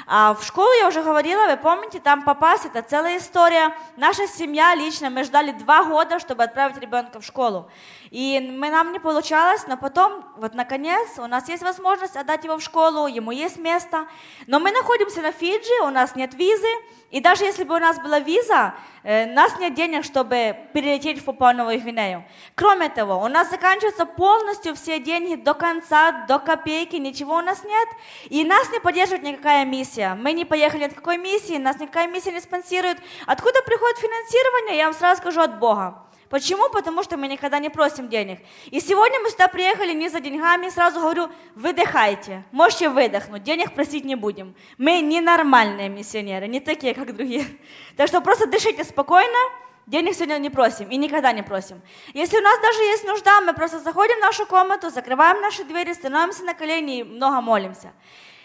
А 0.07 0.33
в 0.33 0.45
школу, 0.45 0.71
я 0.79 0.87
уже 0.87 1.03
говорила, 1.03 1.45
вы 1.47 1.57
помните, 1.57 1.99
там 1.99 2.23
попасть, 2.23 2.65
это 2.65 2.81
целая 2.83 3.17
история. 3.17 3.75
Наша 3.97 4.27
семья 4.27 4.73
лично, 4.73 5.09
мы 5.09 5.25
ждали 5.25 5.51
два 5.51 5.83
года, 5.83 6.19
чтобы 6.19 6.43
отправить 6.43 6.77
ребенка 6.77 7.19
в 7.19 7.25
школу. 7.25 7.69
И 8.11 8.41
мы, 8.41 8.69
нам 8.69 8.91
не 8.91 8.99
получалось, 8.99 9.65
но 9.67 9.77
потом, 9.77 10.25
вот 10.35 10.53
наконец, 10.53 11.17
у 11.17 11.27
нас 11.27 11.47
есть 11.47 11.63
возможность 11.63 12.17
отдать 12.17 12.43
его 12.43 12.57
в 12.57 12.61
школу, 12.61 13.07
ему 13.07 13.31
есть 13.31 13.57
место. 13.57 14.05
Но 14.47 14.59
мы 14.59 14.73
находимся 14.73 15.21
на 15.21 15.31
Фиджи, 15.31 15.81
у 15.83 15.89
нас 15.91 16.13
нет 16.17 16.33
визы, 16.33 16.67
и 17.09 17.21
даже 17.21 17.45
если 17.45 17.63
бы 17.63 17.73
у 17.73 17.79
нас 17.79 18.01
была 18.01 18.19
виза, 18.19 18.75
э, 19.03 19.31
у 19.31 19.33
нас 19.33 19.57
нет 19.59 19.75
денег, 19.75 20.03
чтобы 20.03 20.57
перелететь 20.73 21.21
в 21.21 21.23
Папуа-Новую 21.23 21.79
Гвинею. 21.79 22.25
Кроме 22.55 22.89
того, 22.89 23.17
у 23.17 23.29
нас 23.29 23.49
заканчиваются 23.49 24.05
полностью 24.05 24.75
все 24.75 24.99
деньги 24.99 25.35
до 25.35 25.53
конца, 25.53 26.25
до 26.27 26.37
копейки, 26.37 26.97
ничего 26.97 27.35
у 27.35 27.41
нас 27.41 27.63
нет. 27.63 27.87
И 28.25 28.43
нас 28.43 28.69
не 28.73 28.81
поддерживает 28.81 29.23
никакая 29.23 29.63
миссия. 29.63 30.15
Мы 30.15 30.33
не 30.33 30.43
поехали 30.43 30.83
от 30.83 30.93
какой 30.93 31.17
миссии, 31.17 31.57
нас 31.57 31.79
никакая 31.79 32.09
миссия 32.09 32.33
не 32.33 32.41
спонсирует. 32.41 32.97
Откуда 33.25 33.61
приходит 33.61 33.99
финансирование? 33.99 34.77
Я 34.79 34.85
вам 34.87 34.93
сразу 34.93 35.21
скажу, 35.21 35.39
от 35.39 35.57
Бога. 35.59 36.10
Почему? 36.31 36.69
Потому 36.69 37.03
что 37.03 37.17
мы 37.17 37.27
никогда 37.27 37.59
не 37.59 37.69
просим 37.69 38.07
денег. 38.07 38.39
И 38.67 38.79
сегодня 38.79 39.19
мы 39.19 39.29
сюда 39.29 39.49
приехали 39.49 39.91
не 39.91 40.07
за 40.07 40.21
деньгами, 40.21 40.69
сразу 40.69 41.01
говорю, 41.01 41.29
выдыхайте, 41.55 42.45
можете 42.53 42.87
выдохнуть, 42.87 43.43
денег 43.43 43.75
просить 43.75 44.05
не 44.05 44.15
будем. 44.15 44.55
Мы 44.77 45.01
ненормальные 45.01 45.89
миссионеры, 45.89 46.47
не 46.47 46.61
такие, 46.61 46.93
как 46.93 47.13
другие. 47.13 47.45
Так 47.97 48.07
что 48.07 48.21
просто 48.21 48.47
дышите 48.47 48.85
спокойно, 48.85 49.37
денег 49.87 50.15
сегодня 50.15 50.37
не 50.37 50.49
просим 50.49 50.87
и 50.89 50.95
никогда 50.95 51.33
не 51.33 51.43
просим. 51.43 51.81
Если 52.13 52.37
у 52.37 52.41
нас 52.41 52.57
даже 52.61 52.79
есть 52.79 53.03
нужда, 53.03 53.41
мы 53.41 53.53
просто 53.53 53.79
заходим 53.79 54.15
в 54.19 54.21
нашу 54.21 54.45
комнату, 54.45 54.89
закрываем 54.89 55.41
наши 55.41 55.65
двери, 55.65 55.91
становимся 55.91 56.45
на 56.45 56.53
колени 56.53 56.99
и 56.99 57.03
много 57.03 57.41
молимся. 57.41 57.91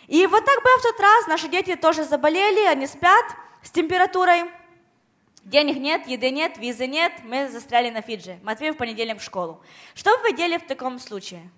И 0.08 0.26
вот 0.26 0.44
так 0.44 0.60
было 0.60 0.78
в 0.78 0.82
тот 0.82 0.98
раз, 0.98 1.28
наши 1.28 1.46
дети 1.46 1.76
тоже 1.76 2.02
заболели, 2.02 2.64
они 2.66 2.88
спят 2.88 3.26
с 3.62 3.70
температурой. 3.70 4.42
Денег 5.46 5.76
нет, 5.76 6.08
еды 6.08 6.30
нет, 6.32 6.58
визы 6.58 6.88
нет, 6.88 7.12
мы 7.22 7.48
застряли 7.48 7.90
на 7.90 8.00
Фиджи. 8.02 8.36
Матвей 8.42 8.72
в 8.72 8.76
понедельник 8.76 9.20
в 9.20 9.22
школу. 9.22 9.60
Что 9.94 10.10
бы 10.16 10.22
вы 10.24 10.32
делали 10.32 10.58
в 10.58 10.66
таком 10.66 10.98
случае? 10.98 11.48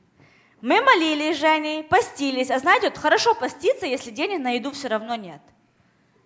Мы 0.61 0.83
молились 0.83 1.37
с 1.37 1.41
Женей, 1.41 1.83
постились. 1.85 2.51
А 2.51 2.59
знаете, 2.59 2.91
вот 2.91 2.99
хорошо 2.99 3.35
поститься, 3.35 3.87
если 3.87 4.11
денег 4.11 4.41
на 4.41 4.51
еду 4.51 4.73
все 4.73 4.89
равно 4.89 5.15
нет. 5.15 5.41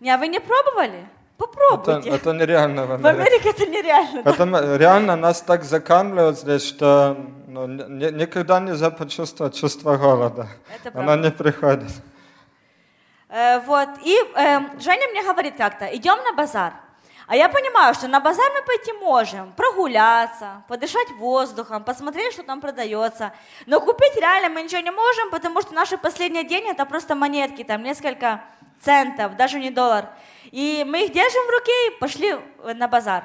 Не, 0.01 0.11
а 0.11 0.18
вы 0.18 0.27
не 0.27 0.40
пробовали? 0.40 1.07
Это, 1.38 1.46
Попробуйте. 1.48 2.11
это 2.11 2.33
нереально 2.33 2.85
в 2.87 3.01
В 3.01 3.07
Америке. 3.07 3.51
Это 3.51 3.66
нереально. 3.66 4.22
да. 4.25 4.31
Это 4.33 4.77
реально 4.77 5.14
нас 5.16 5.40
так 5.42 5.62
закармливают 5.62 6.38
здесь, 6.40 6.66
что 6.66 7.16
ну, 7.46 7.68
ни- 7.68 8.11
никогда 8.12 8.59
нельзя 8.59 8.90
почувствовать 8.90 9.55
чувство 9.55 9.96
голода. 9.96 10.48
Это 10.75 10.90
Оно 10.98 11.05
правда. 11.07 11.29
не 11.29 11.31
приходит. 11.31 11.90
Э, 13.29 13.61
вот, 13.61 13.88
и 14.05 14.16
э, 14.35 14.61
Женя 14.81 15.09
мне 15.12 15.22
говорит 15.22 15.55
как-то, 15.57 15.87
идем 15.96 16.16
на 16.25 16.33
базар. 16.33 16.72
А 17.27 17.37
я 17.37 17.49
понимаю, 17.49 17.95
что 17.95 18.09
на 18.09 18.21
базар 18.21 18.45
мы 18.53 18.63
пойти 18.63 18.93
можем, 18.93 19.53
прогуляться, 19.53 20.63
подышать 20.69 21.11
воздухом, 21.13 21.85
посмотреть, 21.85 22.33
что 22.33 22.43
там 22.43 22.61
продается. 22.61 23.33
Но 23.67 23.81
купить 23.81 24.17
реально 24.17 24.49
мы 24.49 24.63
ничего 24.63 24.81
не 24.81 24.91
можем, 24.91 25.31
потому 25.31 25.63
что 25.63 25.75
наши 25.75 25.97
последние 25.97 26.45
деньги 26.45 26.71
это 26.71 26.85
просто 26.85 27.15
монетки, 27.15 27.65
там 27.65 27.83
несколько 27.83 28.43
центов, 28.81 29.37
даже 29.37 29.61
не 29.61 29.71
доллар. 29.71 30.09
И 30.51 30.85
мы 30.87 31.05
их 31.05 31.13
держим 31.13 31.47
в 31.47 31.51
руке 31.51 31.87
и 31.87 31.99
пошли 31.99 32.37
на 32.75 32.89
базар. 32.89 33.25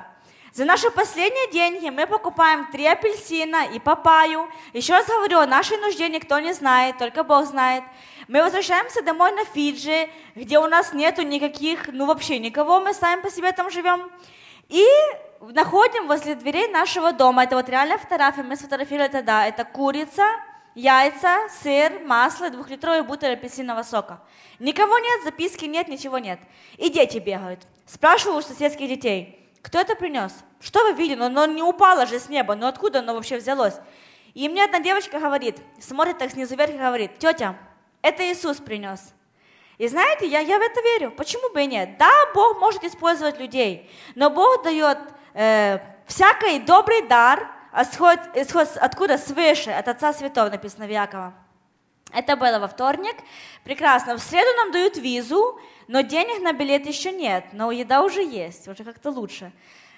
За 0.57 0.65
наши 0.65 0.89
последние 0.89 1.51
деньги 1.51 1.87
мы 1.91 2.07
покупаем 2.07 2.65
три 2.71 2.87
апельсина 2.87 3.67
и 3.71 3.77
папаю. 3.77 4.49
Еще 4.73 4.93
раз 4.93 5.05
говорю, 5.05 5.37
о 5.37 5.45
нашей 5.45 5.77
нужде 5.77 6.09
никто 6.09 6.39
не 6.39 6.51
знает, 6.51 6.97
только 6.97 7.23
Бог 7.23 7.45
знает. 7.45 7.83
Мы 8.27 8.41
возвращаемся 8.41 9.03
домой 9.03 9.33
на 9.33 9.45
Фиджи, 9.45 10.09
где 10.33 10.57
у 10.57 10.65
нас 10.65 10.93
нету 10.93 11.21
никаких, 11.21 11.89
ну 11.89 12.07
вообще 12.07 12.39
никого, 12.39 12.79
мы 12.79 12.95
сами 12.95 13.21
по 13.21 13.29
себе 13.29 13.51
там 13.51 13.69
живем. 13.69 14.09
И 14.67 14.83
находим 15.41 16.07
возле 16.07 16.33
дверей 16.33 16.67
нашего 16.69 17.13
дома, 17.13 17.43
это 17.43 17.55
вот 17.55 17.69
реальная 17.69 17.99
фотография, 17.99 18.41
мы 18.41 18.55
сфотографировали 18.55 19.09
тогда, 19.09 19.45
это 19.45 19.63
курица, 19.63 20.25
яйца, 20.73 21.37
сыр, 21.61 21.99
масло, 22.03 22.49
двухлитровый 22.49 23.03
бутыль 23.03 23.33
апельсинового 23.33 23.83
сока. 23.83 24.21
Никого 24.57 24.97
нет, 24.97 25.23
записки 25.23 25.65
нет, 25.65 25.87
ничего 25.87 26.17
нет. 26.17 26.39
И 26.77 26.89
дети 26.89 27.19
бегают. 27.19 27.59
Спрашиваю 27.85 28.39
у 28.39 28.41
соседских 28.41 28.89
детей, 28.89 29.36
кто 29.61 29.79
это 29.79 29.95
принес? 29.95 30.33
Что 30.59 30.83
вы 30.83 30.93
видели? 30.93 31.17
Ну, 31.17 31.25
оно 31.25 31.45
не 31.45 31.61
упало 31.61 32.05
же 32.05 32.19
с 32.19 32.29
неба, 32.29 32.55
ну 32.55 32.67
откуда 32.67 32.99
оно 32.99 33.13
вообще 33.13 33.37
взялось? 33.37 33.75
И 34.33 34.47
мне 34.49 34.63
одна 34.63 34.79
девочка 34.79 35.19
говорит, 35.19 35.57
смотрит 35.79 36.17
так 36.17 36.31
снизу 36.31 36.55
вверх 36.55 36.71
и 36.71 36.77
говорит, 36.77 37.17
тетя, 37.17 37.55
это 38.01 38.23
Иисус 38.31 38.57
принес. 38.57 39.13
И 39.77 39.87
знаете, 39.87 40.27
я, 40.27 40.39
я 40.39 40.57
в 40.57 40.61
это 40.61 40.81
верю. 40.81 41.11
Почему 41.11 41.51
бы 41.53 41.63
и 41.63 41.67
нет? 41.67 41.97
Да, 41.97 42.11
Бог 42.33 42.59
может 42.59 42.83
использовать 42.83 43.39
людей, 43.39 43.89
но 44.15 44.29
Бог 44.29 44.63
дает 44.63 44.97
э, 45.33 45.79
всякий 46.05 46.59
добрый 46.59 47.03
дар, 47.07 47.47
исход, 47.73 48.19
исход 48.33 48.67
откуда 48.77 49.17
свыше, 49.17 49.71
от 49.71 49.87
Отца 49.87 50.13
Святого 50.13 50.49
написано 50.49 50.87
в 50.87 50.89
Якова. 50.89 51.33
Это 52.13 52.35
было 52.35 52.59
во 52.59 52.67
вторник. 52.67 53.15
Прекрасно. 53.63 54.15
В 54.15 54.19
среду 54.19 54.55
нам 54.57 54.71
дают 54.71 54.97
визу, 54.97 55.59
но 55.87 56.01
денег 56.01 56.41
на 56.41 56.53
билет 56.53 56.85
еще 56.85 57.11
нет. 57.11 57.45
Но 57.53 57.71
еда 57.71 58.03
уже 58.03 58.23
есть, 58.23 58.67
уже 58.67 58.83
как-то 58.83 59.09
лучше. 59.09 59.51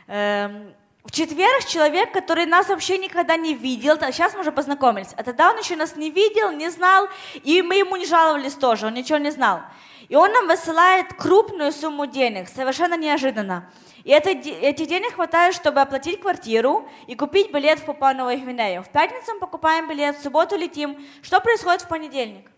Эм, 0.07 0.73
в 1.03 1.11
четверг 1.11 1.65
человек, 1.65 2.11
который 2.11 2.45
нас 2.45 2.67
вообще 2.69 2.97
никогда 2.97 3.35
не 3.37 3.53
видел, 3.53 3.97
та- 3.97 4.11
сейчас 4.11 4.33
мы 4.33 4.41
уже 4.41 4.51
познакомились, 4.51 5.13
а 5.17 5.23
тогда 5.23 5.51
он 5.51 5.57
еще 5.57 5.75
нас 5.75 5.95
не 5.95 6.11
видел, 6.11 6.51
не 6.51 6.69
знал, 6.69 7.07
и 7.43 7.61
мы 7.61 7.75
ему 7.75 7.95
не 7.95 8.05
жаловались 8.05 8.53
тоже, 8.53 8.87
он 8.87 8.93
ничего 8.93 9.17
не 9.17 9.31
знал. 9.31 9.61
И 10.09 10.15
он 10.15 10.31
нам 10.31 10.47
высылает 10.47 11.13
крупную 11.13 11.71
сумму 11.71 12.05
денег, 12.05 12.49
совершенно 12.49 12.97
неожиданно. 12.97 13.69
И 14.03 14.11
это, 14.11 14.29
этих 14.29 14.87
денег 14.87 15.13
хватает, 15.13 15.53
чтобы 15.53 15.81
оплатить 15.81 16.21
квартиру 16.21 16.87
и 17.07 17.15
купить 17.15 17.51
билет 17.51 17.79
в 17.79 17.85
Папуа-Новую 17.85 18.39
Гвинею. 18.39 18.83
В 18.83 18.89
пятницу 18.89 19.33
мы 19.33 19.39
покупаем 19.39 19.87
билет, 19.87 20.17
в 20.17 20.23
субботу 20.23 20.55
летим. 20.57 20.97
Что 21.21 21.39
происходит 21.39 21.81
в 21.83 21.87
понедельник? 21.87 22.49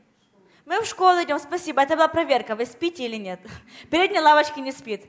Мы 0.65 0.81
в 0.81 0.85
школу 0.85 1.21
идем, 1.23 1.39
спасибо, 1.39 1.81
это 1.81 1.95
была 1.95 2.07
проверка, 2.07 2.55
вы 2.55 2.65
спите 2.65 3.05
или 3.05 3.15
нет. 3.15 3.39
Передняя 3.89 4.21
лавочка 4.21 4.61
не 4.61 4.71
спит. 4.71 5.05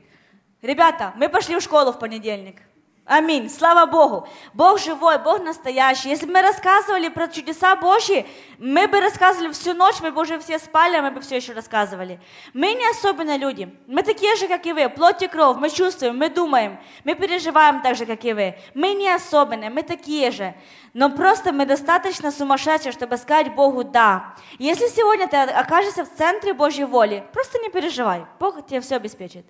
Ребята, 0.61 1.13
мы 1.15 1.29
пошли 1.29 1.55
в 1.55 1.61
школу 1.61 1.91
в 1.91 1.99
понедельник. 1.99 2.61
Аминь. 3.05 3.49
Слава 3.49 3.85
Богу. 3.85 4.25
Бог 4.53 4.79
живой, 4.79 5.19
Бог 5.19 5.43
настоящий. 5.43 6.07
Если 6.07 6.25
бы 6.25 6.31
мы 6.31 6.41
рассказывали 6.41 7.09
про 7.09 7.27
чудеса 7.27 7.75
Божьи, 7.75 8.25
мы 8.59 8.87
бы 8.87 9.01
рассказывали 9.01 9.51
всю 9.51 9.73
ночь, 9.73 9.95
мы 10.01 10.11
бы 10.11 10.21
уже 10.21 10.39
все 10.39 10.57
спали, 10.57 10.95
а 10.95 11.01
мы 11.01 11.11
бы 11.11 11.19
все 11.19 11.35
еще 11.35 11.51
рассказывали. 11.51 12.21
Мы 12.53 12.73
не 12.73 12.89
особенные 12.89 13.37
люди. 13.37 13.69
Мы 13.87 14.03
такие 14.03 14.37
же, 14.37 14.47
как 14.47 14.65
и 14.65 14.71
вы. 14.71 14.87
Плоть 14.87 15.21
и 15.21 15.27
кровь. 15.27 15.57
Мы 15.57 15.69
чувствуем, 15.69 16.17
мы 16.17 16.29
думаем, 16.29 16.79
мы 17.03 17.15
переживаем 17.15 17.81
так 17.81 17.97
же, 17.97 18.05
как 18.05 18.23
и 18.23 18.31
вы. 18.31 18.55
Мы 18.73 18.93
не 18.93 19.09
особенные, 19.09 19.69
мы 19.69 19.83
такие 19.83 20.31
же. 20.31 20.55
Но 20.93 21.09
просто 21.09 21.51
мы 21.51 21.65
достаточно 21.65 22.31
сумасшедшие, 22.31 22.93
чтобы 22.93 23.17
сказать 23.17 23.53
Богу 23.53 23.83
«да». 23.83 24.33
Если 24.59 24.87
сегодня 24.87 25.27
ты 25.27 25.35
окажешься 25.35 26.05
в 26.05 26.15
центре 26.15 26.53
Божьей 26.53 26.85
воли, 26.85 27.27
просто 27.33 27.59
не 27.59 27.69
переживай. 27.69 28.25
Бог 28.39 28.65
тебе 28.65 28.79
все 28.79 28.95
обеспечит. 28.95 29.45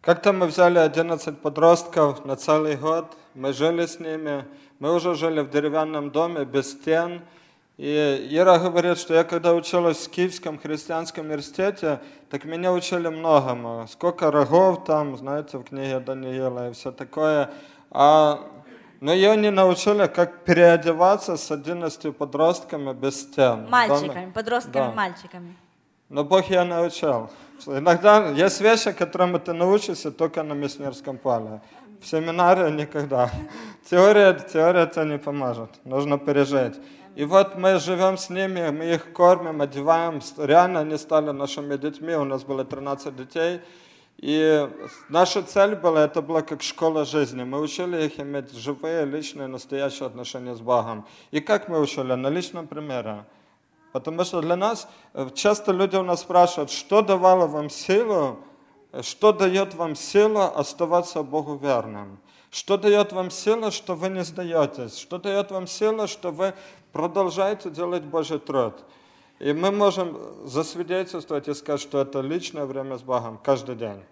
Как-то 0.00 0.32
мы 0.32 0.46
взяли 0.46 0.78
11 0.78 1.40
подростков 1.40 2.24
на 2.24 2.36
целый 2.36 2.76
год, 2.76 3.16
мы 3.34 3.52
жили 3.52 3.84
с 3.84 3.98
ними, 3.98 4.44
мы 4.78 4.94
уже 4.94 5.14
жили 5.14 5.40
в 5.40 5.50
деревянном 5.50 6.10
доме 6.10 6.44
без 6.44 6.70
стен. 6.70 7.22
И 7.78 8.28
Ира 8.30 8.58
говорит, 8.58 8.98
что 8.98 9.14
я 9.14 9.24
когда 9.24 9.54
училась 9.54 10.06
в 10.06 10.10
Киевском 10.10 10.58
христианском 10.58 11.26
университете, 11.26 12.00
так 12.30 12.44
меня 12.44 12.72
учили 12.72 13.08
многому. 13.08 13.86
Сколько 13.88 14.30
рогов 14.30 14.84
там, 14.84 15.16
знаете, 15.16 15.58
в 15.58 15.64
книге 15.64 16.00
Даниила 16.00 16.70
и 16.70 16.72
все 16.72 16.90
такое. 16.92 17.50
А, 17.90 18.40
но 19.00 19.12
ее 19.12 19.36
не 19.36 19.50
научили, 19.50 20.06
как 20.06 20.44
переодеваться 20.44 21.36
с 21.36 21.50
11 21.50 22.16
подростками 22.16 22.92
без 22.92 23.20
стен. 23.20 23.68
Мальчиками, 23.68 24.32
подростками, 24.32 24.74
Да. 24.74 24.92
мальчиками. 24.92 25.56
Но 26.08 26.24
Бог 26.24 26.46
я 26.46 26.64
научил. 26.64 27.30
Иногда 27.66 28.30
есть 28.30 28.60
вещи, 28.60 28.92
которым 28.92 29.38
ты 29.40 29.52
научишься 29.52 30.10
только 30.10 30.42
на 30.42 30.52
миссионерском 30.52 31.18
поле. 31.18 31.60
В 32.00 32.06
семинаре 32.06 32.70
никогда. 32.70 33.30
Теория, 33.90 34.34
теория 34.34 34.86
тебе 34.86 35.04
не 35.04 35.18
поможет. 35.18 35.70
Нужно 35.84 36.18
пережить. 36.18 36.74
И 37.16 37.24
вот 37.24 37.56
мы 37.56 37.80
живем 37.80 38.16
с 38.16 38.30
ними, 38.30 38.70
мы 38.70 38.94
их 38.94 39.12
кормим, 39.12 39.60
одеваем. 39.60 40.20
Реально 40.36 40.80
они 40.80 40.96
стали 40.96 41.32
нашими 41.32 41.76
детьми. 41.76 42.14
У 42.14 42.24
нас 42.24 42.44
было 42.44 42.64
13 42.64 43.16
детей. 43.16 43.60
И 44.18 44.68
наша 45.08 45.42
цель 45.42 45.74
была, 45.74 46.04
это 46.04 46.22
была 46.22 46.42
как 46.42 46.62
школа 46.62 47.04
жизни. 47.04 47.44
Мы 47.44 47.60
учили 47.60 48.04
их 48.04 48.20
иметь 48.20 48.52
живые, 48.52 49.04
личные, 49.04 49.48
настоящие 49.48 50.06
отношения 50.06 50.54
с 50.54 50.60
Богом. 50.60 51.06
И 51.32 51.40
как 51.40 51.68
мы 51.68 51.80
учили? 51.80 52.14
На 52.14 52.28
личном 52.28 52.66
примере. 52.66 53.24
Потому 53.92 54.24
что 54.24 54.40
для 54.40 54.56
нас, 54.56 54.88
э, 55.14 55.28
часто 55.34 55.72
люди 55.72 55.96
у 55.96 56.02
нас 56.02 56.20
спрашивают, 56.20 56.70
что 56.70 57.02
давало 57.02 57.46
вам 57.46 57.70
силу, 57.70 58.38
что 59.02 59.32
дает 59.32 59.74
вам 59.74 59.94
силу 59.96 60.40
оставаться 60.40 61.22
Богу 61.22 61.56
верным? 61.56 62.18
Что 62.50 62.76
дает 62.78 63.12
вам 63.12 63.30
силу, 63.30 63.70
что 63.70 63.94
вы 63.94 64.08
не 64.08 64.24
сдаетесь? 64.24 64.98
Что 64.98 65.18
дает 65.18 65.50
вам 65.50 65.66
силу, 65.66 66.06
что 66.06 66.30
вы 66.30 66.54
продолжаете 66.92 67.70
делать 67.70 68.02
Божий 68.02 68.38
труд? 68.38 68.74
И 69.38 69.52
мы 69.52 69.70
можем 69.70 70.18
засвидетельствовать 70.44 71.48
и 71.48 71.54
сказать, 71.54 71.80
что 71.80 72.00
это 72.00 72.20
личное 72.20 72.64
время 72.64 72.96
с 72.98 73.02
Богом 73.02 73.38
каждый 73.42 73.76
день 73.76 74.02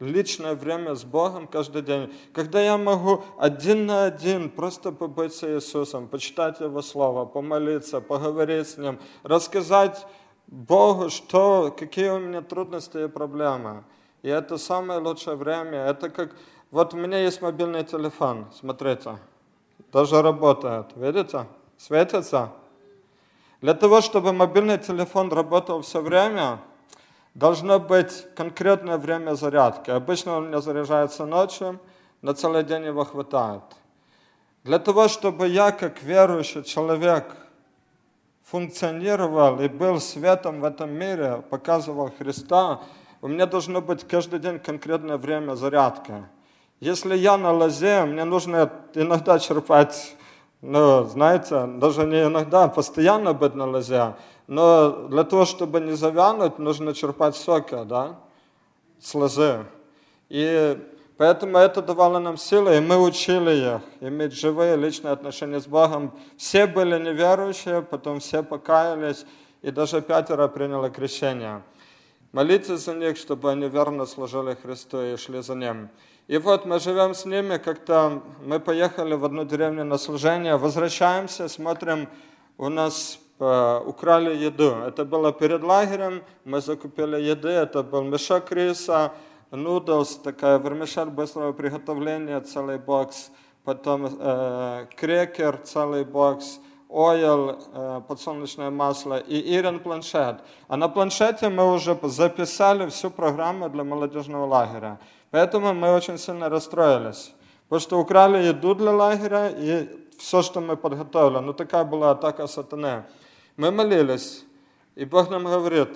личное 0.00 0.54
время 0.54 0.94
с 0.94 1.04
Богом 1.04 1.46
каждый 1.46 1.82
день, 1.82 2.12
когда 2.32 2.60
я 2.60 2.76
могу 2.76 3.24
один 3.38 3.86
на 3.86 4.04
один 4.04 4.50
просто 4.50 4.92
побыть 4.92 5.34
с 5.34 5.44
Иисусом, 5.44 6.08
почитать 6.08 6.60
Его 6.60 6.82
Слово, 6.82 7.24
помолиться, 7.24 8.00
поговорить 8.00 8.68
с 8.68 8.76
Ним, 8.76 8.98
рассказать 9.22 10.06
Богу, 10.46 11.08
что, 11.10 11.74
какие 11.76 12.10
у 12.10 12.18
меня 12.18 12.42
трудности 12.42 13.04
и 13.04 13.08
проблемы. 13.08 13.84
И 14.22 14.28
это 14.28 14.58
самое 14.58 15.00
лучшее 15.00 15.36
время. 15.36 15.78
Это 15.86 16.10
как, 16.10 16.34
вот 16.70 16.94
у 16.94 16.96
меня 16.96 17.18
есть 17.18 17.42
мобильный 17.42 17.84
телефон, 17.84 18.46
смотрите, 18.52 19.18
даже 19.92 20.20
работает, 20.20 20.86
видите, 20.96 21.46
светится. 21.78 22.52
Для 23.62 23.74
того, 23.74 24.00
чтобы 24.00 24.32
мобильный 24.32 24.78
телефон 24.78 25.32
работал 25.32 25.80
все 25.80 26.00
время, 26.00 26.60
должно 27.36 27.78
быть 27.78 28.26
конкретное 28.34 28.96
время 28.96 29.34
зарядки. 29.34 29.90
Обычно 29.90 30.36
он 30.36 30.44
у 30.44 30.46
меня 30.48 30.60
заряжается 30.62 31.26
ночью, 31.26 31.78
на 32.22 32.32
целый 32.32 32.64
день 32.64 32.86
его 32.86 33.04
хватает. 33.04 33.62
Для 34.64 34.78
того, 34.78 35.06
чтобы 35.06 35.46
я, 35.46 35.70
как 35.70 36.02
верующий 36.02 36.64
человек, 36.64 37.36
функционировал 38.42 39.60
и 39.60 39.68
был 39.68 40.00
светом 40.00 40.62
в 40.62 40.64
этом 40.64 40.90
мире, 40.90 41.42
показывал 41.50 42.10
Христа, 42.18 42.80
у 43.20 43.28
меня 43.28 43.44
должно 43.44 43.82
быть 43.82 44.08
каждый 44.08 44.38
день 44.38 44.58
конкретное 44.58 45.18
время 45.18 45.56
зарядки. 45.56 46.14
Если 46.80 47.16
я 47.16 47.36
на 47.36 47.52
лозе, 47.52 48.04
мне 48.04 48.24
нужно 48.24 48.72
иногда 48.94 49.38
черпать, 49.38 50.16
ну, 50.62 51.04
знаете, 51.04 51.66
даже 51.66 52.06
не 52.06 52.24
иногда, 52.24 52.64
а 52.64 52.68
постоянно 52.68 53.34
быть 53.34 53.54
на 53.54 53.66
лозе. 53.66 54.14
Но 54.46 55.08
для 55.08 55.24
того, 55.24 55.44
чтобы 55.44 55.80
не 55.80 55.92
завянуть, 55.96 56.58
нужно 56.58 56.94
черпать 56.94 57.36
соки, 57.36 57.84
да, 57.84 58.18
с 59.00 59.14
лозы. 59.14 59.64
И 60.28 60.78
поэтому 61.16 61.58
это 61.58 61.82
давало 61.82 62.18
нам 62.18 62.36
силы, 62.36 62.76
и 62.76 62.80
мы 62.80 62.96
учили 63.02 63.76
их 63.76 63.80
иметь 64.00 64.32
живые 64.32 64.76
личные 64.76 65.12
отношения 65.12 65.60
с 65.60 65.66
Богом. 65.66 66.12
Все 66.36 66.66
были 66.66 66.98
неверующие, 66.98 67.82
потом 67.82 68.20
все 68.20 68.42
покаялись, 68.42 69.26
и 69.62 69.70
даже 69.70 70.00
пятеро 70.00 70.46
приняло 70.48 70.90
крещение. 70.90 71.62
Молитесь 72.32 72.84
за 72.84 72.94
них, 72.94 73.16
чтобы 73.16 73.50
они 73.50 73.68
верно 73.68 74.06
служили 74.06 74.56
Христу 74.62 75.00
и 75.00 75.16
шли 75.16 75.42
за 75.42 75.54
Ним. 75.54 75.88
И 76.28 76.38
вот 76.38 76.66
мы 76.66 76.80
живем 76.80 77.14
с 77.14 77.24
ними, 77.24 77.56
как-то 77.56 78.20
мы 78.44 78.58
поехали 78.58 79.14
в 79.14 79.24
одну 79.24 79.44
деревню 79.44 79.84
на 79.84 79.96
служение, 79.96 80.56
возвращаемся, 80.56 81.48
смотрим, 81.48 82.08
у 82.58 82.68
нас 82.68 83.20
украли 83.38 84.34
еду. 84.34 84.76
Это 84.86 85.04
было 85.04 85.32
перед 85.32 85.62
лагерем, 85.62 86.22
мы 86.44 86.60
закупили 86.60 87.20
еды, 87.20 87.48
это 87.48 87.82
был 87.82 88.02
мешок 88.02 88.50
риса, 88.52 89.12
нудлс, 89.50 90.16
такая 90.16 90.58
вермишель 90.58 91.10
быстрого 91.10 91.52
приготовления, 91.52 92.40
целый 92.40 92.78
бокс, 92.78 93.30
потом 93.64 94.06
э, 94.18 94.86
крекер, 94.96 95.58
целый 95.64 96.04
бокс, 96.04 96.60
ойл, 96.88 97.58
э, 97.72 98.00
подсолнечное 98.08 98.70
масло 98.70 99.18
и 99.18 99.56
Ирин 99.56 99.80
планшет. 99.80 100.36
А 100.68 100.76
на 100.76 100.88
планшете 100.88 101.48
мы 101.48 101.72
уже 101.72 101.98
записали 102.02 102.88
всю 102.88 103.10
программу 103.10 103.68
для 103.68 103.84
молодежного 103.84 104.46
лагеря. 104.46 104.98
Поэтому 105.30 105.74
мы 105.74 105.92
очень 105.94 106.18
сильно 106.18 106.48
расстроились. 106.48 107.32
Потому 107.68 107.80
что 107.80 108.00
украли 108.00 108.46
еду 108.46 108.74
для 108.74 108.92
лагеря 108.92 109.48
и 109.48 109.88
все, 110.18 110.42
что 110.42 110.60
мы 110.60 110.76
подготовили. 110.76 111.38
Ну, 111.38 111.52
такая 111.52 111.84
была 111.84 112.12
атака 112.12 112.46
сатаны. 112.46 113.04
Мы 113.56 113.70
молились, 113.70 114.44
и 114.94 115.04
Бог 115.04 115.30
нам 115.30 115.44
говорит, 115.44 115.88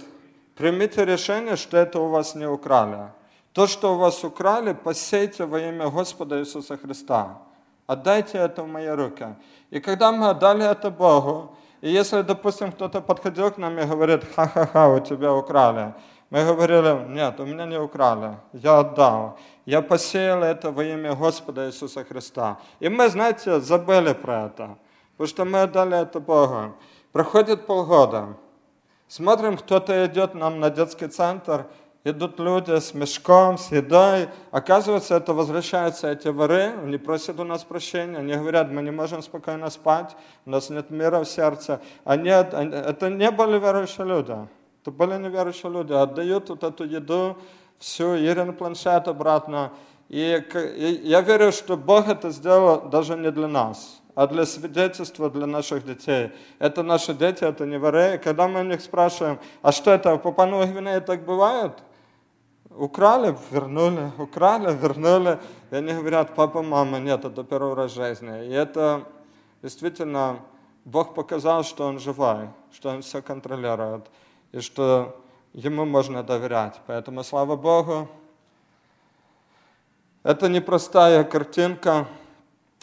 примите 0.55 1.05
решение, 1.05 1.57
что 1.57 1.77
это 1.77 2.01
у 2.01 2.09
вас 2.09 2.35
не 2.35 2.49
украли. 2.49 3.11
То, 3.53 3.67
что 3.67 3.95
у 3.95 3.99
вас 3.99 4.25
украли, 4.25 4.73
посейте 4.73 5.45
во 5.45 5.61
имя 5.61 5.91
Господа 5.91 6.41
Иисуса 6.41 6.77
Христа. 6.77 7.39
Отдайте 7.87 8.39
это 8.39 8.63
в 8.63 8.69
мои 8.69 8.89
руки. 8.89 9.35
И 9.71 9.81
когда 9.81 10.13
мы 10.13 10.31
отдали 10.31 10.65
это 10.65 10.91
Богу, 10.91 11.57
и 11.81 11.91
если, 11.91 12.23
допустим, 12.23 12.73
кто-то 12.73 13.01
подходил 13.01 13.51
к 13.51 13.59
нам 13.59 13.79
и 13.79 13.85
говорит, 13.85 14.25
ха-ха-ха, 14.37 14.89
у 14.89 15.01
тебя 15.01 15.35
украли, 15.35 15.93
мы 16.31 16.45
говорили, 16.45 17.09
нет, 17.09 17.41
у 17.41 17.45
меня 17.45 17.67
не 17.67 17.81
украли, 17.81 18.37
я 18.53 18.79
отдал. 18.79 19.39
Я 19.67 19.83
посеял 19.83 20.43
это 20.43 20.71
во 20.71 20.85
имя 20.85 21.15
Господа 21.15 21.67
Иисуса 21.67 22.05
Христа. 22.05 22.59
И 22.79 22.89
мы, 22.89 23.09
знаете, 23.09 23.61
забыли 23.61 24.15
про 24.15 24.47
это, 24.47 24.79
потому 25.17 25.29
что 25.29 25.45
мы 25.45 25.63
отдали 25.63 26.01
это 26.01 26.21
Богу. 26.21 26.75
Проходит 27.13 27.67
полгода, 27.67 28.37
смотрим, 29.09 29.57
кто-то 29.57 30.07
идет 30.07 30.35
нам 30.35 30.61
на 30.61 30.71
детский 30.71 31.09
центр, 31.09 31.67
идут 32.05 32.39
люди 32.39 32.79
с 32.79 32.95
мешком, 32.95 33.59
с 33.59 33.73
едой. 33.73 34.29
Оказывается, 34.53 35.17
это 35.17 35.35
возвращаются 35.35 36.09
эти 36.09 36.29
воры, 36.29 36.73
они 36.83 36.99
просят 36.99 37.41
у 37.41 37.45
нас 37.45 37.65
прощения, 37.65 38.19
они 38.19 38.35
говорят, 38.35 38.71
мы 38.71 38.83
не 38.83 38.93
можем 38.93 39.23
спокойно 39.23 39.71
спать, 39.71 40.17
у 40.47 40.51
нас 40.51 40.71
нет 40.71 40.91
мира 40.91 41.19
в 41.19 41.29
сердце. 41.29 41.81
Они, 42.05 42.31
они- 42.31 42.77
это 42.77 43.11
не 43.11 43.31
были 43.33 43.59
верующие 43.59 44.07
люди, 44.07 44.37
это 44.81 44.91
были 44.93 45.17
неверующие 45.17 45.73
люди, 45.73 45.93
отдают 45.93 46.49
вот 46.49 46.63
эту 46.63 46.85
еду, 46.85 47.37
всю, 47.79 48.17
Ирин 48.17 48.55
планшет 48.55 49.09
обратно. 49.09 49.73
И 50.09 50.43
я 51.03 51.21
верю, 51.23 51.51
что 51.51 51.77
Бог 51.77 52.09
это 52.09 52.31
сделал 52.31 52.89
даже 52.89 53.17
не 53.17 53.31
для 53.31 53.49
нас, 53.49 54.00
а 54.21 54.27
для 54.27 54.45
свидетельства 54.45 55.31
для 55.31 55.47
наших 55.47 55.87
детей. 55.87 56.31
Это 56.59 56.83
наши 56.83 57.15
дети, 57.15 57.43
это 57.43 57.65
не 57.65 57.79
воры. 57.79 58.17
И 58.17 58.19
когда 58.19 58.49
мы 58.49 58.61
у 58.61 58.65
них 58.65 58.83
спрашиваем, 58.83 59.39
а 59.63 59.73
что 59.73 59.93
это, 59.93 60.17
в 60.17 60.19
Папуа 60.19 60.67
Гвинее 60.67 61.01
так 61.01 61.25
бывает? 61.25 61.73
Украли, 62.69 63.35
вернули, 63.51 64.13
украли, 64.19 64.77
вернули. 64.77 65.39
И 65.71 65.77
они 65.77 65.95
говорят, 65.95 66.35
папа, 66.35 66.61
мама, 66.61 66.99
нет, 66.99 67.25
это 67.25 67.43
первый 67.45 67.73
раз 67.73 67.93
в 67.93 67.95
жизни. 67.95 68.45
И 68.45 68.51
это 68.51 69.05
действительно, 69.63 70.41
Бог 70.85 71.15
показал, 71.15 71.65
что 71.65 71.87
Он 71.87 71.99
живой, 71.99 72.51
что 72.75 72.91
Он 72.91 73.01
все 73.01 73.23
контролирует, 73.23 74.05
и 74.53 74.61
что 74.61 75.19
Ему 75.55 75.87
можно 75.87 76.23
доверять. 76.23 76.79
Поэтому 76.87 77.25
слава 77.25 77.57
Богу. 77.57 78.07
Это 80.25 80.51
непростая 80.51 81.25
картинка, 81.25 82.07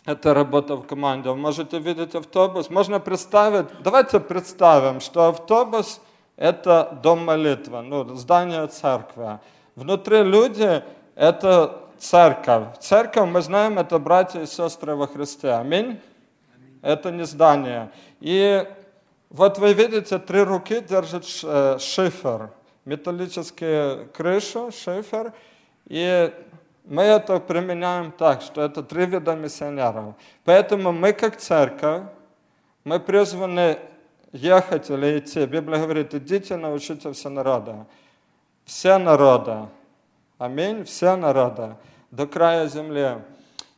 это 0.08 0.34
работа 0.34 0.78
в 0.78 0.88
команде. 0.88 1.30
Вы 1.30 1.36
можете 1.36 1.80
видеть 1.80 2.16
автобус. 2.16 2.70
Можно 2.70 3.02
представить, 3.02 3.66
давайте 3.84 4.22
представим, 4.22 5.02
что 5.02 5.28
автобус– 5.28 6.00
это 6.38 6.98
дом 7.04 7.26
молитвы, 7.26 7.82
ну, 7.82 8.16
здание 8.16 8.66
церкви. 8.68 9.40
Внутри 9.76 10.24
люди– 10.24 10.82
это 11.16 11.82
церковь. 11.98 12.80
Церковь, 12.80 13.30
мы 13.30 13.42
знаем, 13.42 13.78
это 13.78 14.00
братья 14.00 14.40
и 14.40 14.46
сестры 14.46 14.96
во 14.96 15.08
Христе. 15.08 15.50
Аминь. 15.50 16.00
Это 16.82 17.12
не 17.12 17.26
здание. 17.26 17.92
И 18.22 18.66
вот 19.30 19.58
вы 19.58 19.74
видите, 19.74 20.20
три 20.20 20.42
руки 20.42 20.80
держат 20.80 21.26
э, 21.44 21.80
шифер, 21.80 22.52
металлические 22.86 24.06
крышу, 24.14 24.72
шифер. 24.72 25.34
И 25.88 26.32
мы 26.88 27.04
это 27.04 27.40
применяем 27.40 28.12
так, 28.12 28.42
что 28.42 28.62
это 28.62 28.82
три 28.82 29.06
вида 29.06 29.36
миссионеров. 29.36 30.16
Поэтому 30.46 30.94
мы 30.94 31.12
как 31.12 31.36
церковь, 31.38 32.04
мы 32.86 33.00
призваны 33.00 33.78
ехать 34.32 34.90
или 34.90 35.20
идти. 35.20 35.46
Библия 35.46 35.84
говорит, 35.84 36.14
идите, 36.14 36.56
научите 36.56 37.12
все 37.12 37.30
народа. 37.30 37.86
Все 38.64 38.98
народа. 38.98 39.70
Аминь. 40.38 40.86
Все 40.86 41.18
народа. 41.18 41.78
До 42.12 42.26
края 42.26 42.68
земли. 42.68 43.18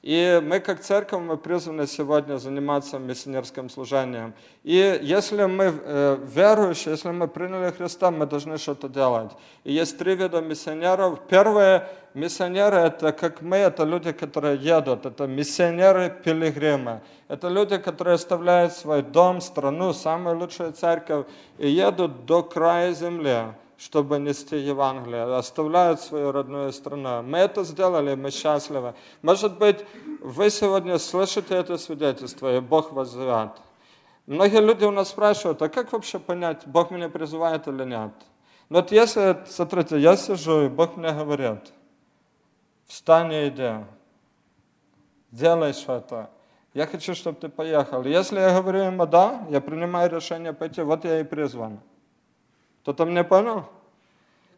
И 0.02 0.42
мы 0.42 0.62
как 0.62 0.80
церковь, 0.80 1.22
мы 1.22 1.36
призваны 1.36 1.86
сегодня 1.86 2.38
заниматься 2.38 2.98
миссионерским 3.00 3.70
служением. 3.70 4.34
И 4.64 4.98
если 5.04 5.44
мы 5.44 5.74
э, 5.76 6.18
верующие, 6.24 6.94
если 6.94 7.10
мы 7.10 7.28
приняли 7.28 7.70
Христа, 7.72 8.10
мы 8.10 8.26
должны 8.26 8.58
что-то 8.58 8.88
делать. 8.88 9.32
И 9.66 9.74
есть 9.74 9.98
три 9.98 10.16
вида 10.16 10.40
миссионеров. 10.40 11.20
Первые 11.28 11.90
миссионеры, 12.14 12.78
это 12.78 13.12
как 13.12 13.42
мы, 13.42 13.58
это 13.58 13.84
люди, 13.84 14.14
которые 14.14 14.56
едут, 14.56 15.06
это 15.06 15.28
миссионеры-пилигримы. 15.28 17.02
Это 17.28 17.50
люди, 17.50 17.78
которые 17.78 18.16
оставляют 18.16 18.72
свой 18.72 19.02
дом, 19.02 19.42
страну, 19.42 19.92
самую 19.92 20.40
лучшую 20.40 20.72
церковь 20.72 21.26
и 21.58 21.70
едут 21.70 22.26
до 22.26 22.42
края 22.42 22.94
земли 22.94 23.54
чтобы 23.80 24.20
нести 24.20 24.58
Евангелие, 24.58 25.24
оставляют 25.38 26.02
свою 26.02 26.34
родную 26.34 26.74
страну. 26.74 27.24
Мы 27.24 27.38
это 27.38 27.64
сделали, 27.64 28.14
мы 28.14 28.30
счастливы. 28.30 28.94
Может 29.22 29.58
быть, 29.58 29.86
вы 30.20 30.50
сегодня 30.50 30.98
слышите 31.00 31.56
это 31.56 31.78
свидетельство, 31.78 32.58
и 32.58 32.60
Бог 32.60 32.92
вас 32.92 33.10
зовет. 33.10 33.52
Многие 34.28 34.60
люди 34.60 34.84
у 34.84 34.92
нас 34.92 35.10
спрашивают, 35.10 35.62
а 35.62 35.70
как 35.70 35.94
вообще 35.94 36.20
понять, 36.20 36.68
Бог 36.68 36.92
меня 36.92 37.08
призывает 37.08 37.70
или 37.70 37.86
нет? 37.86 38.12
Но 38.68 38.82
вот 38.82 38.92
если, 38.92 39.38
смотрите, 39.48 39.98
я 39.98 40.18
сижу, 40.18 40.66
и 40.66 40.68
Бог 40.68 40.98
мне 40.98 41.14
говорит, 41.14 41.72
встань 42.86 43.32
и 43.32 43.48
иди, 43.48 43.72
делай 45.32 45.72
что-то. 45.72 46.30
Я 46.74 46.86
хочу, 46.86 47.16
чтобы 47.16 47.40
ты 47.40 47.48
поехал. 47.48 48.04
Если 48.04 48.40
я 48.40 48.60
говорю 48.62 48.80
ему 48.84 49.06
да, 49.06 49.48
я 49.50 49.62
принимаю 49.62 50.12
решение 50.12 50.52
пойти, 50.52 50.82
вот 50.82 51.06
я 51.06 51.22
и 51.22 51.24
призван. 51.24 51.80
Кто-то 52.82 53.06
меня 53.06 53.24
понял? 53.24 53.66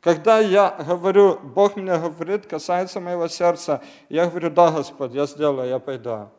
Когда 0.01 0.39
я 0.39 0.71
говорю, 0.71 1.39
Бог 1.39 1.75
мне 1.75 1.97
говорит, 1.97 2.47
касается 2.47 2.99
моего 2.99 3.27
сердца, 3.27 3.81
я 4.09 4.25
говорю, 4.25 4.49
да, 4.49 4.71
Господь, 4.71 5.13
я 5.13 5.27
сделаю, 5.27 5.69
я 5.69 5.79
пойду. 5.79 6.29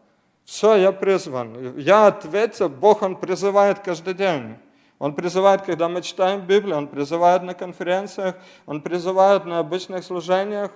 Все, 0.45 0.75
я 0.75 0.91
призван. 0.91 1.79
Я 1.79 2.09
ответил, 2.09 2.69
Бог, 2.69 3.03
Он 3.03 3.15
призывает 3.17 3.79
каждый 3.79 4.15
день. 4.15 4.57
Он 4.99 5.15
призывает, 5.15 5.63
когда 5.63 5.89
мы 5.89 6.03
читаем 6.03 6.41
Библию, 6.41 6.77
Он 6.77 6.89
призывает 6.89 7.43
на 7.43 7.55
конференциях, 7.55 8.37
Он 8.67 8.81
призывает 8.81 9.45
на 9.45 9.59
обычных 9.61 10.05
служениях, 10.05 10.71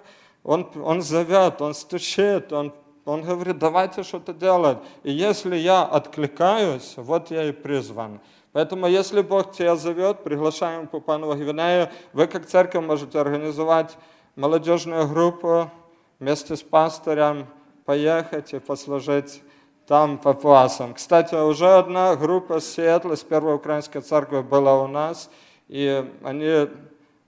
Он, 0.45 0.69
он 0.83 1.03
зовет, 1.03 1.61
Он 1.61 1.75
стучит, 1.75 2.53
Он, 2.53 2.73
он 3.05 3.23
говорит, 3.23 3.59
давайте 3.59 4.03
что-то 4.03 4.35
делать. 4.35 4.79
И 5.05 5.13
если 5.13 5.57
я 5.57 5.85
откликаюсь, 5.85 6.95
вот 6.97 7.31
я 7.31 7.45
и 7.45 7.53
призван. 7.53 8.21
Поэтому, 8.57 8.87
если 8.87 9.21
Бог 9.21 9.53
тебя 9.53 9.77
зовет, 9.77 10.25
приглашаем 10.25 10.87
Папану 10.87 11.31
Гвинею, 11.35 11.91
вы 12.15 12.27
как 12.27 12.47
церковь 12.47 12.87
можете 12.87 13.19
организовать 13.19 13.99
молодежную 14.35 15.07
группу 15.07 15.71
вместе 16.19 16.57
с 16.57 16.63
пастором, 16.63 17.49
поехать 17.85 18.55
и 18.55 18.59
послужить 18.59 19.43
там 19.87 20.17
папуасам. 20.17 20.95
Кстати, 20.95 21.35
уже 21.35 21.69
одна 21.69 22.17
группа 22.17 22.61
с 22.61 22.75
Сиэтла, 22.75 23.17
с 23.17 23.23
Первой 23.23 23.57
Украинской 23.57 24.01
Церкви 24.01 24.41
была 24.41 24.83
у 24.83 24.87
нас, 24.87 25.29
и 25.69 26.11
они 26.25 26.71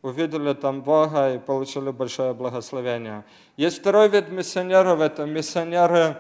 увидели 0.00 0.54
там 0.54 0.80
Бога 0.80 1.34
и 1.34 1.38
получили 1.38 1.90
большое 1.90 2.32
благословение. 2.32 3.22
Есть 3.58 3.80
второй 3.80 4.08
вид 4.08 4.30
миссионеров, 4.30 5.02
это 5.02 5.26
миссионеры 5.26 6.16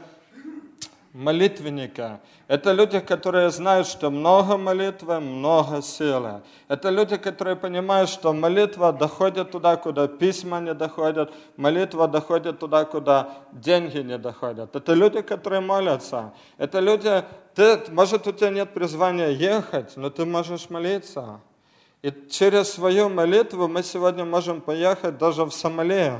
молитвенника. 1.12 2.20
Это 2.46 2.72
люди, 2.72 3.00
которые 3.00 3.50
знают, 3.50 3.86
что 3.86 4.10
много 4.10 4.56
молитвы, 4.56 5.20
много 5.20 5.82
силы. 5.82 6.42
Это 6.68 6.90
люди, 6.90 7.16
которые 7.16 7.56
понимают, 7.56 8.10
что 8.10 8.32
молитва 8.32 8.92
доходит 8.92 9.50
туда, 9.50 9.76
куда 9.76 10.06
письма 10.08 10.60
не 10.60 10.74
доходят, 10.74 11.32
молитва 11.56 12.08
доходит 12.08 12.58
туда, 12.58 12.84
куда 12.84 13.30
деньги 13.52 13.98
не 13.98 14.18
доходят. 14.18 14.74
Это 14.74 14.94
люди, 14.94 15.22
которые 15.22 15.60
молятся. 15.60 16.32
Это 16.56 16.80
люди, 16.80 17.24
ты, 17.54 17.80
может, 17.90 18.26
у 18.26 18.32
тебя 18.32 18.50
нет 18.50 18.74
призвания 18.74 19.28
ехать, 19.30 19.96
но 19.96 20.10
ты 20.10 20.24
можешь 20.24 20.70
молиться. 20.70 21.40
И 22.02 22.12
через 22.30 22.70
свою 22.72 23.08
молитву 23.08 23.66
мы 23.66 23.82
сегодня 23.82 24.24
можем 24.24 24.60
поехать 24.60 25.18
даже 25.18 25.44
в 25.44 25.50
Сомали, 25.50 26.12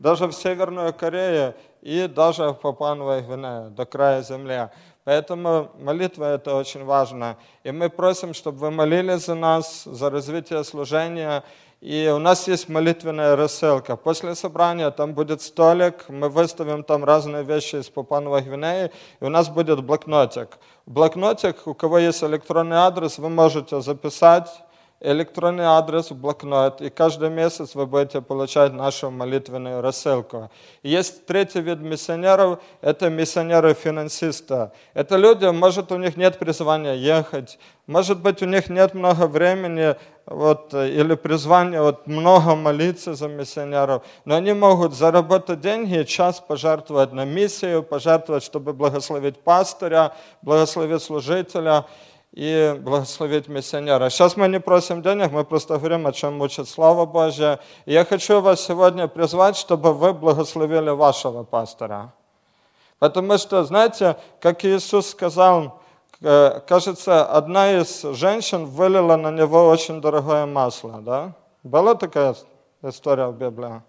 даже 0.00 0.26
в 0.26 0.32
Северную 0.32 0.92
Корею 0.94 1.54
и 1.82 2.08
даже 2.08 2.48
в 2.48 2.54
Папуановой 2.54 3.20
Гвинею, 3.20 3.70
до 3.70 3.84
края 3.84 4.22
земли. 4.22 4.70
Поэтому 5.04 5.70
молитва– 5.78 6.24
это 6.34 6.54
очень 6.56 6.84
важно. 6.84 7.36
И 7.64 7.70
мы 7.70 7.90
просим, 7.90 8.34
чтобы 8.34 8.58
вы 8.58 8.70
молились 8.70 9.26
за 9.26 9.34
нас, 9.34 9.84
за 9.84 10.10
развитие 10.10 10.64
служения. 10.64 11.44
И 11.82 12.10
у 12.14 12.18
нас 12.18 12.48
есть 12.48 12.68
молитвенная 12.68 13.36
рассылка. 13.36 13.96
После 13.96 14.34
собрания 14.34 14.90
там 14.90 15.12
будет 15.12 15.42
столик, 15.42 16.08
мы 16.08 16.30
выставим 16.30 16.82
там 16.82 17.04
разные 17.04 17.44
вещи 17.44 17.76
из 17.76 17.88
Папуановой 17.90 18.42
Гвинеи, 18.42 18.90
и 19.20 19.24
у 19.24 19.28
нас 19.28 19.48
будет 19.48 19.84
блокнотик. 19.84 20.58
Блокнотик, 20.86 21.66
у 21.66 21.74
кого 21.74 21.98
есть 21.98 22.22
электронный 22.24 22.76
адрес, 22.76 23.18
вы 23.18 23.28
можете 23.28 23.80
записать 23.80 24.48
электронный 25.00 25.64
адрес 25.64 26.10
в 26.10 26.14
блокнот, 26.14 26.82
и 26.82 26.90
каждый 26.90 27.30
месяц 27.30 27.74
вы 27.74 27.86
будете 27.86 28.20
получать 28.20 28.72
нашу 28.72 29.10
молитвенную 29.10 29.80
рассылку. 29.80 30.50
Есть 30.82 31.26
третий 31.26 31.60
вид 31.60 31.80
миссионеров, 31.80 32.60
это 32.82 33.08
миссионеры-финансисты. 33.08 34.70
Это 34.92 35.16
люди, 35.16 35.46
может, 35.46 35.90
у 35.90 35.96
них 35.96 36.16
нет 36.16 36.38
призвания 36.38 36.94
ехать, 36.94 37.58
может 37.86 38.20
быть, 38.20 38.42
у 38.42 38.46
них 38.46 38.68
нет 38.68 38.94
много 38.94 39.26
времени, 39.26 39.96
вот, 40.26 40.74
или 40.74 41.14
призвания 41.14 41.82
вот, 41.82 42.06
много 42.06 42.54
молиться 42.54 43.14
за 43.14 43.26
миссионеров, 43.26 44.04
но 44.24 44.36
они 44.36 44.52
могут 44.52 44.94
заработать 44.94 45.60
деньги, 45.60 46.04
час 46.04 46.40
пожертвовать 46.46 47.12
на 47.12 47.24
миссию, 47.24 47.82
пожертвовать, 47.82 48.44
чтобы 48.44 48.74
благословить 48.74 49.40
пастыря, 49.40 50.12
благословить 50.42 51.02
служителя 51.02 51.86
и 52.32 52.76
благословить 52.80 53.48
миссионера. 53.48 54.08
Сейчас 54.08 54.36
мы 54.36 54.48
не 54.48 54.60
просим 54.60 55.02
денег, 55.02 55.32
мы 55.32 55.44
просто 55.44 55.78
говорим, 55.78 56.06
о 56.06 56.12
чем 56.12 56.40
учит 56.40 56.68
Слава 56.68 57.04
Божья. 57.06 57.58
И 57.86 57.92
я 57.92 58.04
хочу 58.04 58.40
вас 58.40 58.60
сегодня 58.60 59.08
призвать, 59.08 59.56
чтобы 59.56 59.92
вы 59.92 60.12
благословили 60.12 60.90
вашего 60.90 61.42
пастора. 61.42 62.12
Потому 62.98 63.38
что, 63.38 63.64
знаете, 63.64 64.16
как 64.40 64.64
Иисус 64.64 65.08
сказал, 65.08 65.80
э, 66.20 66.60
кажется, 66.68 67.24
одна 67.24 67.72
из 67.72 68.02
женщин 68.02 68.66
вылила 68.66 69.16
на 69.16 69.30
него 69.30 69.66
очень 69.66 70.00
дорогое 70.00 70.46
масло, 70.46 71.00
да? 71.00 71.32
Была 71.62 71.94
такая 71.94 72.36
история 72.82 73.26
в 73.26 73.36
Библии? 73.36 73.82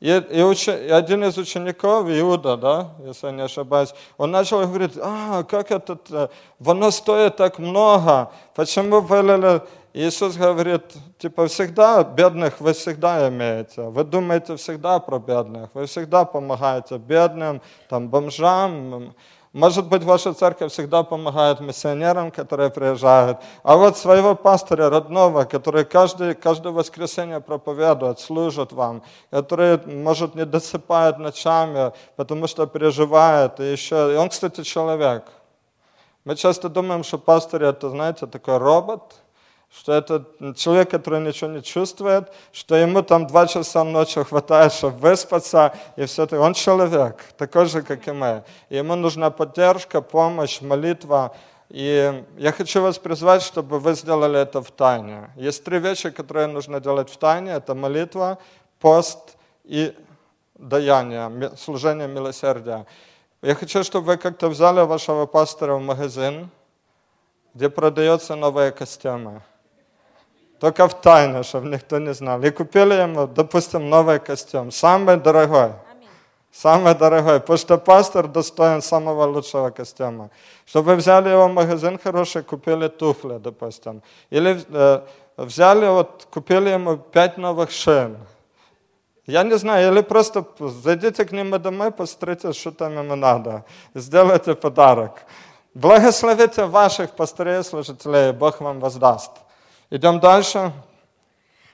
И, 0.00 0.10
и, 0.10 0.42
уч, 0.42 0.68
и 0.68 0.90
один 0.90 1.24
из 1.24 1.36
учеников, 1.38 2.06
Иуда, 2.08 2.56
да, 2.56 2.90
если 3.04 3.26
я 3.26 3.32
не 3.32 3.42
ошибаюсь, 3.42 3.92
он 4.16 4.30
начал 4.30 4.60
говорить, 4.60 4.92
а, 5.02 5.42
как 5.42 5.72
это, 5.72 5.98
э, 6.10 6.28
оно 6.64 6.92
стоит 6.92 7.36
так 7.36 7.58
много, 7.58 8.30
почему 8.54 9.00
вылили? 9.00 9.60
Иисус 9.94 10.36
говорит, 10.36 10.82
типа, 11.18 11.48
всегда 11.48 12.04
бедных 12.04 12.60
вы 12.60 12.74
всегда 12.74 13.28
имеете, 13.28 13.82
вы 13.82 14.04
думаете 14.04 14.54
всегда 14.54 15.00
про 15.00 15.18
бедных, 15.18 15.70
вы 15.74 15.86
всегда 15.86 16.24
помогаете 16.24 16.98
бедным, 16.98 17.60
там, 17.88 18.08
бомжам, 18.08 19.14
может 19.58 19.88
быть, 19.88 20.04
ваша 20.04 20.34
церковь 20.34 20.70
всегда 20.70 21.02
помогает 21.02 21.58
миссионерам, 21.58 22.30
которые 22.30 22.70
приезжают. 22.70 23.38
А 23.64 23.76
вот 23.76 23.98
своего 23.98 24.36
пастора 24.36 24.88
родного, 24.88 25.44
который 25.44 25.84
каждый, 25.84 26.34
каждое 26.36 26.72
воскресенье 26.72 27.40
проповедует, 27.40 28.20
служит 28.20 28.72
вам, 28.72 29.02
который, 29.32 29.78
может, 29.84 30.36
не 30.36 30.44
досыпает 30.44 31.18
ночами, 31.18 31.92
потому 32.14 32.46
что 32.46 32.66
переживает. 32.66 33.58
И 33.58 33.72
еще, 33.72 34.14
и 34.14 34.16
он, 34.16 34.28
кстати, 34.28 34.62
человек. 34.62 35.24
Мы 36.24 36.36
часто 36.36 36.68
думаем, 36.68 37.02
что 37.02 37.18
пастор 37.18 37.64
это, 37.64 37.90
знаете, 37.90 38.28
такой 38.28 38.58
робот, 38.58 39.16
что 39.70 39.92
это 39.92 40.24
человек, 40.56 40.90
который 40.90 41.20
ничего 41.20 41.50
не 41.50 41.62
чувствует, 41.62 42.32
что 42.52 42.74
ему 42.74 43.02
там 43.02 43.26
два 43.26 43.46
часа 43.46 43.84
ночи 43.84 44.22
хватает, 44.24 44.72
чтобы 44.72 44.98
выспаться, 44.98 45.74
и 45.96 46.04
все 46.06 46.24
это. 46.24 46.40
Он 46.40 46.54
человек, 46.54 47.22
такой 47.36 47.66
же, 47.66 47.82
как 47.82 48.08
и 48.08 48.12
мы. 48.12 48.44
Ему 48.70 48.94
нужна 48.96 49.30
поддержка, 49.30 50.00
помощь, 50.00 50.60
молитва. 50.60 51.34
И 51.68 52.24
я 52.38 52.52
хочу 52.52 52.80
вас 52.80 52.98
призвать, 52.98 53.42
чтобы 53.42 53.78
вы 53.78 53.94
сделали 53.94 54.40
это 54.40 54.62
в 54.62 54.70
тайне. 54.70 55.30
Есть 55.36 55.64
три 55.64 55.78
вещи, 55.78 56.10
которые 56.10 56.46
нужно 56.46 56.80
делать 56.80 57.10
в 57.10 57.16
тайне. 57.18 57.52
Это 57.52 57.74
молитва, 57.74 58.38
пост 58.80 59.36
и 59.64 59.94
даяние, 60.54 61.52
служение 61.56 62.08
милосердия. 62.08 62.86
Я 63.42 63.54
хочу, 63.54 63.84
чтобы 63.84 64.06
вы 64.06 64.16
как-то 64.16 64.48
взяли 64.48 64.80
вашего 64.80 65.26
пастора 65.26 65.74
в 65.74 65.82
магазин, 65.82 66.50
где 67.54 67.68
продаются 67.68 68.34
новые 68.34 68.72
костюмы. 68.72 69.42
Только 70.59 70.87
в 70.87 71.01
тайне, 71.01 71.43
чтобы 71.43 71.67
никто 71.67 71.99
не 71.99 72.13
знал. 72.13 72.41
И 72.41 72.49
купили 72.49 72.93
ему, 72.93 73.27
допустим, 73.27 73.89
новый 73.89 74.19
костюм, 74.19 74.71
самый 74.71 75.17
дорогой. 75.17 75.71
Самый 76.53 76.93
дорогой, 76.93 77.39
потому 77.39 77.57
что 77.57 77.77
пастор 77.77 78.27
достоин 78.27 78.81
самого 78.81 79.25
лучшего 79.25 79.71
костюма. 79.71 80.29
Чтобы 80.65 80.91
вы 80.91 80.95
взяли 80.97 81.29
его 81.29 81.47
в 81.47 81.53
магазин 81.53 81.97
хороший, 81.97 82.43
купили 82.43 82.87
туфли, 82.87 83.39
допустим. 83.39 84.03
Или 84.29 84.63
э, 84.69 85.01
взяли, 85.35 85.87
вот, 85.87 86.27
купили 86.31 86.69
ему 86.69 86.97
пять 86.97 87.37
новых 87.37 87.71
шин. 87.71 88.17
Я 89.25 89.43
не 89.43 89.57
знаю, 89.57 89.91
или 89.91 90.01
просто 90.01 90.45
зайдите 90.59 91.25
к 91.25 91.31
нему 91.31 91.57
домой, 91.57 91.91
посмотрите, 91.91 92.53
что 92.53 92.71
там 92.71 92.97
ему 92.97 93.15
надо. 93.15 93.65
Сделайте 93.95 94.53
подарок. 94.53 95.23
Благословите 95.73 96.65
ваших 96.65 97.11
пастырей, 97.11 97.63
служителей, 97.63 98.31
Бог 98.31 98.61
вам 98.61 98.79
воздаст. 98.79 99.31
Идем 99.90 100.20
дальше. 100.20 100.70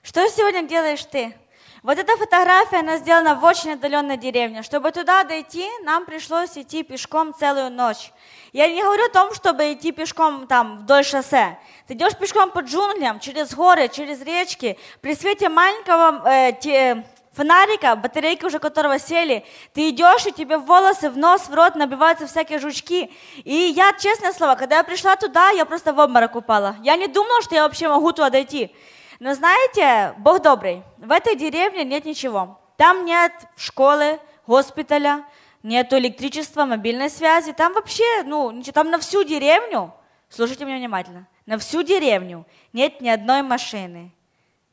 Что 0.05 0.29
сегодня 0.29 0.63
делаешь 0.63 1.05
ты? 1.05 1.35
Вот 1.83 1.99
эта 1.99 2.17
фотография, 2.17 2.79
она 2.79 2.99
сделана 2.99 3.35
в 3.35 3.43
очень 3.43 3.73
отдаленной 3.73 4.17
деревне. 4.17 4.63
Чтобы 4.63 4.93
туда 4.93 5.25
дойти, 5.25 5.69
нам 5.83 6.05
пришлось 6.05 6.57
идти 6.57 6.85
пешком 6.85 7.35
целую 7.35 7.73
ночь. 7.73 8.13
Я 8.53 8.69
не 8.69 8.81
говорю 8.81 9.07
о 9.07 9.09
том, 9.09 9.35
чтобы 9.35 9.73
идти 9.73 9.91
пешком 9.91 10.47
там 10.47 10.79
вдоль 10.79 11.05
шоссе. 11.05 11.59
Ты 11.89 11.95
идешь 11.95 12.17
пешком 12.17 12.53
по 12.53 12.61
джунглям, 12.61 13.19
через 13.19 13.53
горы, 13.53 13.89
через 13.89 14.23
речки, 14.23 14.79
при 15.01 15.17
свете 15.17 15.49
маленького 15.49 16.23
э, 16.25 16.53
те, 16.61 17.05
фонарика, 17.35 17.97
батарейки 17.97 18.45
уже 18.45 18.59
которого 18.59 18.99
сели, 18.99 19.45
ты 19.73 19.91
идешь, 19.91 20.27
и 20.27 20.33
тебе 20.33 20.59
в 20.59 20.65
волосы, 20.65 21.11
в 21.11 21.19
нос, 21.19 21.49
в 21.49 21.55
рот 21.55 21.75
набиваются 21.75 22.27
всякие 22.27 22.59
жучки. 22.59 23.11
И 23.45 23.55
я, 23.55 23.93
честное 23.93 24.33
слово, 24.33 24.55
когда 24.55 24.79
я 24.79 24.85
пришла 24.85 25.17
туда, 25.17 25.51
я 25.51 25.65
просто 25.65 25.93
в 25.93 25.99
обморок 25.99 26.37
упала. 26.37 26.77
Я 26.83 26.97
не 26.97 27.09
думала, 27.09 27.43
что 27.43 27.55
я 27.55 27.63
вообще 27.65 27.89
могу 27.89 28.13
туда 28.13 28.31
дойти. 28.31 28.75
Но 29.21 29.35
знаете, 29.35 30.15
Бог 30.19 30.43
добрый, 30.43 30.83
в 30.99 31.11
этой 31.11 31.37
деревне 31.37 31.85
нет 31.85 32.05
ничего. 32.05 32.59
Там 32.77 33.05
нет 33.05 33.33
школы, 33.57 34.19
госпиталя, 34.47 35.25
нет 35.63 35.93
электричества, 35.93 36.65
мобильной 36.65 37.11
связи. 37.11 37.53
Там 37.53 37.73
вообще, 37.73 38.23
ну, 38.25 38.63
там 38.73 38.91
на 38.91 38.99
всю 38.99 39.25
деревню, 39.25 39.95
слушайте 40.29 40.65
меня 40.65 40.77
внимательно, 40.77 41.27
на 41.47 41.59
всю 41.59 41.83
деревню 41.83 42.45
нет 42.73 43.01
ни 43.01 43.09
одной 43.09 43.43
машины. 43.43 44.11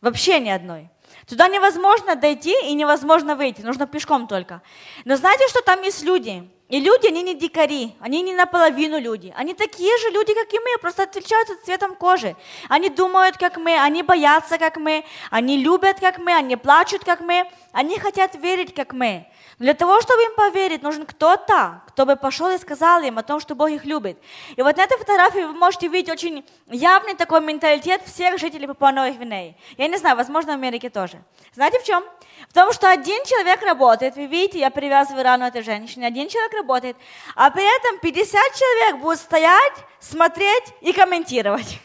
Вообще 0.02 0.40
ни 0.40 0.50
одной. 0.50 0.90
Туда 1.28 1.48
невозможно 1.48 2.16
дойти 2.16 2.56
и 2.64 2.74
невозможно 2.74 3.36
выйти, 3.36 3.62
нужно 3.62 3.88
пешком 3.88 4.28
только. 4.28 4.62
Но 5.06 5.16
знаете, 5.16 5.48
что 5.48 5.62
там 5.62 5.82
есть 5.82 6.04
люди? 6.04 6.50
И 6.72 6.80
люди, 6.80 7.08
они 7.08 7.22
не 7.22 7.36
дикари, 7.36 7.96
они 8.00 8.22
не 8.22 8.34
наполовину 8.34 8.98
люди. 8.98 9.34
Они 9.36 9.54
такие 9.54 9.98
же 9.98 10.10
люди, 10.12 10.34
как 10.34 10.54
и 10.54 10.58
мы, 10.58 10.78
просто 10.80 11.04
отличаются 11.04 11.62
цветом 11.66 11.96
кожи. 11.96 12.38
Они 12.70 12.90
думают, 12.90 13.36
как 13.38 13.58
мы, 13.58 13.78
они 13.78 14.04
боятся, 14.04 14.58
как 14.58 14.78
мы, 14.78 15.04
они 15.30 15.58
любят, 15.58 16.00
как 16.00 16.18
мы, 16.18 16.34
они 16.34 16.56
плачут, 16.56 17.04
как 17.04 17.20
мы, 17.20 17.46
они 17.74 18.00
хотят 18.00 18.36
верить, 18.36 18.74
как 18.74 18.94
мы. 18.94 19.28
Для 19.62 19.76
того, 19.76 20.02
чтобы 20.02 20.24
им 20.24 20.34
поверить, 20.34 20.82
нужен 20.82 21.06
кто-то, 21.06 21.84
кто 21.90 22.08
бы 22.08 22.16
пошел 22.16 22.50
и 22.50 22.58
сказал 22.58 23.04
им 23.04 23.20
о 23.20 23.24
том, 23.24 23.40
что 23.40 23.54
Бог 23.54 23.70
их 23.70 23.86
любит. 23.86 24.18
И 24.56 24.62
вот 24.64 24.76
на 24.76 24.82
этой 24.82 24.98
фотографии 24.98 25.42
вы 25.42 25.54
можете 25.54 25.88
видеть 25.88 26.12
очень 26.12 26.44
явный 26.66 27.14
такой 27.14 27.42
менталитет 27.42 28.02
всех 28.04 28.40
жителей 28.40 28.66
Папуа-Новой 28.66 29.12
Гвинеи. 29.12 29.56
Я 29.78 29.88
не 29.88 29.98
знаю, 29.98 30.16
возможно, 30.16 30.54
в 30.54 30.56
Америке 30.56 30.90
тоже. 30.90 31.22
Знаете 31.54 31.80
в 31.80 31.84
чем? 31.84 32.04
В 32.50 32.54
том, 32.56 32.74
что 32.74 32.90
один 32.90 33.24
человек 33.24 33.62
работает, 33.62 34.16
вы 34.16 34.26
видите, 34.26 34.58
я 34.58 34.72
привязываю 34.72 35.24
рану 35.24 35.46
этой 35.46 35.62
женщине, 35.62 36.08
один 36.08 36.28
человек 36.28 36.54
работает, 36.54 36.98
а 37.36 37.52
при 37.52 37.64
этом 37.64 38.00
50 38.00 38.42
человек 38.56 39.00
будут 39.00 39.20
стоять, 39.20 39.74
смотреть 40.00 40.74
и 40.82 40.92
комментировать. 40.92 41.80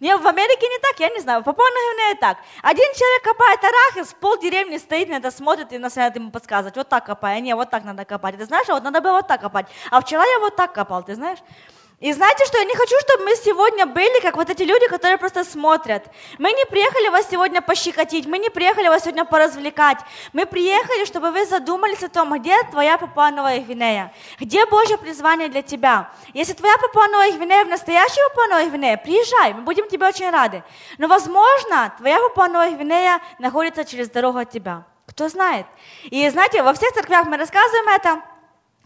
Не, 0.00 0.16
в 0.16 0.26
Америке 0.26 0.68
не 0.68 0.78
так, 0.78 1.00
я 1.00 1.08
не 1.08 1.20
знаю, 1.20 1.40
в 1.40 1.44
Папуа 1.44 1.64
Гвинее 1.70 2.16
так. 2.20 2.38
Один 2.62 2.92
человек 2.94 3.22
копает 3.22 3.60
арахис, 3.64 4.14
пол 4.20 4.38
деревни 4.38 4.76
стоит 4.76 5.08
на 5.08 5.14
это, 5.14 5.30
смотрит 5.30 5.72
и 5.72 5.78
начинает 5.78 6.16
ему 6.16 6.30
подсказывать, 6.30 6.76
вот 6.76 6.88
так 6.88 7.06
копай, 7.06 7.36
а 7.36 7.40
не, 7.40 7.54
вот 7.54 7.70
так 7.70 7.84
надо 7.84 8.04
копать. 8.04 8.36
Ты 8.36 8.44
знаешь, 8.44 8.68
а 8.68 8.74
вот 8.74 8.82
надо 8.82 9.00
было 9.00 9.12
вот 9.12 9.26
так 9.26 9.40
копать. 9.40 9.66
А 9.90 10.00
вчера 10.00 10.22
я 10.24 10.40
вот 10.40 10.54
так 10.54 10.74
копал, 10.74 11.02
ты 11.02 11.14
знаешь? 11.14 11.38
И 11.98 12.12
знаете 12.12 12.44
что, 12.44 12.58
я 12.58 12.64
не 12.64 12.74
хочу, 12.74 12.94
чтобы 13.00 13.24
мы 13.24 13.34
сегодня 13.36 13.86
были, 13.86 14.20
как 14.20 14.36
вот 14.36 14.50
эти 14.50 14.64
люди, 14.64 14.86
которые 14.86 15.16
просто 15.16 15.44
смотрят. 15.44 16.04
Мы 16.36 16.52
не 16.52 16.66
приехали 16.66 17.08
вас 17.08 17.26
сегодня 17.30 17.62
пощекотить, 17.62 18.26
мы 18.26 18.36
не 18.36 18.50
приехали 18.50 18.88
вас 18.88 19.04
сегодня 19.04 19.24
поразвлекать. 19.24 19.96
Мы 20.34 20.44
приехали, 20.44 21.06
чтобы 21.06 21.30
вы 21.30 21.46
задумались 21.46 22.02
о 22.02 22.10
том, 22.10 22.38
где 22.38 22.62
твоя 22.64 22.98
Папуа 22.98 23.30
Новая 23.30 23.60
Гвинея, 23.60 24.12
где 24.38 24.66
Божье 24.66 24.98
призвание 24.98 25.48
для 25.48 25.62
тебя. 25.62 26.10
Если 26.34 26.52
твоя 26.52 26.76
Папуа 26.76 27.08
Новая 27.08 27.32
Гвинея 27.32 27.64
в 27.64 27.68
настоящей 27.68 28.20
Папуа 28.28 28.48
Новая 28.48 28.68
Гвинея, 28.68 28.98
приезжай, 28.98 29.54
мы 29.54 29.62
будем 29.62 29.88
тебе 29.88 30.06
очень 30.06 30.28
рады. 30.28 30.62
Но, 30.98 31.08
возможно, 31.08 31.94
твоя 31.96 32.20
Папуа 32.20 32.48
Новая 32.48 32.72
Гвинея 32.72 33.22
находится 33.38 33.86
через 33.86 34.10
дорогу 34.10 34.36
от 34.36 34.50
тебя. 34.50 34.84
Кто 35.06 35.30
знает. 35.30 35.64
И 36.04 36.28
знаете, 36.28 36.62
во 36.62 36.74
всех 36.74 36.92
церквях 36.92 37.24
мы 37.24 37.38
рассказываем 37.38 37.88
это, 37.88 38.20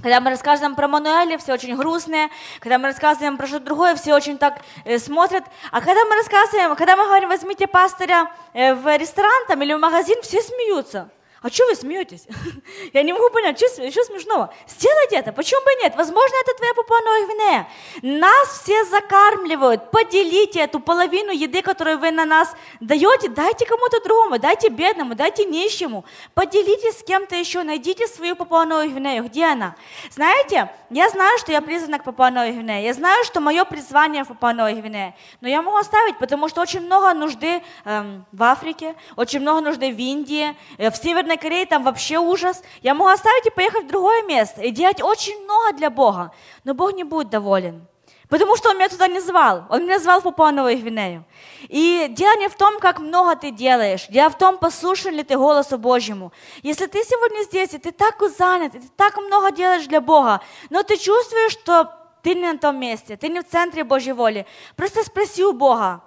когда 0.02 0.20
мы 0.20 0.30
рассказываем 0.30 0.74
про 0.74 0.88
Мануэля, 0.88 1.36
все 1.38 1.52
очень 1.52 1.76
грустные. 1.76 2.30
Когда 2.60 2.78
мы 2.78 2.86
рассказываем 2.86 3.36
про 3.36 3.46
что-то 3.46 3.66
другое, 3.66 3.94
все 3.96 4.14
очень 4.14 4.38
так 4.38 4.62
э, 4.84 4.98
смотрят. 4.98 5.44
А 5.70 5.80
когда 5.80 6.04
мы 6.06 6.16
рассказываем, 6.16 6.74
когда 6.74 6.96
мы 6.96 7.04
говорим, 7.04 7.28
возьмите 7.28 7.66
пастыря 7.66 8.30
э, 8.54 8.74
в 8.74 8.96
ресторан 8.96 9.46
там, 9.46 9.62
или 9.62 9.74
в 9.74 9.78
магазин, 9.78 10.16
все 10.22 10.40
смеются. 10.40 11.10
А 11.42 11.48
что 11.48 11.64
вы 11.66 11.74
смеетесь? 11.74 12.26
Я 12.92 13.02
не 13.02 13.14
могу 13.14 13.30
понять, 13.30 13.56
что, 13.56 13.90
что 13.90 14.04
смешного? 14.04 14.52
Сделайте 14.68 15.16
это, 15.16 15.32
почему 15.32 15.62
бы 15.64 15.70
нет? 15.82 15.94
Возможно, 15.96 16.34
это 16.42 16.54
твоя 16.54 16.74
Папуа 16.74 16.98
Гвинея. 17.00 17.68
Нас 18.02 18.60
все 18.60 18.84
закармливают. 18.84 19.90
Поделите 19.90 20.60
эту 20.60 20.80
половину 20.80 21.32
еды, 21.32 21.62
которую 21.62 21.98
вы 21.98 22.10
на 22.10 22.26
нас 22.26 22.54
даете, 22.80 23.30
дайте 23.30 23.64
кому-то 23.64 24.02
другому, 24.04 24.38
дайте 24.38 24.68
бедному, 24.68 25.14
дайте 25.14 25.46
нищему. 25.46 26.04
Поделитесь 26.34 26.98
с 26.98 27.02
кем-то 27.02 27.36
еще, 27.36 27.62
найдите 27.62 28.06
свою 28.06 28.36
Папуа 28.36 28.66
Гвинею. 28.66 29.24
Где 29.24 29.46
она? 29.46 29.76
Знаете, 30.10 30.70
я 30.90 31.08
знаю, 31.08 31.38
что 31.38 31.52
я 31.52 31.62
призвана 31.62 31.98
к 31.98 32.04
Папуа 32.04 32.30
Гвинее. 32.30 32.84
Я 32.84 32.92
знаю, 32.92 33.24
что 33.24 33.40
мое 33.40 33.64
призвание 33.64 34.24
в 34.24 34.28
Папуа 34.28 34.52
Гвинее. 34.52 35.16
Но 35.40 35.48
я 35.48 35.62
могу 35.62 35.78
оставить, 35.78 36.18
потому 36.18 36.50
что 36.50 36.60
очень 36.60 36.80
много 36.80 37.14
нужды 37.14 37.62
эм, 37.86 38.26
в 38.30 38.42
Африке, 38.42 38.94
очень 39.16 39.40
много 39.40 39.62
нужды 39.62 39.90
в 39.90 39.98
Индии, 39.98 40.54
э, 40.76 40.90
в 40.90 40.96
Северной 40.96 41.29
Северной 41.30 41.38
Корее 41.38 41.66
там 41.66 41.84
вообще 41.84 42.18
ужас. 42.18 42.62
Я 42.82 42.94
могу 42.94 43.10
оставить 43.10 43.46
и 43.46 43.50
поехать 43.50 43.84
в 43.84 43.88
другое 43.88 44.22
место 44.24 44.62
и 44.62 44.70
делать 44.70 45.00
очень 45.00 45.40
много 45.44 45.72
для 45.76 45.90
Бога. 45.90 46.32
Но 46.64 46.74
Бог 46.74 46.92
не 46.94 47.04
будет 47.04 47.30
доволен. 47.30 47.86
Потому 48.28 48.56
что 48.56 48.70
Он 48.70 48.76
меня 48.76 48.88
туда 48.88 49.06
не 49.06 49.20
звал. 49.20 49.64
Он 49.70 49.84
меня 49.84 49.98
звал 49.98 50.20
в 50.20 50.24
Папуановую 50.24 50.76
Гвинею. 50.78 51.24
И 51.68 52.06
дело 52.10 52.36
не 52.38 52.48
в 52.48 52.54
том, 52.54 52.80
как 52.80 52.98
много 52.98 53.36
ты 53.36 53.50
делаешь. 53.50 54.06
Дело 54.08 54.30
в 54.30 54.38
том, 54.38 54.58
послушен 54.58 55.14
ли 55.14 55.22
ты 55.22 55.36
голосу 55.36 55.78
Божьему. 55.78 56.32
Если 56.62 56.86
ты 56.86 56.98
сегодня 57.04 57.44
здесь, 57.44 57.74
и 57.74 57.78
ты 57.78 57.92
так 57.92 58.16
занят, 58.38 58.74
и 58.74 58.80
ты 58.80 58.88
так 58.96 59.16
много 59.16 59.52
делаешь 59.52 59.86
для 59.86 60.00
Бога, 60.00 60.40
но 60.70 60.82
ты 60.82 60.96
чувствуешь, 60.96 61.52
что 61.52 61.92
ты 62.22 62.34
не 62.34 62.52
на 62.52 62.58
том 62.58 62.78
месте, 62.78 63.16
ты 63.16 63.28
не 63.28 63.40
в 63.40 63.48
центре 63.48 63.84
Божьей 63.84 64.12
воли, 64.12 64.46
просто 64.76 65.02
спроси 65.04 65.44
у 65.44 65.52
Бога, 65.52 66.02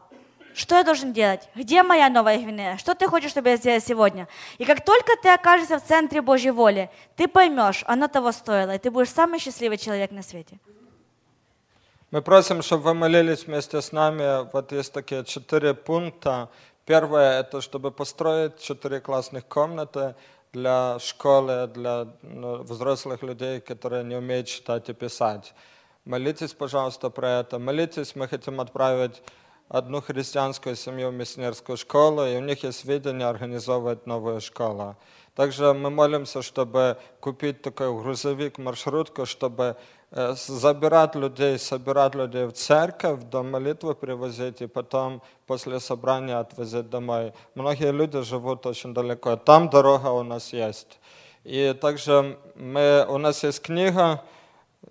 что 0.56 0.78
я 0.78 0.84
должен 0.84 1.14
делать? 1.14 1.49
Где 1.56 1.84
моя 1.84 2.10
новая 2.10 2.38
Гвинея? 2.38 2.78
Что 2.78 2.95
ты 2.95 3.08
хочешь, 3.08 3.32
чтобы 3.32 3.49
я 3.49 3.58
сделал 3.58 3.82
сегодня? 3.82 4.28
И 4.58 4.66
как 4.66 4.84
только 4.86 5.14
ты 5.22 5.30
окажешься 5.30 5.80
в 5.80 5.84
центре 5.84 6.22
Божьей 6.22 6.51
воли, 6.51 6.89
ты 7.16 7.28
поймешь, 7.28 7.84
оно 7.88 8.08
того 8.08 8.32
стоило, 8.32 8.76
и 8.76 8.80
ты 8.80 8.91
будешь 8.91 9.10
самый 9.10 9.39
счастливый 9.39 9.78
человек 9.78 10.12
на 10.12 10.22
свете. 10.22 10.60
Мы 12.12 12.22
просим, 12.22 12.62
чтобы 12.62 12.84
вы 12.84 12.93
молились 12.93 13.47
вместе 13.47 13.82
с 13.82 13.91
нами. 13.91 14.49
Вот 14.51 14.72
есть 14.72 14.93
такие 14.93 15.24
четыре 15.24 15.74
пункта. 15.74 16.49
Первое– 16.86 17.39
это 17.41 17.62
чтобы 17.62 17.91
построить 17.91 18.60
четыре 18.60 18.99
классных 18.99 19.47
комнаты 19.47 20.16
для 20.51 20.99
школы, 20.99 21.68
для 21.68 22.08
ну, 22.22 22.62
взрослых 22.62 23.24
людей, 23.24 23.62
которые 23.62 24.04
не 24.04 24.16
умеют 24.16 24.47
читать 24.47 24.89
и 24.89 24.93
писать. 24.93 25.56
Молитесь, 26.06 26.54
пожалуйста, 26.54 27.10
про 27.10 27.39
это. 27.39 27.58
Молитесь, 27.58 28.16
мы 28.16 28.28
хотим 28.28 28.60
отправить 28.60 29.24
одну 29.72 30.01
христианскую 30.01 30.76
семью 30.76 31.11
в 31.11 31.14
миссионерскую 31.14 31.76
школу, 31.76 32.24
и 32.26 32.36
у 32.36 32.40
них 32.40 32.64
есть 32.64 32.84
видение 32.84 33.26
организовывать 33.26 34.07
новую 34.07 34.40
школу. 34.40 34.96
Также 35.34 35.72
мы 35.72 35.90
молимся, 35.90 36.42
чтобы 36.42 36.96
купить 37.20 37.62
такой 37.62 37.92
грузовик, 37.92 38.59
маршрутку, 38.59 39.24
чтобы 39.24 39.76
э, 40.11 40.34
с- 40.34 40.46
забирать 40.49 41.14
людей, 41.14 41.59
собирать 41.59 42.14
людей 42.14 42.46
в 42.46 42.53
церковь, 42.53 43.22
до 43.24 43.42
молитвы 43.42 43.94
привозить 43.94 44.62
и 44.62 44.66
потом 44.66 45.22
после 45.46 45.78
собрания 45.78 46.40
отвозить 46.40 46.90
домой. 46.90 47.32
Многие 47.55 47.92
люди 47.92 48.20
живут 48.22 48.66
очень 48.66 48.94
далеко. 48.94 49.36
Там 49.36 49.70
дорога 49.70 50.09
у 50.09 50.24
нас 50.24 50.53
есть. 50.53 50.99
И 51.44 51.72
также 51.80 52.36
мы, 52.57 53.07
у 53.09 53.18
нас 53.18 53.44
есть 53.44 53.62
книга, 53.62 54.22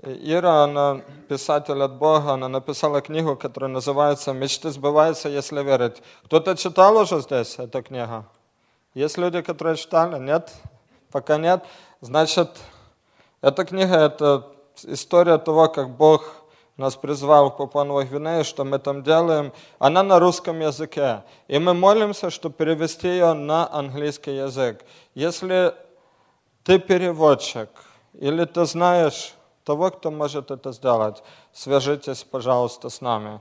Ира, 0.01 0.65
она 0.65 1.03
писатель 1.29 1.81
от 1.83 1.97
Бога, 1.97 2.33
она 2.33 2.49
написала 2.49 3.01
книгу, 3.01 3.37
которая 3.37 3.71
называется 3.71 4.33
«Мечты 4.33 4.71
сбываются, 4.71 5.29
если 5.29 5.63
верить». 5.63 6.03
Кто-то 6.25 6.57
читал 6.57 6.97
уже 6.97 7.21
здесь 7.21 7.59
эту 7.59 7.83
книгу? 7.83 8.25
Есть 8.95 9.19
люди, 9.19 9.43
которые 9.43 9.77
читали? 9.77 10.19
Нет? 10.19 10.53
Пока 11.11 11.37
нет? 11.37 11.65
Значит, 12.01 12.51
эта 13.43 13.65
книга– 13.65 13.97
это 13.97 14.49
история 14.85 15.39
того, 15.39 15.69
как 15.69 15.91
Бог 15.91 16.43
нас 16.77 16.97
призвал 16.97 17.51
в 17.51 17.57
Папуановой 17.57 18.07
Гвинее, 18.07 18.45
что 18.45 18.65
мы 18.65 18.79
там 18.79 19.03
делаем. 19.03 19.53
Она 19.79 20.03
на 20.03 20.19
русском 20.19 20.59
языке. 20.61 21.23
И 21.49 21.59
мы 21.59 21.75
молимся, 21.75 22.31
чтобы 22.31 22.55
перевести 22.55 23.09
ее 23.09 23.35
на 23.35 23.73
английский 23.73 24.37
язык. 24.37 24.85
Если 25.15 25.75
ты 26.65 26.79
переводчик, 26.79 27.69
или 28.15 28.45
ты 28.47 28.65
знаешь 28.65 29.35
того, 29.65 29.91
кто 29.91 30.11
может 30.11 30.51
это 30.51 30.73
сделать, 30.73 31.23
свяжитесь, 31.53 32.25
пожалуйста, 32.25 32.89
с 32.89 33.01
нами. 33.01 33.41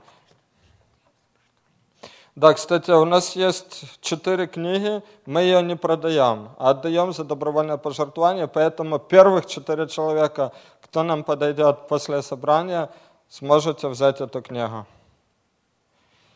Да, 2.34 2.54
кстати, 2.54 2.90
у 2.90 3.04
нас 3.04 3.36
есть 3.36 4.00
четыре 4.00 4.46
книги, 4.46 5.02
мы 5.26 5.42
ее 5.42 5.62
не 5.62 5.76
продаем, 5.76 6.48
а 6.56 6.70
отдаем 6.70 7.12
за 7.12 7.24
добровольное 7.24 7.76
пожертвование, 7.76 8.48
поэтому 8.48 8.98
первых 8.98 9.44
четыре 9.44 9.86
человека, 9.86 10.52
кто 10.80 11.02
нам 11.02 11.24
подойдет 11.24 11.88
после 11.88 12.22
собрания, 12.22 12.88
сможете 13.28 13.88
взять 13.88 14.22
эту 14.22 14.40
книгу. 14.40 14.86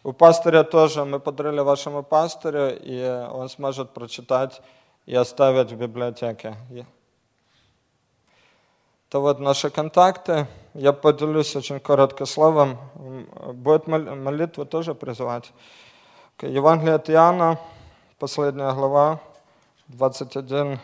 У 0.05 0.13
пастыря 0.13 0.65
тоже, 0.65 1.05
мы 1.05 1.19
подарили 1.19 1.61
вашему 1.61 2.03
пастырю, 2.03 2.79
и 2.79 3.27
он 3.33 3.49
сможет 3.49 3.91
прочитать 3.91 4.61
и 5.07 5.15
оставить 5.17 5.73
в 5.73 5.77
библиотеке. 5.77 6.57
Это 9.17 9.23
вот 9.23 9.41
наши 9.41 9.71
контакты. 9.71 10.47
Я 10.75 10.93
поделюсь 10.93 11.57
очень 11.57 11.81
коротко 11.81 12.27
словом. 12.27 12.77
Будет 13.55 13.87
мол- 13.87 14.15
молитву 14.15 14.67
тоже 14.67 14.95
призывать. 14.95 15.55
Евангелие 16.43 16.97
от 16.97 17.09
Иоанна, 17.09 17.59
последняя 18.19 18.71
глава, 18.73 19.19
21, 19.89 20.79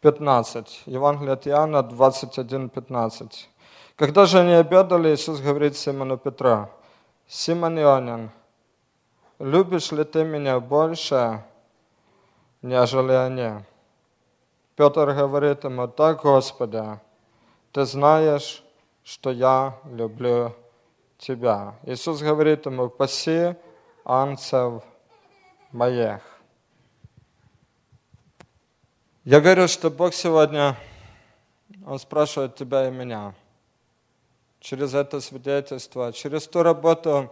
15. 0.00 0.82
Евангелие 0.86 1.32
от 1.32 1.48
Иоанна, 1.48 1.82
21, 1.82 2.68
15. 2.68 3.50
Когда 3.96 4.24
же 4.24 4.38
они 4.38 4.52
обедали, 4.52 5.12
Иисус 5.12 5.40
говорит 5.40 5.76
Симону 5.76 6.18
Петра, 6.18 6.70
«Симон 7.26 7.80
Ионин, 7.80 8.30
любишь 9.40 9.90
ли 9.90 10.04
ты 10.04 10.22
меня 10.22 10.60
больше, 10.60 11.42
нежели 12.62 13.10
они?» 13.10 13.64
Петр 14.78 15.12
говорит 15.12 15.64
ему, 15.64 15.88
так, 15.88 16.22
Господи, 16.22 17.00
ты 17.72 17.84
знаешь, 17.84 18.62
что 19.04 19.30
я 19.30 19.78
люблю 19.84 20.54
тебя. 21.18 21.74
Иисус 21.84 22.20
говорит 22.20 22.66
ему, 22.66 22.88
паси 22.88 23.56
анцев 24.04 24.82
моих. 25.72 26.20
Я 29.24 29.40
верю, 29.40 29.68
что 29.68 29.90
Бог 29.90 30.14
сегодня, 30.14 30.76
Он 31.86 31.98
спрашивает 31.98 32.56
тебя 32.56 32.88
и 32.88 32.90
меня. 32.90 33.34
Через 34.60 34.94
это 34.94 35.20
свидетельство, 35.20 36.12
через 36.12 36.46
ту 36.48 36.62
работу, 36.62 37.30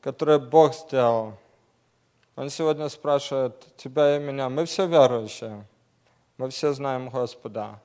которую 0.00 0.40
Бог 0.40 0.74
сделал. 0.74 1.34
Он 2.36 2.50
сегодня 2.50 2.88
спрашивает 2.88 3.76
тебя 3.76 4.16
и 4.16 4.20
меня. 4.20 4.48
Мы 4.48 4.64
все 4.64 4.86
верующие. 4.86 5.64
Мы 6.36 6.50
все 6.50 6.72
знаем 6.72 7.08
Господа. 7.08 7.80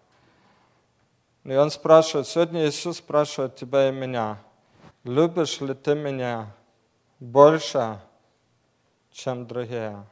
И 1.44 1.56
Он 1.56 1.70
спрашивает, 1.70 2.28
сегодня 2.28 2.66
Иисус 2.68 2.98
спрашивает 2.98 3.56
тебя 3.56 3.90
и 3.90 3.92
меня, 3.92 4.38
любишь 5.04 5.60
ли 5.60 5.74
ты 5.74 5.94
меня 5.94 6.54
больше, 7.20 8.00
чем 9.12 9.46
другие? 9.46 10.06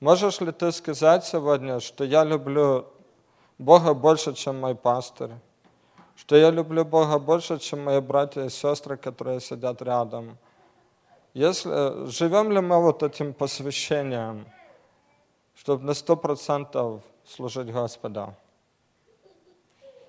Можешь 0.00 0.40
ли 0.40 0.50
ты 0.50 0.72
сказать 0.72 1.24
сегодня, 1.26 1.80
что 1.80 2.04
я 2.04 2.24
люблю 2.24 2.86
Бога 3.58 3.92
больше, 3.94 4.34
чем 4.34 4.58
мой 4.58 4.74
пастор? 4.74 5.30
Что 6.16 6.36
я 6.36 6.50
люблю 6.50 6.84
Бога 6.84 7.18
больше, 7.18 7.58
чем 7.58 7.84
мои 7.84 8.00
братья 8.00 8.44
и 8.44 8.48
сестры, 8.48 8.96
которые 8.96 9.40
сидят 9.40 9.82
рядом? 9.82 10.38
Если, 11.34 12.06
живем 12.10 12.52
ли 12.52 12.60
мы 12.60 12.82
вот 12.82 13.02
этим 13.02 13.32
посвящением, 13.34 14.46
чтобы 15.54 15.84
на 15.84 15.94
сто 15.94 16.16
процентов 16.16 17.02
служить 17.24 17.70
Господу? 17.70 18.34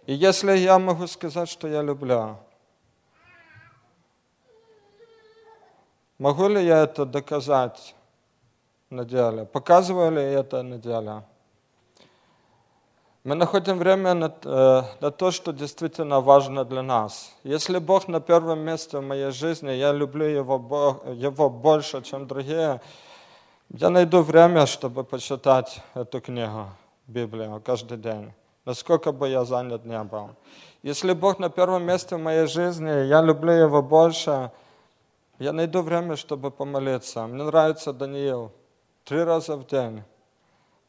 И 0.05 0.13
если 0.13 0.57
я 0.57 0.79
могу 0.79 1.07
сказать, 1.07 1.49
что 1.49 1.67
я 1.67 1.81
люблю, 1.81 2.35
могу 6.17 6.47
ли 6.49 6.65
я 6.65 6.83
это 6.83 7.05
доказать 7.05 7.95
на 8.89 9.05
деле? 9.05 9.45
Показываю 9.45 10.11
ли 10.11 10.21
я 10.21 10.39
это 10.39 10.61
на 10.61 10.77
деле? 10.77 11.23
Мы 13.23 13.35
находим 13.35 13.77
время 13.77 14.13
на, 14.13 14.33
э, 14.43 14.83
на 14.99 15.11
то, 15.11 15.31
что 15.31 15.53
действительно 15.53 16.19
важно 16.19 16.65
для 16.65 16.81
нас. 16.81 17.33
Если 17.45 17.79
Бог 17.79 18.09
на 18.09 18.19
первом 18.19 18.59
месте 18.59 18.97
в 18.97 19.01
моей 19.01 19.31
жизни, 19.31 19.71
я 19.71 19.93
люблю 19.93 20.25
Его, 20.25 20.59
Бог, 20.59 21.05
его 21.05 21.49
больше, 21.49 22.01
чем 22.01 22.27
другие, 22.27 22.81
я 23.69 23.89
найду 23.89 24.21
время, 24.21 24.65
чтобы 24.65 25.05
почитать 25.05 25.81
эту 25.93 26.19
книгу, 26.19 26.65
Библию, 27.07 27.61
каждый 27.65 27.97
день, 27.97 28.33
насколько 28.65 29.11
бы 29.11 29.29
я 29.29 29.45
занят 29.45 29.85
не 29.85 30.03
был. 30.03 30.29
Если 30.83 31.13
Бог 31.13 31.39
на 31.39 31.49
первом 31.49 31.83
месте 31.83 32.15
в 32.15 32.19
моей 32.19 32.47
жизни, 32.47 33.07
я 33.07 33.21
люблю 33.21 33.51
Его 33.51 33.81
больше, 33.81 34.51
я 35.39 35.53
найду 35.53 35.81
время, 35.81 36.15
чтобы 36.15 36.51
помолиться. 36.51 37.25
Мне 37.27 37.43
нравится 37.43 37.93
Даниил. 37.93 38.51
Три 39.03 39.23
раза 39.23 39.57
в 39.57 39.65
день. 39.67 40.03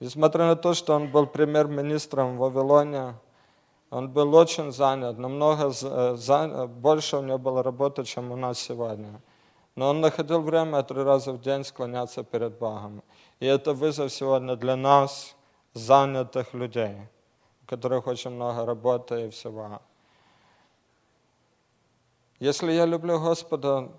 Несмотря 0.01 0.47
на 0.47 0.57
то, 0.57 0.75
что 0.75 0.95
он 0.95 1.09
был 1.11 1.27
премьер-министром 1.27 2.37
в 2.37 2.39
Вавилоне, 2.39 3.15
он 3.91 4.09
был 4.09 4.35
очень 4.35 4.73
занят, 4.73 5.19
намного 5.19 5.71
за- 5.71 6.17
за- 6.17 6.67
больше 6.67 7.17
у 7.17 7.23
него 7.23 7.39
было 7.39 7.63
работы, 7.63 8.05
чем 8.05 8.33
у 8.33 8.37
нас 8.37 8.59
сегодня. 8.59 9.21
Но 9.77 9.91
он 9.91 10.01
находил 10.01 10.41
время 10.43 10.83
три 10.83 11.03
раза 11.03 11.33
в 11.33 11.41
день 11.41 11.65
склоняться 11.65 12.23
перед 12.23 12.59
Богом. 12.59 13.03
И 13.41 13.47
это 13.47 13.73
вызов 13.73 14.13
сегодня 14.13 14.57
для 14.57 14.77
нас, 14.77 15.35
занятых 15.75 16.55
людей, 16.55 16.97
у 17.65 17.67
которых 17.67 18.07
очень 18.07 18.31
много 18.31 18.67
работы 18.67 19.27
и 19.27 19.31
всего. 19.31 19.81
Если 22.39 22.73
я 22.73 22.85
люблю 22.85 23.19
Господа, 23.19 23.91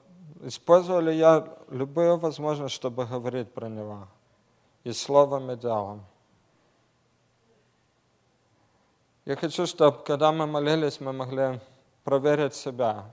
использую 0.43 1.01
ли 1.01 1.17
я 1.17 1.47
любую 1.69 2.17
возможность, 2.17 2.75
чтобы 2.75 3.05
говорить 3.05 3.51
про 3.51 3.67
Него? 3.67 4.07
И 4.83 4.91
словом, 4.91 5.49
и 5.51 5.55
делом. 5.55 6.05
Я 9.25 9.35
хочу, 9.35 9.65
чтобы, 9.65 10.03
когда 10.03 10.31
мы 10.31 10.45
молились, 10.45 10.99
мы 10.99 11.11
могли 11.11 11.59
проверить 12.03 12.53
себя. 12.53 13.11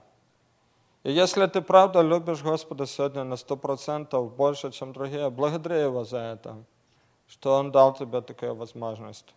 И 1.01 1.11
если 1.11 1.47
ты 1.47 1.61
правда 1.61 2.01
любишь 2.01 2.43
Господа 2.43 2.85
сегодня 2.85 3.23
на 3.23 3.37
сто 3.37 3.57
процентов 3.57 4.35
больше, 4.35 4.71
чем 4.71 4.93
другие, 4.93 5.31
благодари 5.31 5.81
Его 5.81 6.03
за 6.03 6.19
это, 6.19 6.63
что 7.27 7.57
Он 7.57 7.71
дал 7.71 7.95
тебе 7.95 8.21
такую 8.21 8.53
возможность, 8.53 9.33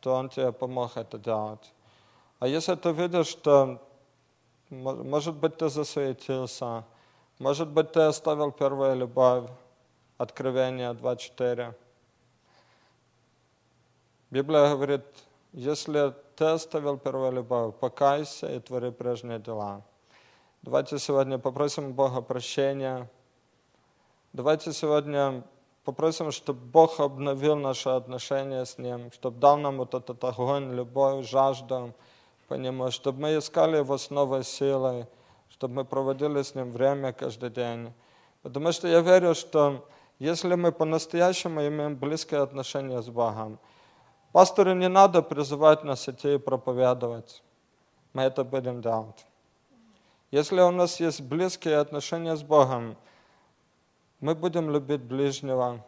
что 0.00 0.14
Он 0.14 0.28
тебе 0.28 0.52
помог 0.52 0.96
это 0.96 1.18
делать. 1.18 1.72
А 2.38 2.46
если 2.46 2.74
ты 2.76 2.92
видишь, 2.92 3.26
что, 3.26 3.82
мо- 4.70 4.94
может 4.94 5.34
быть, 5.34 5.56
ты 5.56 5.68
засуетился, 5.68 6.84
может 7.38 7.68
быть, 7.68 7.92
ты 7.92 8.00
оставил 8.00 8.52
первую 8.52 8.96
любовь, 8.96 9.50
Откровение 10.18 10.92
2.4. 10.94 11.74
Библия 14.30 14.70
говорит, 14.70 15.04
если 15.52 16.12
ты 16.34 16.44
оставил 16.44 16.98
первую 16.98 17.32
любовь, 17.32 17.74
покайся 17.76 18.52
и 18.52 18.58
твори 18.58 18.90
прежние 18.90 19.38
дела. 19.38 19.82
Давайте 20.62 20.98
сегодня 20.98 21.38
попросим 21.38 21.92
Бога 21.92 22.20
прощения. 22.20 23.08
Давайте 24.32 24.72
сегодня 24.72 25.44
попросим, 25.88 26.32
чтобы 26.32 26.60
Бог 26.60 27.00
обновил 27.00 27.56
наши 27.56 27.88
отношения 27.88 28.66
с 28.66 28.76
Ним, 28.76 29.10
чтобы 29.10 29.40
дал 29.40 29.56
нам 29.56 29.78
вот 29.78 29.94
этот 29.94 30.22
огонь, 30.22 30.74
любовь, 30.74 31.26
жажду 31.26 31.94
по 32.46 32.54
Нему, 32.54 32.90
чтобы 32.90 33.22
мы 33.22 33.38
искали 33.38 33.78
Его 33.78 33.96
с 33.96 34.10
новой 34.10 34.44
силой, 34.44 35.06
чтобы 35.48 35.76
мы 35.76 35.84
проводили 35.86 36.42
с 36.42 36.54
Ним 36.54 36.72
время 36.72 37.14
каждый 37.14 37.48
день. 37.48 37.94
Потому 38.42 38.70
что 38.72 38.86
я 38.86 39.00
верю, 39.00 39.34
что 39.34 39.88
если 40.18 40.56
мы 40.56 40.72
по-настоящему 40.72 41.66
имеем 41.66 41.96
близкое 41.96 42.42
отношение 42.42 43.00
с 43.00 43.08
Богом. 43.08 43.58
Пастору 44.32 44.74
не 44.74 44.88
надо 44.88 45.22
призывать 45.22 45.84
нас 45.84 46.06
идти 46.06 46.34
и 46.34 46.38
проповедовать. 46.38 47.42
Мы 48.12 48.24
это 48.24 48.44
будем 48.44 48.82
делать. 48.82 49.24
Если 50.32 50.60
у 50.60 50.70
нас 50.70 51.00
есть 51.00 51.22
близкие 51.22 51.78
отношения 51.78 52.36
с 52.36 52.42
Богом, 52.42 52.94
мы 54.20 54.34
будем 54.34 54.70
любить 54.70 55.02
ближнего, 55.02 55.84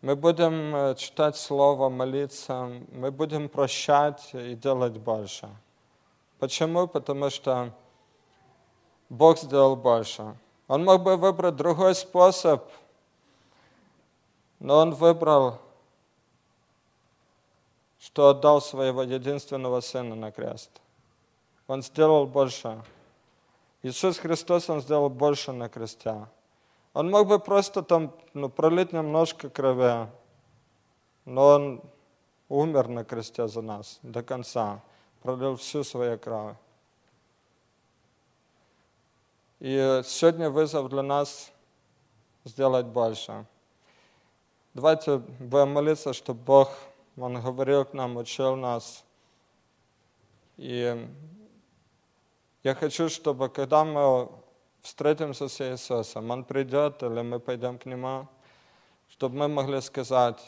мы 0.00 0.16
будем 0.16 0.74
э, 0.74 0.94
читать 0.96 1.36
Слово, 1.36 1.88
молиться, 1.88 2.70
мы 2.92 3.10
будем 3.10 3.48
прощать 3.48 4.34
и 4.34 4.54
делать 4.54 4.98
больше. 4.98 5.48
Почему? 6.38 6.86
Потому 6.86 7.30
что 7.30 7.72
Бог 9.08 9.38
сделал 9.38 9.76
больше. 9.76 10.36
Он 10.66 10.84
мог 10.84 11.02
бы 11.02 11.16
выбрать 11.16 11.56
другой 11.56 11.94
способ, 11.94 12.68
но 14.58 14.78
Он 14.78 14.92
выбрал, 14.92 15.58
что 17.98 18.30
отдал 18.30 18.60
своего 18.60 19.02
единственного 19.02 19.80
Сына 19.80 20.14
на 20.14 20.32
крест. 20.32 20.70
Он 21.66 21.82
сделал 21.82 22.26
больше. 22.26 22.82
Иисус 23.82 24.18
Христос, 24.18 24.68
Он 24.68 24.82
сделал 24.82 25.08
больше 25.08 25.52
на 25.52 25.68
кресте. 25.68 26.26
Он 26.94 27.10
мог 27.10 27.26
бы 27.26 27.40
просто 27.40 27.82
там 27.82 28.14
ну, 28.34 28.48
пролить 28.48 28.92
немножко 28.92 29.50
крови, 29.50 30.08
но 31.24 31.46
Он 31.48 31.82
умер 32.48 32.88
на 32.88 33.04
кресте 33.04 33.48
за 33.48 33.62
нас 33.62 33.98
до 34.02 34.22
конца, 34.22 34.80
пролил 35.20 35.56
всю 35.56 35.82
свою 35.82 36.18
кровь. 36.18 36.56
И 39.58 40.02
сегодня 40.04 40.50
вызов 40.50 40.88
для 40.88 41.02
нас 41.02 41.50
сделать 42.44 42.86
больше. 42.86 43.44
Давайте 44.72 45.18
будем 45.18 45.72
молиться, 45.72 46.12
чтобы 46.12 46.40
Бог, 46.44 46.70
Он 47.16 47.40
говорил 47.40 47.84
к 47.84 47.92
нам, 47.92 48.16
учил 48.16 48.54
нас. 48.54 49.04
И 50.56 51.08
я 52.62 52.74
хочу, 52.76 53.08
чтобы 53.08 53.48
когда 53.48 53.84
мы 53.84 54.28
встретимся 54.84 55.48
с 55.48 55.60
Иисусом, 55.60 56.30
Он 56.30 56.44
придет 56.44 57.02
или 57.02 57.22
мы 57.22 57.40
пойдем 57.40 57.78
к 57.78 57.86
Нему, 57.86 58.28
чтобы 59.08 59.36
мы 59.36 59.48
могли 59.48 59.80
сказать, 59.80 60.40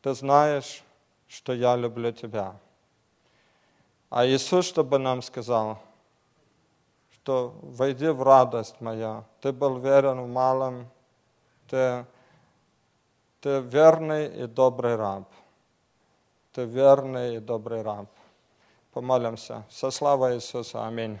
ты 0.00 0.14
знаешь, 0.14 0.84
что 1.26 1.52
я 1.52 1.76
люблю 1.76 2.12
тебя. 2.12 2.54
А 4.10 4.24
Иисус, 4.26 4.64
чтобы 4.66 4.98
нам 4.98 5.22
сказал, 5.22 5.78
что 7.10 7.54
войди 7.62 8.08
в 8.08 8.22
радость 8.22 8.80
моя, 8.80 9.24
ты 9.40 9.52
был 9.52 9.78
верен 9.78 10.20
в 10.20 10.28
малом, 10.28 10.88
ты, 11.68 12.06
ты 13.40 13.60
верный 13.60 14.44
и 14.44 14.46
добрый 14.46 14.94
раб. 14.94 15.24
Ты 16.52 16.64
верный 16.64 17.36
и 17.36 17.38
добрый 17.40 17.82
раб. 17.82 18.06
Помолимся. 18.92 19.64
Со 19.68 19.90
славой 19.90 20.36
Иисуса. 20.36 20.86
Аминь. 20.86 21.18